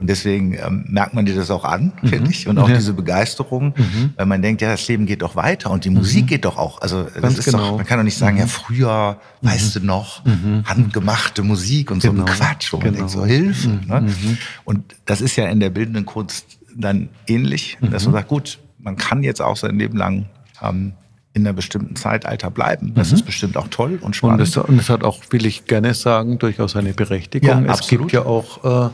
[0.00, 2.76] Und deswegen ähm, merkt man dir das auch an, finde ich, und auch ja.
[2.76, 3.74] diese Begeisterung,
[4.16, 6.80] weil man denkt, ja, das Leben geht doch weiter und die Musik geht doch auch.
[6.80, 7.58] Also das ist genau.
[7.58, 10.64] doch, man kann doch nicht sagen, ja, früher, weißt du noch, mhm.
[10.64, 12.14] handgemachte Musik und genau.
[12.14, 12.36] so ein genau.
[12.38, 12.90] Quatsch, wo genau.
[12.90, 13.68] man denkt, so Hilfe.
[13.68, 13.80] Mhm.
[13.86, 14.00] Ne?
[14.00, 14.38] Mhm.
[14.64, 18.16] Und das ist ja in der bildenden Kunst dann ähnlich, dass man mhm.
[18.16, 20.26] sagt, gut, man kann jetzt auch sein Leben lang
[20.60, 20.94] ähm,
[21.34, 22.92] in einer bestimmten Zeitalter bleiben.
[22.94, 23.16] Das mhm.
[23.16, 24.40] ist bestimmt auch toll und spannend.
[24.40, 27.48] Und es, und es, hat auch, will ich gerne sagen, durchaus eine Berechtigung.
[27.48, 28.08] Ja, es absolut.
[28.08, 28.90] gibt ja auch äh,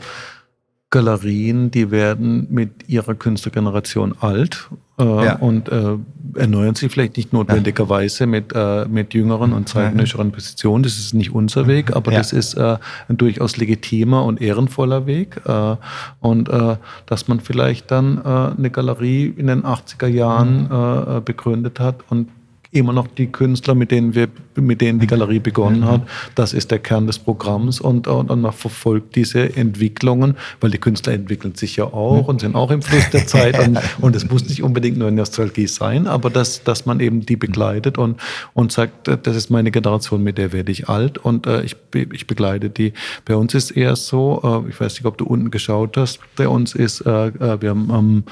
[0.89, 4.69] Galerien, die werden mit ihrer Künstlergeneration alt
[4.99, 5.35] äh, ja.
[5.37, 5.95] und äh,
[6.35, 10.83] erneuern sich vielleicht nicht notwendigerweise mit, äh, mit jüngeren und zeitgenössischeren Positionen.
[10.83, 12.19] Das ist nicht unser Weg, aber ja.
[12.19, 12.77] das ist äh,
[13.07, 15.41] ein durchaus legitimer und ehrenvoller Weg.
[15.45, 15.75] Äh,
[16.19, 16.75] und äh,
[17.05, 21.17] dass man vielleicht dann äh, eine Galerie in den 80er Jahren mhm.
[21.17, 22.29] äh, begründet hat und
[22.71, 26.01] immer noch die Künstler, mit denen wir, mit denen die Galerie begonnen hat.
[26.35, 30.77] Das ist der Kern des Programms und, und, und man verfolgt diese Entwicklungen, weil die
[30.77, 34.29] Künstler entwickeln sich ja auch und sind auch im Fluss der Zeit und, und es
[34.29, 38.19] muss nicht unbedingt nur Nostalgie sein, aber dass, dass man eben die begleitet und,
[38.53, 42.27] und sagt, das ist meine Generation, mit der werde ich alt und äh, ich, ich
[42.27, 42.93] begleite die.
[43.25, 46.47] Bei uns ist eher so, äh, ich weiß nicht, ob du unten geschaut hast, bei
[46.47, 48.23] uns ist, äh, äh wir haben am ähm,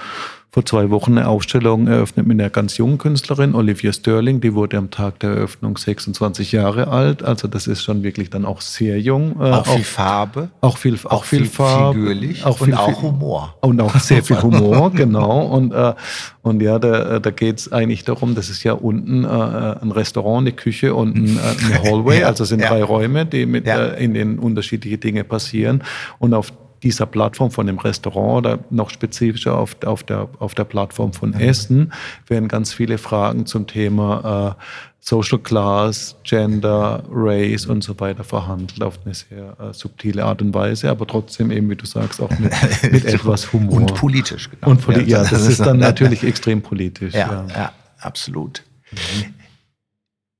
[0.57, 4.41] vor zwei Wochen eine Ausstellung eröffnet mit einer ganz jungen Künstlerin, Olivia Sterling.
[4.41, 7.21] Die wurde am Tag der Eröffnung 26 Jahre alt.
[7.21, 9.39] Also das ist schon wirklich dann auch sehr jung.
[9.39, 10.49] Äh, auch, viel Farbe.
[10.61, 11.99] Auch viel, auch, auch viel, viel Farbe.
[11.99, 12.43] Figürlich.
[12.43, 13.55] Auch und auch Humor.
[13.61, 15.41] Und auch sehr viel Humor, genau.
[15.45, 15.93] Und, äh,
[16.41, 20.39] und ja, da, da geht es eigentlich darum, das ist ja unten äh, ein Restaurant,
[20.39, 22.23] eine Küche und ein, äh, eine Hallway.
[22.23, 22.69] also es sind ja.
[22.69, 23.89] drei Räume, die mit, ja.
[23.89, 25.83] äh, in denen unterschiedliche Dinge passieren.
[26.17, 26.51] Und auf
[26.83, 31.33] dieser Plattform von dem Restaurant oder noch spezifischer auf, auf, der, auf der Plattform von
[31.33, 31.93] Essen
[32.27, 34.63] werden ganz viele Fragen zum Thema äh,
[34.99, 40.53] Social Class, Gender, Race und so weiter verhandelt auf eine sehr äh, subtile Art und
[40.53, 42.51] Weise, aber trotzdem eben, wie du sagst, auch mit,
[42.91, 43.77] mit etwas Humor.
[43.77, 44.71] Und politisch, genau.
[44.71, 47.13] Und poli ja, das ist dann natürlich extrem politisch.
[47.13, 47.55] Ja, ja.
[47.55, 48.63] ja absolut.
[48.91, 49.33] Mhm.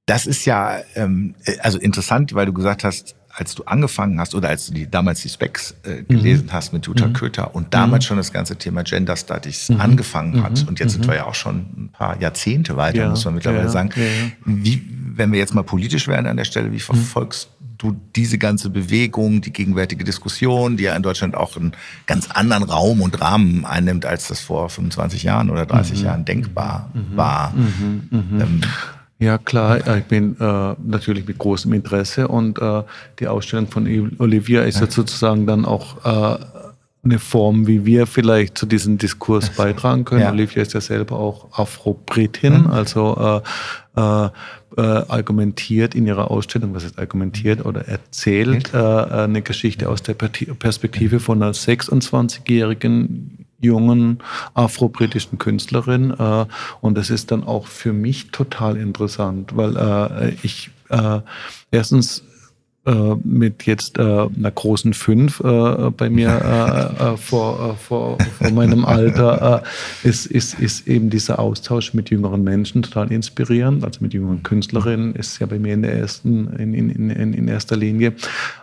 [0.06, 4.50] Das ist ja ähm, also interessant, weil du gesagt hast, als du angefangen hast oder
[4.50, 6.54] als du die, damals die Specs äh, gelesen mhm.
[6.54, 7.14] hast mit Jutta mhm.
[7.14, 8.08] Köter und damals mhm.
[8.08, 9.80] schon das ganze Thema Gender Studies mhm.
[9.80, 10.70] angefangen hat mhm.
[10.70, 11.12] und jetzt sind mhm.
[11.12, 13.10] wir ja auch schon ein paar Jahrzehnte weiter, ja.
[13.10, 13.70] muss man mittlerweile ja.
[13.70, 13.92] sagen.
[13.96, 14.04] Ja.
[14.46, 14.82] Wie,
[15.16, 19.42] wenn wir jetzt mal politisch werden an der Stelle, wie verfolgst du diese ganze Bewegung,
[19.42, 21.74] die gegenwärtige Diskussion, die ja in Deutschland auch einen
[22.08, 26.90] ganz anderen Raum und Rahmen einnimmt, als das vor 25 Jahren oder 30 Jahren denkbar
[27.14, 27.54] war?
[28.12, 28.62] Ähm,
[29.20, 32.84] ja, klar, ich bin äh, natürlich mit großem Interesse und äh,
[33.20, 33.88] die Ausstellung von
[34.20, 36.38] Olivia ist ja sozusagen dann auch äh,
[37.04, 40.22] eine Form, wie wir vielleicht zu diesem Diskurs beitragen können.
[40.22, 40.32] Ja.
[40.32, 42.68] Olivia ist ja selber auch Afro-Britin, mhm.
[42.68, 43.42] also
[43.96, 44.30] äh, äh,
[44.78, 50.14] äh, argumentiert in ihrer Ausstellung, was ist argumentiert oder erzählt, äh, eine Geschichte aus der
[50.14, 54.20] Perspektive von einer 26-jährigen jungen
[54.54, 56.12] afro-britischen Künstlerin.
[56.12, 56.46] Äh,
[56.82, 61.22] und das ist dann auch für mich total interessant, weil äh, ich äh,
[61.72, 62.24] erstens
[62.88, 68.18] äh, mit jetzt äh, einer großen Fünf äh, bei mir äh, äh, vor, äh, vor,
[68.38, 69.64] vor meinem Alter
[70.04, 73.84] ist, ist, ist eben dieser Austausch mit jüngeren Menschen total inspirierend.
[73.84, 77.48] Also mit jüngeren Künstlerinnen ist ja bei mir in der ersten, in, in, in, in
[77.50, 78.14] erster Linie.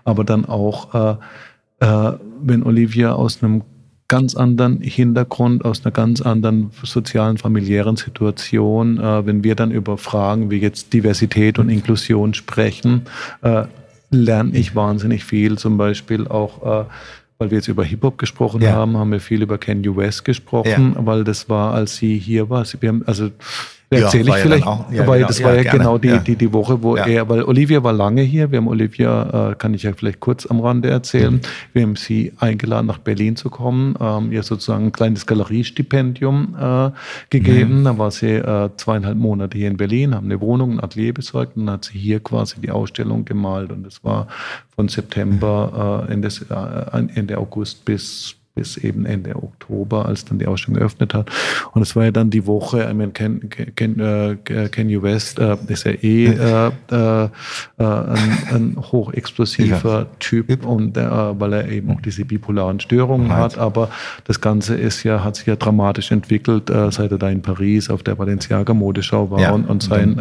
[0.05, 1.19] Aber dann auch,
[1.81, 3.63] wenn Olivia aus einem
[4.09, 8.99] ganz anderen Hintergrund, aus einer ganz anderen sozialen, familiären Situation.
[8.99, 13.03] Äh, wenn wir dann über Fragen wie jetzt Diversität und Inklusion sprechen,
[13.43, 13.65] äh,
[14.11, 15.59] lerne ich wahnsinnig viel.
[15.59, 16.85] Zum Beispiel auch, äh,
[17.39, 18.73] weil wir jetzt über Hip-Hop gesprochen ja.
[18.73, 21.07] haben, haben wir viel über Kanye West gesprochen, ja.
[21.07, 22.65] weil das war, als sie hier war.
[22.81, 23.31] Wir haben, also
[23.91, 26.37] Erzähle ja, ich vielleicht, auch, ja, weil genau, das war ja, gerne, genau die, die,
[26.37, 28.51] die Woche, wo er, weil Olivia war lange hier.
[28.51, 31.35] Wir haben Olivia, äh, kann ich ja vielleicht kurz am Rande erzählen.
[31.35, 31.41] Mhm.
[31.73, 36.91] Wir haben sie eingeladen, nach Berlin zu kommen, ähm, ihr sozusagen ein kleines Galeriestipendium äh,
[37.31, 37.81] gegeben.
[37.81, 37.85] Mhm.
[37.85, 41.57] Dann war sie äh, zweieinhalb Monate hier in Berlin, haben eine Wohnung, ein Atelier besorgt
[41.57, 43.71] und dann hat sie hier quasi die Ausstellung gemalt.
[43.71, 44.29] Und das war
[44.75, 50.47] von September, äh, Ende, äh, Ende August bis bis eben Ende Oktober, als dann die
[50.47, 51.29] Ausstellung geöffnet hat.
[51.73, 54.37] Und es war ja dann die Woche, I mean, Ken, Ken, uh,
[54.71, 57.29] Kanye West uh, ist ja eh uh, uh,
[57.77, 60.07] ein, ein hochexplosiver ja.
[60.21, 63.41] Typ und weil er eben auch diese bipolaren Störungen right.
[63.41, 63.59] hat.
[63.59, 63.89] Aber
[64.25, 68.03] das Ganze ist ja, hat sich ja dramatisch entwickelt, seit er da in Paris auf
[68.03, 69.53] der Balenciaga Modeschau war ja.
[69.53, 70.17] und, und, sein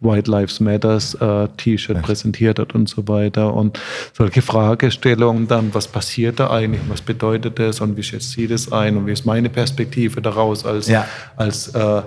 [0.00, 1.18] White Lives Matters
[1.56, 3.52] T-Shirt präsentiert hat und so weiter.
[3.54, 3.80] Und
[4.12, 8.70] solche Fragestellungen dann, was passiert da eigentlich, was bedeutet das und wie schätzt sie das
[8.72, 11.06] ein und wie ist meine Perspektive daraus als, ja.
[11.36, 12.02] als äh,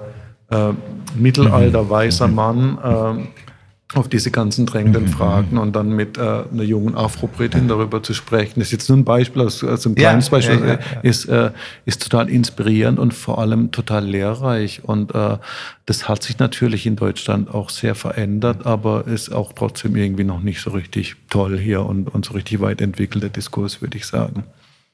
[0.50, 0.74] äh,
[1.16, 1.90] mittelalter mhm.
[1.90, 2.36] weißer mhm.
[2.36, 5.10] Mann äh, auf diese ganzen drängenden mhm.
[5.10, 8.60] Fragen und dann mit äh, einer jungen Afro-Britin darüber zu sprechen.
[8.60, 11.26] Das ist jetzt nur ein Beispiel, also, also ein kleines ja, Beispiel, ja, ja, Ist,
[11.26, 11.52] äh,
[11.86, 14.84] ist total inspirierend und vor allem total lehrreich.
[14.84, 15.38] Und äh,
[15.86, 20.42] das hat sich natürlich in Deutschland auch sehr verändert, aber ist auch trotzdem irgendwie noch
[20.42, 24.44] nicht so richtig toll hier und, und so richtig weit entwickelter Diskurs, würde ich sagen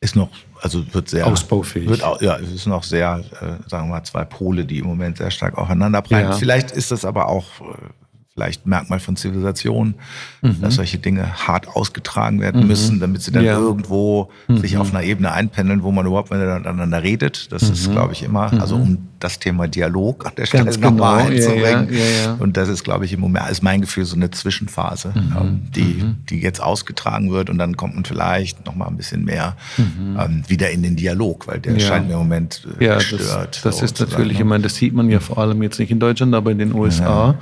[0.03, 0.29] ist noch,
[0.61, 1.87] also wird sehr ausbaufähig.
[1.87, 5.17] Wird, ja, es ist noch sehr, äh, sagen wir mal, zwei Pole, die im Moment
[5.17, 6.31] sehr stark aufeinander prallen.
[6.31, 6.33] Ja.
[6.33, 8.02] Vielleicht ist das aber auch äh,
[8.33, 9.93] vielleicht Merkmal von Zivilisation,
[10.41, 10.59] mhm.
[10.59, 12.67] dass solche Dinge hart ausgetragen werden mhm.
[12.67, 13.59] müssen, damit sie dann ja.
[13.59, 14.57] irgendwo mhm.
[14.57, 17.51] sich auf einer Ebene einpendeln, wo man überhaupt miteinander redet.
[17.51, 17.91] Das ist, mhm.
[17.91, 18.59] glaube ich, immer, mhm.
[18.59, 21.35] also um das Thema Dialog an der Stelle Ganz nochmal genau.
[21.35, 21.93] einzubringen.
[21.93, 25.13] Ja, ja, Und das ist, glaube ich, im Moment, ist mein Gefühl, so eine Zwischenphase,
[25.13, 25.37] mhm.
[25.39, 29.55] ähm, die, die jetzt ausgetragen wird und dann kommt man vielleicht nochmal ein bisschen mehr
[29.77, 33.63] ähm, wieder in den Dialog, weil der scheint mir im Moment äh, ja, gestört.
[33.63, 35.99] Das, das ist natürlich, ich meine, das sieht man ja vor allem jetzt nicht in
[35.99, 37.35] Deutschland, aber in den USA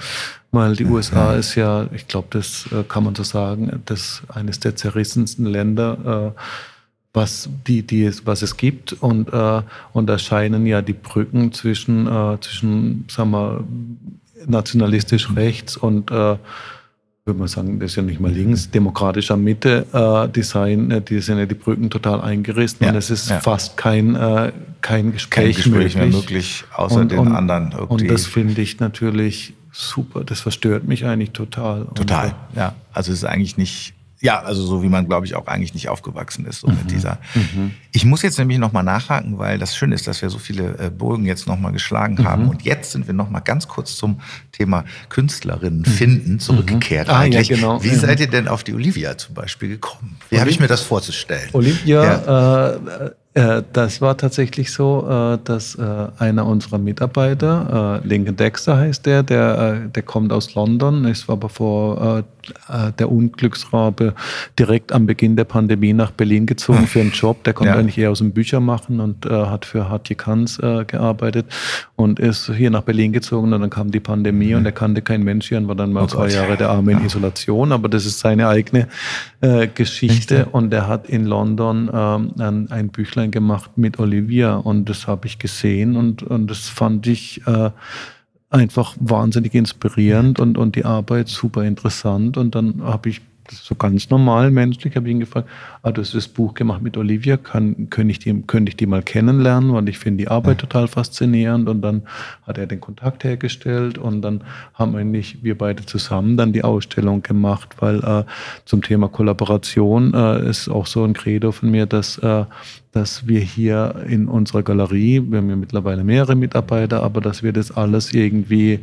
[0.52, 4.60] weil die USA ist ja, ich glaube, das äh, kann man so sagen, das eines
[4.60, 6.42] der zerrissensten Länder, äh,
[7.14, 9.62] was die, die was es gibt und äh,
[9.94, 12.08] und da scheinen ja die Brücken zwischen
[12.40, 13.64] zwischen, sagen wir,
[14.48, 16.10] nationalistisch rechts und
[17.26, 21.38] würde man sagen, das ist ja nicht mal links, demokratischer Mitte, äh, Design, die sind
[21.38, 23.40] ja die Brücken total eingerissen ja, und es ist ja.
[23.40, 25.96] fast kein, äh, kein Gespräch, kein Gespräch möglich.
[25.96, 27.72] mehr möglich, außer und, den und, anderen.
[27.74, 28.06] Irgendwie.
[28.06, 30.24] Und das finde ich natürlich super.
[30.24, 31.86] Das verstört mich eigentlich total.
[31.96, 32.76] Total, und, äh, ja.
[32.94, 35.90] Also es ist eigentlich nicht, ja, also so wie man, glaube ich, auch eigentlich nicht
[35.90, 36.60] aufgewachsen ist.
[36.60, 36.78] So mhm.
[36.78, 37.18] mit dieser.
[37.34, 37.72] Mhm.
[37.92, 40.90] Ich muss jetzt nämlich nochmal nachhaken, weil das Schöne ist, dass wir so viele äh,
[40.90, 42.26] Burgen jetzt nochmal geschlagen mhm.
[42.26, 42.50] haben.
[42.50, 45.86] Und jetzt sind wir nochmal ganz kurz zum Thema Künstlerinnen mhm.
[45.86, 47.08] finden zurückgekehrt.
[47.08, 47.14] Mhm.
[47.14, 47.50] Ah, eigentlich.
[47.50, 47.84] Ja, genau.
[47.84, 48.00] Wie mhm.
[48.00, 50.18] seid ihr denn auf die Olivia zum Beispiel gekommen?
[50.30, 51.50] Wie habe ich mir das vorzustellen?
[51.54, 52.70] Olivia, ja.
[52.70, 59.06] äh, äh, das war tatsächlich so, äh, dass äh, einer unserer Mitarbeiter, Lincoln Dexter heißt
[59.06, 62.24] der, der, der kommt aus London, ist aber vor
[63.00, 64.14] der Unglücksrabe
[64.58, 67.44] direkt am Beginn der Pandemie nach Berlin gezogen für einen Job.
[67.44, 67.76] Der kommt ja.
[67.76, 71.46] eigentlich eher aus dem Büchermachen und hat für Hartje Kanz gearbeitet
[71.96, 74.58] und ist hier nach Berlin gezogen und dann kam die Pandemie mhm.
[74.58, 76.34] und er kannte kein Mensch hier und war dann mal oh zwei Gott.
[76.34, 77.06] Jahre der Arme in ja.
[77.06, 78.88] Isolation, aber das ist seine eigene
[79.74, 84.90] Geschichte und er hat in London ähm, ein, ein Büchlein Büchlein gemacht mit Olivia und
[84.90, 87.72] das habe ich gesehen und, und das fand ich äh,
[88.52, 92.38] einfach wahnsinnig inspirierend und, und die Arbeit super interessant.
[92.38, 93.22] Und dann habe ich
[93.52, 95.50] so ganz normal menschlich, habe ich ihn gefragt,
[95.84, 98.86] ah, du hast das Buch gemacht mit Olivia, kann, könnte, ich die, könnte ich die
[98.86, 101.70] mal kennenlernen, weil ich finde die Arbeit total faszinierend.
[101.70, 102.04] Und dann
[102.48, 103.98] hat er den Kontakt hergestellt.
[103.98, 104.44] Und dann
[104.74, 108.24] haben eigentlich wir beide zusammen dann die Ausstellung gemacht, weil äh,
[108.66, 112.46] zum Thema Kollaboration äh, ist auch so ein Credo von mir, dass äh,
[112.92, 117.54] dass wir hier in unserer Galerie, wir haben ja mittlerweile mehrere Mitarbeiter, aber dass wir
[117.54, 118.82] das alles irgendwie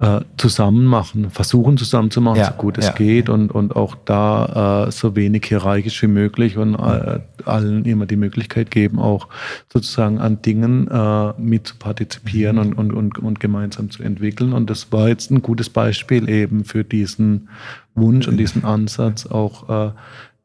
[0.00, 2.92] äh, zusammen machen, versuchen zusammen zu machen, ja, so gut es ja.
[2.92, 8.06] geht und, und auch da äh, so wenig hierarchisch wie möglich und äh, allen immer
[8.06, 9.26] die Möglichkeit geben, auch
[9.72, 12.62] sozusagen an Dingen äh, mit zu partizipieren mhm.
[12.62, 14.52] und, und, und, und gemeinsam zu entwickeln.
[14.52, 17.48] Und das war jetzt ein gutes Beispiel eben für diesen
[17.96, 19.92] Wunsch und diesen Ansatz auch äh,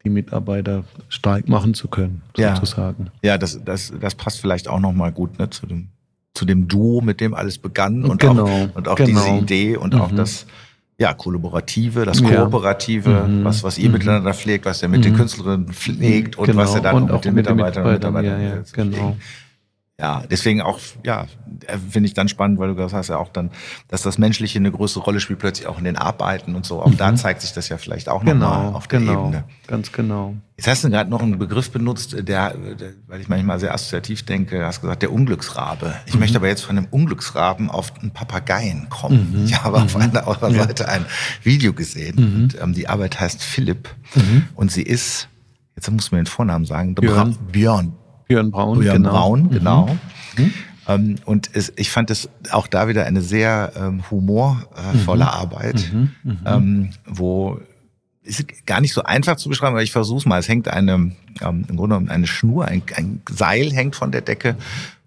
[0.04, 3.10] die Mitarbeiter stark machen zu können, sozusagen.
[3.22, 5.88] Ja, das, das, das passt vielleicht auch nochmal gut ne, zu dem
[6.34, 9.08] zu dem Duo, mit dem alles begann und genau, auch, und auch genau.
[9.08, 10.00] diese Idee und mhm.
[10.00, 10.46] auch das
[10.96, 13.22] ja, Kollaborative, das Kooperative, ja.
[13.24, 13.44] mhm.
[13.44, 13.94] was, was ihr mhm.
[13.94, 15.04] miteinander pflegt, was er mit mhm.
[15.04, 16.58] den Künstlerinnen pflegt und genau.
[16.58, 19.16] was er dann und auch mit den Mitarbeitern und Mitarbeitern ja, ja, genau.
[20.00, 21.26] Ja, deswegen auch, ja,
[21.88, 23.50] finde ich dann spannend, weil du gesagt hast ja auch dann,
[23.86, 26.82] dass das Menschliche eine größere Rolle spielt, plötzlich auch in den Arbeiten und so.
[26.82, 26.96] Auch mhm.
[26.96, 29.44] da zeigt sich das ja vielleicht auch genau, nochmal auf der genau, Ebene.
[29.68, 30.34] Ganz genau.
[30.56, 32.22] Jetzt hast du gerade noch einen Begriff benutzt, der,
[32.54, 32.54] der,
[33.06, 35.94] weil ich manchmal sehr assoziativ denke, hast gesagt, der Unglücksrabe.
[36.06, 36.20] Ich mhm.
[36.20, 39.32] möchte aber jetzt von dem Unglücksraben auf einen Papageien kommen.
[39.32, 39.44] Mhm.
[39.44, 40.02] Ich habe auf mhm.
[40.02, 40.64] einer eurer ja.
[40.64, 41.06] Seite ein
[41.44, 42.16] Video gesehen.
[42.16, 42.42] Mhm.
[42.42, 44.48] Und, ähm, die Arbeit heißt Philipp mhm.
[44.56, 45.28] und sie ist,
[45.76, 47.36] jetzt muss man den Vornamen sagen, Björn.
[47.52, 47.92] Björn
[48.26, 49.10] Björn Braun, Björn genau.
[49.10, 49.98] Braun, genau.
[50.36, 50.54] Mhm.
[50.86, 55.30] Ähm, und es, ich fand es auch da wieder eine sehr ähm, humorvolle mhm.
[55.30, 56.10] Arbeit, mhm.
[56.22, 56.38] mhm.
[56.44, 57.60] ähm, wo
[58.22, 60.38] ist gar nicht so einfach zu beschreiben, aber ich versuche es mal.
[60.38, 64.22] Es hängt eine, ähm, im Grunde genommen eine Schnur, ein, ein Seil hängt von der
[64.22, 64.56] Decke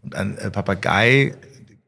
[0.03, 1.33] und ein äh, Papagei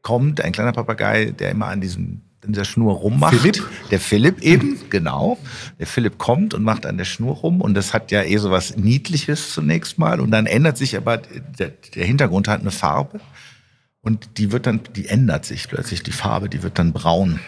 [0.02, 3.36] kommt, ein kleiner Papagei, der immer an diesem in der Schnur rummacht.
[3.36, 3.68] Philipp?
[3.90, 5.38] Der Philipp eben, genau.
[5.78, 8.50] Der Philipp kommt und macht an der Schnur rum und das hat ja eh so
[8.50, 13.20] was Niedliches zunächst mal und dann ändert sich aber, der, der Hintergrund hat eine Farbe
[14.00, 17.40] und die wird dann, die ändert sich plötzlich, die Farbe, die wird dann braun.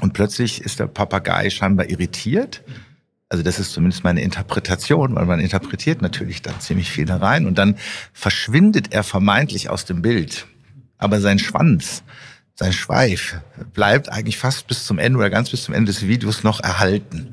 [0.00, 2.62] Und plötzlich ist der Papagei scheinbar irritiert.
[3.28, 7.46] Also das ist zumindest meine Interpretation, weil man interpretiert natürlich dann ziemlich viel da rein
[7.46, 7.76] und dann
[8.12, 10.46] verschwindet er vermeintlich aus dem Bild.
[10.98, 12.02] Aber sein Schwanz,
[12.58, 13.36] sein Schweif
[13.74, 17.28] bleibt eigentlich fast bis zum Ende oder ganz bis zum Ende des Videos noch erhalten.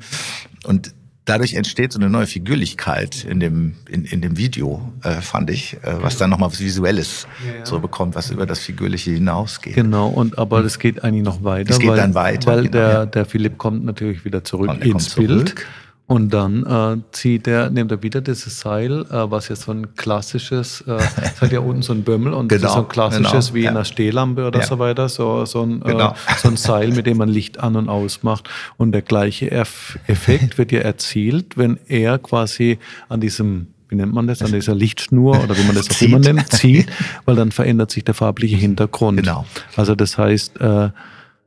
[0.64, 0.94] Und
[1.24, 5.78] dadurch entsteht so eine neue Figürlichkeit in dem, in, in dem Video, äh, fand ich,
[5.82, 7.66] äh, was dann nochmal was Visuelles ja, ja.
[7.66, 9.74] so bekommt, was über das Figürliche hinausgeht.
[9.74, 11.70] Genau, und aber das geht eigentlich noch weiter.
[11.70, 12.52] Es geht weil, dann weiter.
[12.52, 13.06] Weil genau, der, ja.
[13.06, 15.48] der Philipp kommt natürlich wieder zurück ins Bild.
[15.48, 15.66] Zurück.
[16.06, 19.94] Und dann äh, zieht er, nimmt er wieder dieses Seil, äh, was jetzt so ein
[19.96, 22.88] klassisches, äh, es hat ja unten so ein Bömmel und genau, das ist so ein
[22.88, 23.70] klassisches genau, wie ja.
[23.70, 24.66] in einer Stehlampe oder ja.
[24.66, 26.10] so weiter, so, so, ein, äh, genau.
[26.10, 28.50] äh, so ein Seil, mit dem man Licht an und aus macht.
[28.76, 32.78] Und der gleiche Effekt wird ja erzielt, wenn er quasi
[33.08, 36.18] an diesem wie nennt man das, an dieser Lichtschnur oder wie man das auch immer
[36.18, 36.88] nennt, zieht,
[37.26, 39.20] weil dann verändert sich der farbliche Hintergrund.
[39.20, 39.44] Genau.
[39.76, 40.90] Also das heißt, äh, äh,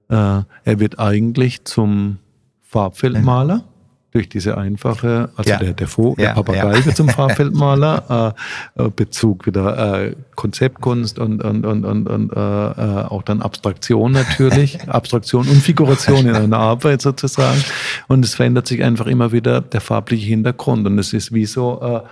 [0.10, 2.20] er wird eigentlich zum
[2.62, 3.66] Farbfeldmaler
[4.18, 5.60] durch diese einfache, also ja.
[5.60, 6.96] der, der, Vo, ja, der Papagei ja.
[6.96, 8.34] zum Farbfeldmaler,
[8.76, 13.44] äh, äh, Bezug wieder äh, Konzeptkunst und, und, und, und, und äh, äh auch dann
[13.44, 17.64] Abstraktion natürlich, Abstraktion und Figuration in einer Arbeit sozusagen.
[18.08, 21.80] Und es verändert sich einfach immer wieder der farbliche Hintergrund und es ist wie so
[21.80, 22.08] äh,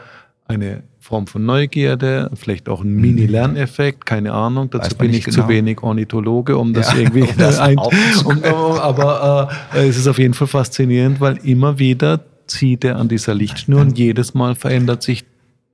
[0.48, 2.96] eine Form von Neugierde, vielleicht auch ein.
[2.96, 4.70] Mini-Lerneffekt, keine Ahnung.
[4.70, 5.44] Dazu bin ich genau.
[5.44, 10.08] zu wenig Ornithologe, um das ja, irgendwie um das ein, um, aber äh, es ist
[10.08, 14.56] auf jeden Fall faszinierend, weil immer wieder zieht er an dieser Lichtschnur und jedes Mal
[14.56, 15.26] verändert sich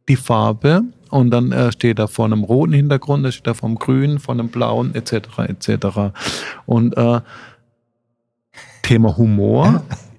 [0.08, 3.70] die Farbe und dann äh, steht er vor einem roten Hintergrund, er steht er vor
[3.70, 5.40] einem grünen, vor einem blauen etc.
[5.48, 5.88] etc.
[6.66, 7.20] Und äh,
[8.82, 9.84] Thema Humor,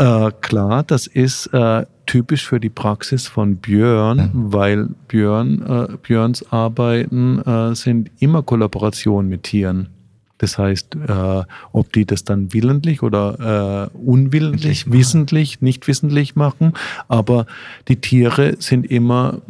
[0.00, 4.52] äh, klar, das ist äh, typisch für die Praxis von Björn, mhm.
[4.52, 9.90] weil Björn, äh, Björns Arbeiten äh, sind immer Kollaboration mit Tieren.
[10.38, 16.72] Das heißt, äh, ob die das dann willentlich oder äh, unwillentlich, wissentlich, nicht wissentlich machen,
[17.08, 17.44] aber
[17.88, 19.42] die Tiere sind immer,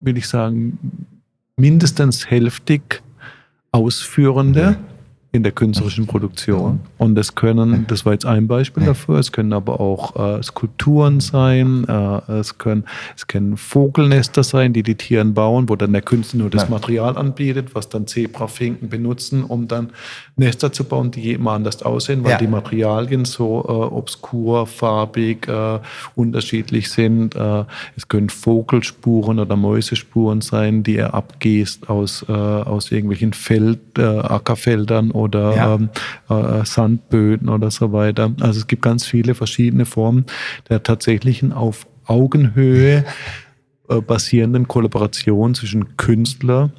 [0.00, 0.78] will ich sagen,
[1.56, 3.02] mindestens hälftig
[3.72, 4.70] Ausführende.
[4.78, 4.93] Mhm
[5.34, 6.78] in der künstlerischen Produktion.
[6.96, 11.18] Und es können, das war jetzt ein Beispiel dafür, es können aber auch äh, Skulpturen
[11.18, 12.84] sein, äh, es, können,
[13.16, 17.18] es können Vogelnester sein, die die Tieren bauen, wo dann der Künstler nur das Material
[17.18, 19.90] anbietet, was dann Zebrafinken benutzen, um dann
[20.36, 22.38] Nester zu bauen, die immer anders aussehen, weil ja.
[22.38, 25.80] die Materialien so äh, obskur, farbig, äh,
[26.14, 27.34] unterschiedlich sind.
[27.34, 27.64] Äh,
[27.96, 35.10] es können Vogelspuren oder Mäusespuren sein, die er abgießt aus, äh, aus irgendwelchen Feld, Ackerfeldern
[35.10, 35.74] oder ja.
[35.74, 35.90] ähm,
[36.28, 38.32] äh, Sandböden oder so weiter.
[38.40, 40.26] Also es gibt ganz viele verschiedene Formen
[40.68, 43.04] der tatsächlichen auf Augenhöhe
[43.88, 46.70] äh, basierenden Kollaboration zwischen Künstler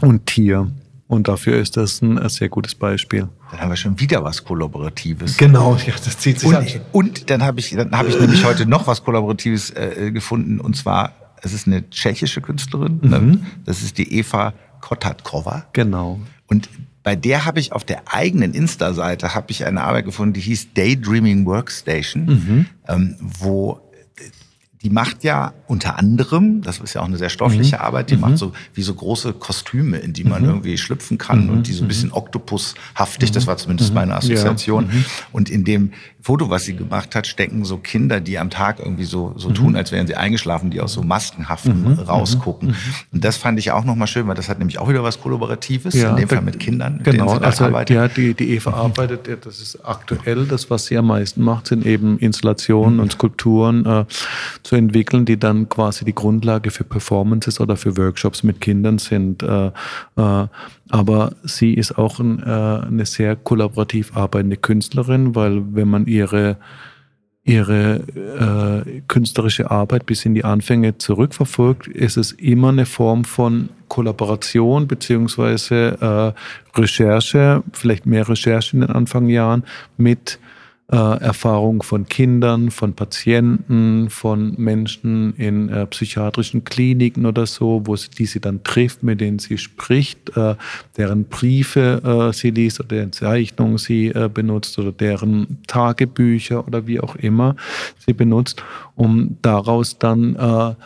[0.00, 0.70] und Tier.
[1.08, 3.28] Und dafür ist das ein, ein, sehr gutes Beispiel.
[3.50, 5.36] Dann haben wir schon wieder was Kollaboratives.
[5.36, 6.66] Genau, ja, das zieht sich und, an.
[6.90, 10.60] Und dann habe ich, dann habe ich nämlich heute noch was Kollaboratives äh, gefunden.
[10.60, 11.12] Und zwar,
[11.42, 12.98] es ist eine tschechische Künstlerin.
[13.02, 13.20] Ne?
[13.20, 13.46] Mhm.
[13.64, 15.66] Das ist die Eva Kotatkova.
[15.72, 16.20] Genau.
[16.48, 16.68] Und
[17.06, 20.74] bei der habe ich auf der eigenen Insta-Seite habe ich eine Arbeit gefunden, die hieß
[20.74, 22.66] Daydreaming Workstation, mhm.
[22.88, 23.80] ähm, wo
[24.86, 27.82] die macht ja unter anderem, das ist ja auch eine sehr stoffliche mhm.
[27.82, 28.20] Arbeit, die mhm.
[28.20, 30.48] macht so wie so große Kostüme, in die man mhm.
[30.48, 31.88] irgendwie schlüpfen kann und die so ein mhm.
[31.88, 33.96] bisschen oktopushaftig, das war zumindest mhm.
[33.96, 34.86] meine Assoziation.
[34.86, 34.94] Ja.
[34.94, 35.04] Mhm.
[35.32, 35.90] Und in dem
[36.22, 39.74] Foto, was sie gemacht hat, stecken so Kinder, die am Tag irgendwie so, so tun,
[39.74, 42.76] als wären sie eingeschlafen, die aus so maskenhaften rausgucken.
[43.12, 45.94] Und das fand ich auch nochmal schön, weil das hat nämlich auch wieder was Kollaboratives,
[45.94, 46.96] ja, in dem Fall mit Kindern.
[46.96, 51.08] Mit genau, also ja, die, die Eva arbeitet, das ist aktuell, das, was sie am
[51.08, 54.04] meisten macht, sind eben Installationen und Skulpturen äh,
[54.62, 59.42] zu entwickeln, die dann quasi die Grundlage für Performances oder für Workshops mit Kindern sind.
[59.42, 59.66] Äh,
[60.16, 60.46] äh,
[60.88, 66.56] aber sie ist auch ein, äh, eine sehr kollaborativ arbeitende Künstlerin, weil wenn man ihre
[67.46, 68.02] ihre
[68.84, 74.88] äh, künstlerische Arbeit bis in die Anfänge zurückverfolgt, ist es immer eine Form von Kollaboration
[74.88, 76.34] beziehungsweise
[76.74, 79.62] äh, Recherche, vielleicht mehr Recherche in den Anfangsjahren
[79.96, 80.40] mit
[80.88, 87.96] äh, Erfahrung von Kindern, von Patienten, von Menschen in äh, psychiatrischen Kliniken oder so, wo
[87.96, 90.54] sie, die sie dann trifft, mit denen sie spricht, äh,
[90.96, 96.86] deren Briefe äh, sie liest oder deren Zeichnungen sie äh, benutzt oder deren Tagebücher oder
[96.86, 97.56] wie auch immer
[98.06, 98.62] sie benutzt,
[98.94, 100.76] um daraus dann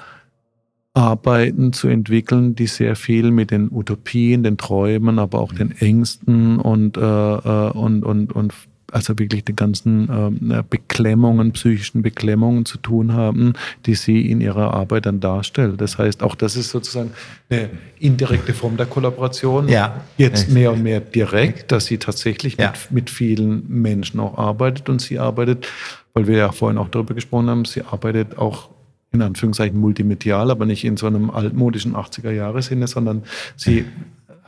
[0.93, 6.59] Arbeiten zu entwickeln, die sehr viel mit den Utopien, den Träumen, aber auch den Ängsten
[6.59, 8.53] und, äh und, und, und
[8.93, 13.55] also wirklich die ganzen ähm, Beklemmungen, psychischen Beklemmungen zu tun haben,
[13.87, 15.81] die sie in ihrer Arbeit dann darstellt.
[15.81, 17.11] Das heißt, auch das ist sozusagen
[17.49, 19.69] eine indirekte Form der Kollaboration.
[19.69, 20.01] Ja.
[20.17, 22.71] Jetzt mehr und mehr direkt, dass sie tatsächlich ja.
[22.71, 25.67] mit, mit vielen Menschen auch arbeitet und sie arbeitet,
[26.15, 28.71] weil wir ja vorhin auch darüber gesprochen haben, sie arbeitet auch
[29.13, 33.25] in Anführungszeichen multimedial, aber nicht in so einem altmodischen 80er-Jahre-Sinne, sondern
[33.57, 33.85] sie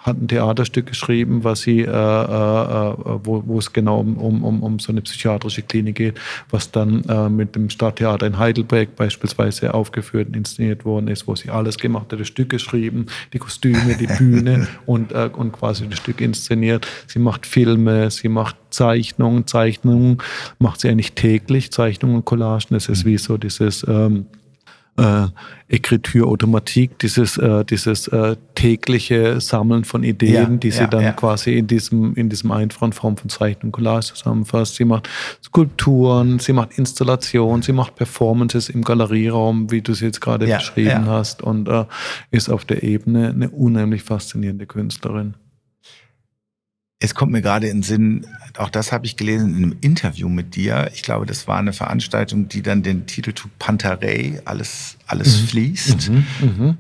[0.03, 4.63] hat ein Theaterstück geschrieben, was sie, äh, äh, äh, wo, wo es genau um, um,
[4.63, 6.21] um so eine psychiatrische Klinik geht,
[6.51, 11.37] was dann äh, mit dem Stadttheater in Heidelberg beispielsweise aufgeführt und inszeniert worden ist, wo
[11.37, 15.89] sie alles gemacht hat, das Stück geschrieben, die Kostüme, die Bühne und, äh, und quasi
[15.89, 16.87] das Stück inszeniert.
[17.07, 20.19] Sie macht Filme, sie macht Zeichnungen, Zeichnungen
[20.59, 23.11] macht sie eigentlich täglich, Zeichnungen und Collagen, das ist mhm.
[23.11, 23.87] wie so dieses...
[23.89, 24.27] Ähm,
[24.97, 25.27] äh,
[25.69, 31.13] Ekritur-Automatik, dieses, äh, dieses äh, tägliche Sammeln von Ideen, ja, die sie ja, dann ja.
[31.13, 34.77] quasi in diesem, in diesem einfachen Form von Zeichnung Collage zusammenfasst.
[34.77, 35.09] Sie macht
[35.43, 41.07] Skulpturen, sie macht Installationen, sie macht Performances im Galerieraum, wie du es jetzt gerade beschrieben
[41.07, 41.85] hast, und äh,
[42.31, 45.35] ist auf der Ebene eine unheimlich faszinierende Künstlerin.
[47.03, 48.27] Es kommt mir gerade in den Sinn,
[48.59, 50.89] auch das habe ich gelesen in einem Interview mit dir.
[50.95, 55.47] Ich glaube, das war eine Veranstaltung, die dann den Titel trug Pantarei, alles, alles mhm.
[55.49, 56.11] fließt.
[56.11, 56.27] Mhm.
[56.41, 56.77] Mhm.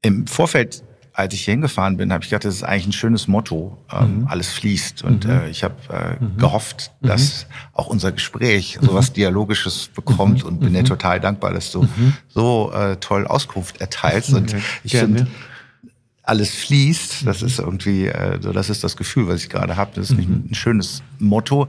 [0.00, 0.82] Im Vorfeld,
[1.12, 4.20] als ich hier hingefahren bin, habe ich gedacht, das ist eigentlich ein schönes Motto, ähm,
[4.20, 4.28] mhm.
[4.28, 5.04] alles fließt.
[5.04, 5.30] Und mhm.
[5.30, 10.84] äh, ich habe äh, gehofft, dass auch unser Gespräch sowas Dialogisches bekommt und bin dir
[10.84, 11.86] total dankbar, dass du
[12.28, 14.32] so äh, toll Auskunft erteilst.
[14.32, 15.26] Und ich finde
[16.22, 17.26] alles fließt.
[17.26, 19.92] Das ist irgendwie, äh, so das ist das Gefühl, was ich gerade habe.
[19.94, 20.48] Das ist mhm.
[20.50, 21.68] ein schönes Motto,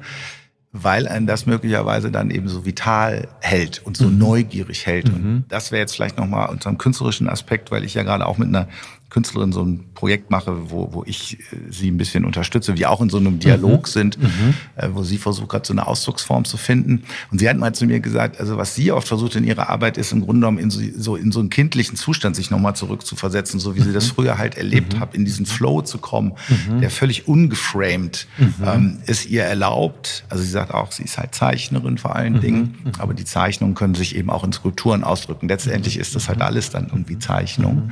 [0.72, 4.18] weil einen das möglicherweise dann eben so vital hält und so mhm.
[4.18, 5.10] neugierig hält.
[5.10, 5.44] Und mhm.
[5.48, 8.50] das wäre jetzt vielleicht nochmal unter einem künstlerischen Aspekt, weil ich ja gerade auch mit
[8.50, 8.68] einer
[9.12, 13.02] Künstlerin so ein Projekt mache, wo, wo ich äh, sie ein bisschen unterstütze, wir auch
[13.02, 13.92] in so einem Dialog mhm.
[13.92, 14.54] sind, mhm.
[14.78, 17.04] Äh, wo sie versucht gerade so eine Ausdrucksform zu finden.
[17.30, 19.98] Und sie hat mal zu mir gesagt, also was sie oft versucht in ihrer Arbeit
[19.98, 23.60] ist, im Grunde genommen in so, so in so einen kindlichen Zustand sich nochmal zurückzuversetzen,
[23.60, 23.84] so wie mhm.
[23.84, 24.16] sie das mhm.
[24.16, 25.00] früher halt erlebt mhm.
[25.02, 26.34] hat, in diesen Flow zu kommen,
[26.70, 26.80] mhm.
[26.80, 28.28] der völlig ungeframed
[28.66, 30.24] ähm, ist ihr erlaubt.
[30.30, 33.94] Also sie sagt auch, sie ist halt Zeichnerin vor allen Dingen, aber die Zeichnungen können
[33.94, 35.50] sich eben auch in Skulpturen ausdrücken.
[35.50, 37.92] Letztendlich ist das halt alles dann irgendwie Zeichnung.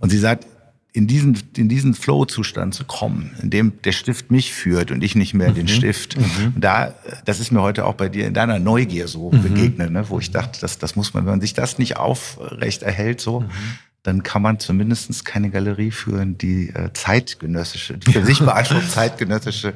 [0.00, 0.44] Und sie sagt,
[0.96, 5.14] in diesen, in diesen Flow-Zustand zu kommen, in dem der Stift mich führt und ich
[5.14, 5.54] nicht mehr mhm.
[5.54, 6.16] den Stift.
[6.16, 6.54] Mhm.
[6.56, 6.94] Da,
[7.26, 9.42] das ist mir heute auch bei dir in deiner Neugier so mhm.
[9.42, 12.82] begegnet, ne, wo ich dachte, das, das muss man, wenn man sich das nicht aufrecht
[12.82, 13.50] erhält, so, mhm
[14.06, 19.72] dann kann man zumindest keine Galerie führen, die äh, zeitgenössische, die für sich beansprucht, zeitgenössische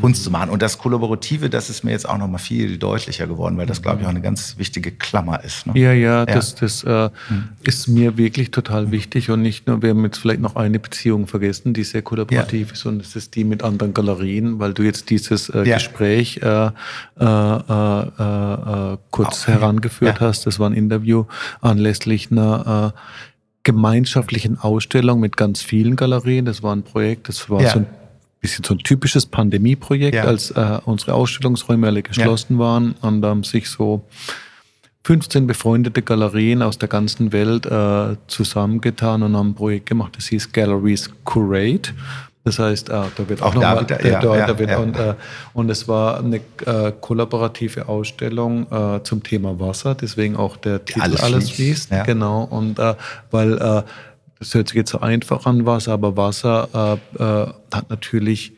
[0.00, 0.50] Kunst zu machen.
[0.50, 3.82] Und das Kollaborative, das ist mir jetzt auch noch mal viel deutlicher geworden, weil das,
[3.82, 5.66] glaube ich, auch eine ganz wichtige Klammer ist.
[5.66, 5.72] Ne?
[5.74, 7.48] Ja, ja, ja, das, das äh, hm.
[7.64, 9.30] ist mir wirklich total wichtig.
[9.30, 12.72] Und nicht nur, wir haben jetzt vielleicht noch eine Beziehung vergessen, die sehr kollaborativ ja.
[12.74, 15.74] ist, und das ist die mit anderen Galerien, weil du jetzt dieses äh, ja.
[15.74, 20.46] Gespräch äh, äh, äh, äh, kurz herangeführt hast.
[20.46, 21.24] Das war ein Interview
[21.60, 22.98] anlässlich einer äh,
[23.62, 26.44] gemeinschaftlichen Ausstellung mit ganz vielen Galerien.
[26.44, 27.70] Das war ein Projekt, das war ja.
[27.70, 27.86] so ein
[28.40, 30.24] bisschen so ein typisches Pandemieprojekt, ja.
[30.24, 32.58] als äh, unsere Ausstellungsräume alle geschlossen ja.
[32.58, 34.04] waren und haben sich so
[35.04, 40.26] 15 befreundete Galerien aus der ganzen Welt äh, zusammengetan und haben ein Projekt gemacht, das
[40.26, 41.92] hieß Galleries Curate.
[42.44, 44.78] Das heißt, äh, da wird auch, auch nochmal, da, ja, da, da wird, ja.
[44.78, 45.14] Und, äh,
[45.54, 51.02] und es war eine äh, kollaborative Ausstellung äh, zum Thema Wasser, deswegen auch der Titel
[51.02, 51.92] Alles, Alles fließt.
[51.92, 52.02] Ja.
[52.02, 52.94] Genau, und äh,
[53.30, 53.82] weil äh,
[54.40, 58.54] das hört sich jetzt so einfach an Wasser, aber Wasser hat natürlich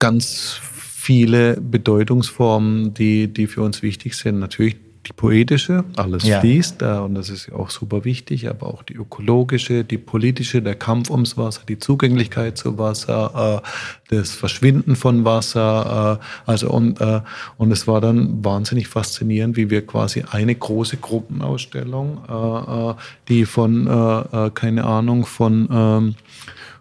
[0.00, 4.40] ganz viele Bedeutungsformen, die, die für uns wichtig sind.
[4.40, 4.76] Natürlich
[5.08, 6.40] die poetische, alles ja.
[6.40, 10.60] fließt, äh, und das ist ja auch super wichtig, aber auch die ökologische, die politische,
[10.60, 16.70] der Kampf ums Wasser, die Zugänglichkeit zu Wasser, äh, das Verschwinden von Wasser, äh, also
[16.70, 17.20] und, äh,
[17.56, 22.94] und es war dann wahnsinnig faszinierend, wie wir quasi eine große Gruppenausstellung, äh, äh,
[23.28, 26.14] die von, äh, keine Ahnung, von ähm,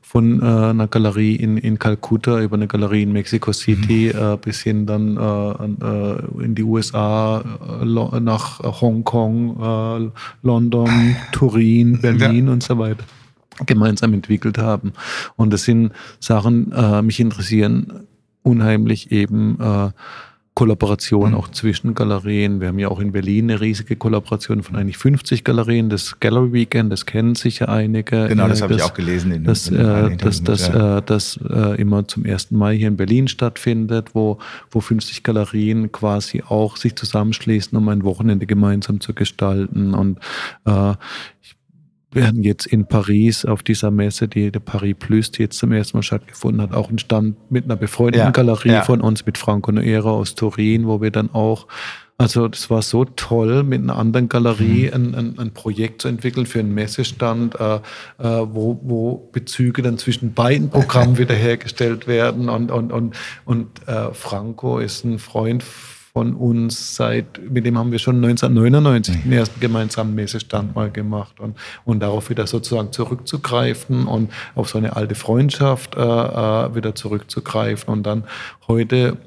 [0.08, 4.20] von äh, einer Galerie in, in Kalkutta über eine Galerie in Mexico City mhm.
[4.20, 7.44] äh, bis hin dann äh, äh in die USA,
[7.82, 10.10] äh, nach Hongkong, äh,
[10.44, 12.54] London, Turin, Berlin ja.
[12.54, 13.04] und so weiter
[13.66, 14.94] gemeinsam entwickelt haben.
[15.36, 16.72] Und das sind Sachen,
[17.04, 18.06] mich interessieren
[18.44, 19.58] unheimlich eben
[20.58, 21.38] Kollaboration mhm.
[21.38, 22.60] auch zwischen Galerien.
[22.60, 25.88] Wir haben ja auch in Berlin eine riesige Kollaboration von eigentlich 50 Galerien.
[25.92, 28.28] Das Gallery Weekend, das kennen sicher einige.
[28.28, 29.32] Genau, das äh, habe ich auch gelesen.
[29.32, 30.98] In, das, in äh, das, das, ja.
[30.98, 34.40] äh, das äh, immer zum ersten Mal hier in Berlin stattfindet, wo,
[34.72, 39.94] wo 50 Galerien quasi auch sich zusammenschließen, um ein Wochenende gemeinsam zu gestalten.
[39.94, 40.18] Und
[40.66, 40.94] äh,
[41.44, 41.56] ich
[42.18, 45.98] werden jetzt in Paris auf dieser Messe, die der Paris Plus, die jetzt zum ersten
[45.98, 48.84] Mal stattgefunden hat, auch ein Stand mit einer befreundeten ja, Galerie ja.
[48.84, 51.68] von uns, mit Franco Noera aus Turin, wo wir dann auch
[52.20, 54.94] also das war so toll, mit einer anderen Galerie mhm.
[54.94, 57.80] ein, ein, ein, Projekt zu entwickeln für einen Messestand, äh, äh,
[58.20, 62.50] wo, wo Bezüge dann zwischen beiden Programmen wiederhergestellt werden.
[62.50, 63.16] Und, und, und,
[63.46, 65.64] und äh, Franco ist ein Freund
[66.18, 71.40] von uns seit, mit dem haben wir schon 1999 den ersten gemeinsamen Messestand mal gemacht
[71.40, 76.96] und, und darauf wieder sozusagen zurückzugreifen und auf so eine alte Freundschaft äh, äh, wieder
[76.96, 78.24] zurückzugreifen und dann
[78.68, 79.18] heute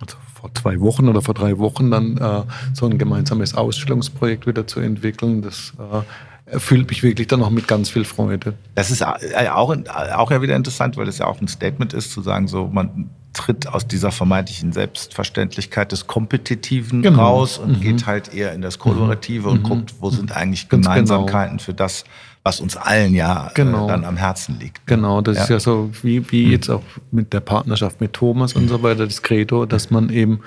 [0.00, 4.66] also vor zwei Wochen oder vor drei Wochen dann äh, so ein gemeinsames Ausstellungsprojekt wieder
[4.66, 5.42] zu entwickeln.
[5.42, 8.54] Das äh, erfüllt mich wirklich dann auch mit ganz viel Freude.
[8.74, 9.76] Das ist äh, auch,
[10.14, 13.10] auch ja wieder interessant, weil es ja auch ein Statement ist, zu sagen, so man
[13.32, 17.22] tritt aus dieser vermeintlichen Selbstverständlichkeit des Kompetitiven genau.
[17.22, 17.80] raus und mhm.
[17.80, 19.54] geht halt eher in das Kollaborative mhm.
[19.54, 20.94] und guckt, wo sind eigentlich Ganz genau.
[20.94, 21.64] Gemeinsamkeiten genau.
[21.64, 22.04] für das,
[22.42, 23.86] was uns allen ja äh, genau.
[23.86, 24.86] äh, dann am Herzen liegt.
[24.86, 25.42] Genau, das ja.
[25.44, 26.52] ist ja so wie, wie mhm.
[26.52, 26.82] jetzt auch
[27.12, 30.40] mit der Partnerschaft mit Thomas und so weiter, das Credo, dass man eben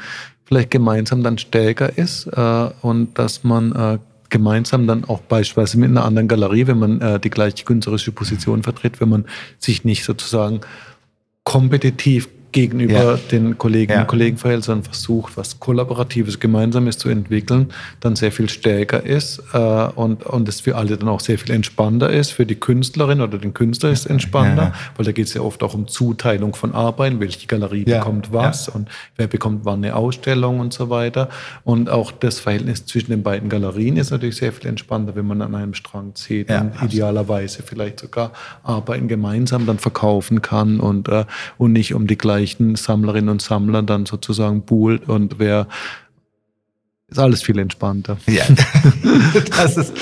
[0.46, 4.00] vielleicht gemeinsam dann stärker ist äh, und dass man äh,
[4.30, 8.64] gemeinsam dann auch beispielsweise mit einer anderen Galerie, wenn man äh, die gleiche künstlerische Position
[8.64, 9.26] vertritt, wenn man
[9.60, 10.62] sich nicht sozusagen
[11.44, 13.20] kompetitiv gegenüber ja.
[13.32, 14.02] den Kolleginnen ja.
[14.02, 19.44] und Kollegen verhält, sondern versucht, was Kollaboratives, Gemeinsames zu entwickeln, dann sehr viel stärker ist
[19.54, 22.32] äh, und, und es für alle dann auch sehr viel entspannter ist.
[22.32, 24.74] Für die Künstlerin oder den Künstler ist entspannter, ja.
[24.96, 28.70] weil da geht es ja oft auch um Zuteilung von Arbeiten, welche Galerie bekommt was
[28.70, 31.30] und wer bekommt wann eine Ausstellung und so weiter.
[31.64, 35.42] Und auch das Verhältnis zwischen den beiden Galerien ist natürlich sehr viel entspannter, wenn man
[35.42, 38.32] an einem Strang zieht und idealerweise vielleicht sogar
[38.64, 41.26] Arbeiten gemeinsam dann verkaufen kann und, äh,
[41.58, 45.68] und nicht um die gleiche reichen Sammlerinnen und Sammler dann sozusagen buhlt und wer
[47.08, 48.18] ist alles viel entspannter.
[48.26, 48.44] Ja,
[49.58, 49.94] das ist,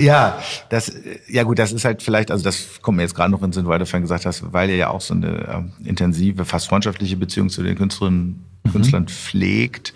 [0.00, 0.92] ja, das,
[1.28, 3.52] ja gut, das ist halt vielleicht, also das kommt mir jetzt gerade noch in den
[3.52, 6.68] Sinn, weil du vorhin gesagt hast, weil ihr ja auch so eine ähm, intensive, fast
[6.68, 8.70] freundschaftliche Beziehung zu den Künstlerinnen, mhm.
[8.72, 9.94] Künstlern pflegt,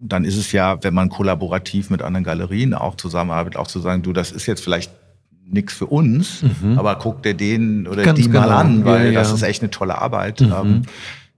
[0.00, 4.02] dann ist es ja, wenn man kollaborativ mit anderen Galerien auch zusammenarbeitet, auch zu sagen,
[4.02, 4.92] du, das ist jetzt vielleicht
[5.44, 6.78] nichts für uns, mhm.
[6.78, 8.40] aber guck dir den oder Ganz die genau.
[8.40, 9.18] mal an, weil ja, ja.
[9.20, 10.40] das ist echt eine tolle Arbeit.
[10.40, 10.52] Mhm.
[10.52, 10.82] Ähm,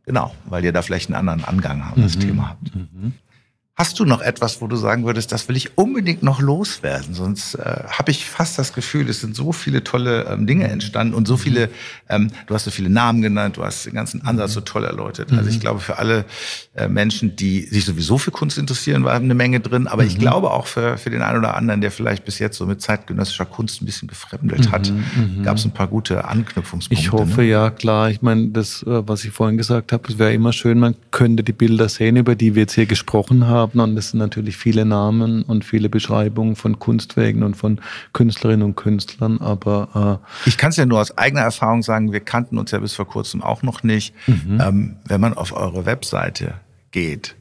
[0.06, 2.20] Genau, weil ihr da vielleicht einen anderen Angang an das mhm.
[2.20, 2.74] Thema habt.
[2.74, 3.14] Mhm.
[3.76, 7.12] Hast du noch etwas, wo du sagen würdest, das will ich unbedingt noch loswerden?
[7.12, 11.12] Sonst äh, habe ich fast das Gefühl, es sind so viele tolle ähm, Dinge entstanden
[11.12, 11.70] und so viele,
[12.08, 15.32] ähm, du hast so viele Namen genannt, du hast den ganzen Ansatz so toll erläutert.
[15.32, 15.60] Also ich mhm.
[15.60, 16.24] glaube, für alle
[16.74, 19.88] äh, Menschen, die sich sowieso für Kunst interessieren, war eine Menge drin.
[19.88, 20.20] Aber ich mhm.
[20.20, 23.44] glaube auch für, für den einen oder anderen, der vielleicht bis jetzt so mit zeitgenössischer
[23.44, 27.02] Kunst ein bisschen gefremdelt hat, mhm, gab es ein paar gute Anknüpfungspunkte.
[27.02, 27.48] Ich hoffe, ne?
[27.48, 28.08] ja, klar.
[28.08, 31.42] Ich meine, das, äh, was ich vorhin gesagt habe, es wäre immer schön, man könnte
[31.42, 33.92] die Bilder sehen, über die wir jetzt hier gesprochen haben haben.
[33.92, 37.80] Und es sind natürlich viele Namen und viele Beschreibungen von Kunstwerken und von
[38.12, 39.40] Künstlerinnen und Künstlern.
[39.40, 42.78] Aber äh ich kann es ja nur aus eigener Erfahrung sagen, wir kannten uns ja
[42.78, 44.14] bis vor kurzem auch noch nicht.
[44.26, 44.60] Mhm.
[44.60, 46.54] Ähm, wenn man auf eure Webseite
[46.90, 47.36] geht,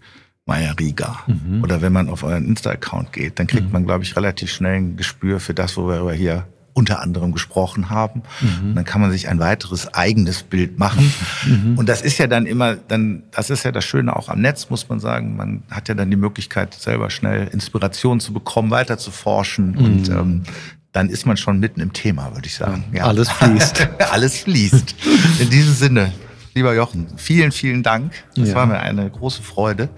[0.45, 1.19] Maya Riga.
[1.27, 1.63] Mhm.
[1.63, 3.71] Oder wenn man auf euren Insta-Account geht, dann kriegt mhm.
[3.71, 7.89] man, glaube ich, relativ schnell ein Gespür für das, worüber wir hier unter anderem gesprochen
[7.89, 8.23] haben.
[8.41, 8.69] Mhm.
[8.69, 11.13] Und dann kann man sich ein weiteres eigenes Bild machen.
[11.45, 11.77] Mhm.
[11.77, 14.69] Und das ist ja dann immer, dann, das ist ja das Schöne auch am Netz,
[14.69, 15.35] muss man sagen.
[15.35, 19.71] Man hat ja dann die Möglichkeit, selber schnell Inspiration zu bekommen, weiter zu forschen.
[19.71, 19.77] Mhm.
[19.77, 20.43] Und ähm,
[20.91, 22.85] dann ist man schon mitten im Thema, würde ich sagen.
[22.91, 23.05] Ja.
[23.05, 23.87] Alles fließt.
[24.11, 24.95] Alles fließt.
[25.39, 26.11] In diesem Sinne,
[26.53, 28.13] lieber Jochen, vielen, vielen Dank.
[28.35, 28.55] Das ja.
[28.55, 29.89] war mir eine große Freude.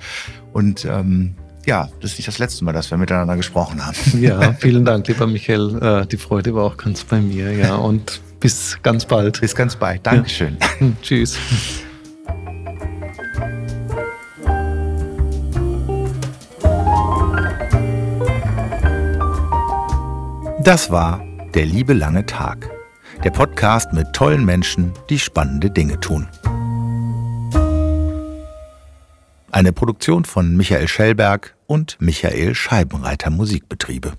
[0.54, 1.36] Und ähm,
[1.66, 3.96] ja, das ist nicht das letzte Mal, dass wir miteinander gesprochen haben.
[4.22, 5.82] Ja, vielen Dank, lieber Michael.
[5.82, 7.76] Äh, die Freude war auch ganz bei mir, ja.
[7.76, 9.42] Und bis ganz bald.
[9.42, 10.06] Bis ganz bald.
[10.06, 10.58] Dankeschön.
[10.60, 10.80] Ja.
[10.80, 11.38] Hm, tschüss.
[20.64, 21.24] Das war
[21.54, 22.70] Der liebe lange Tag.
[23.24, 26.28] Der Podcast mit tollen Menschen, die spannende Dinge tun.
[29.56, 34.18] Eine Produktion von Michael Schellberg und Michael Scheibenreiter Musikbetriebe.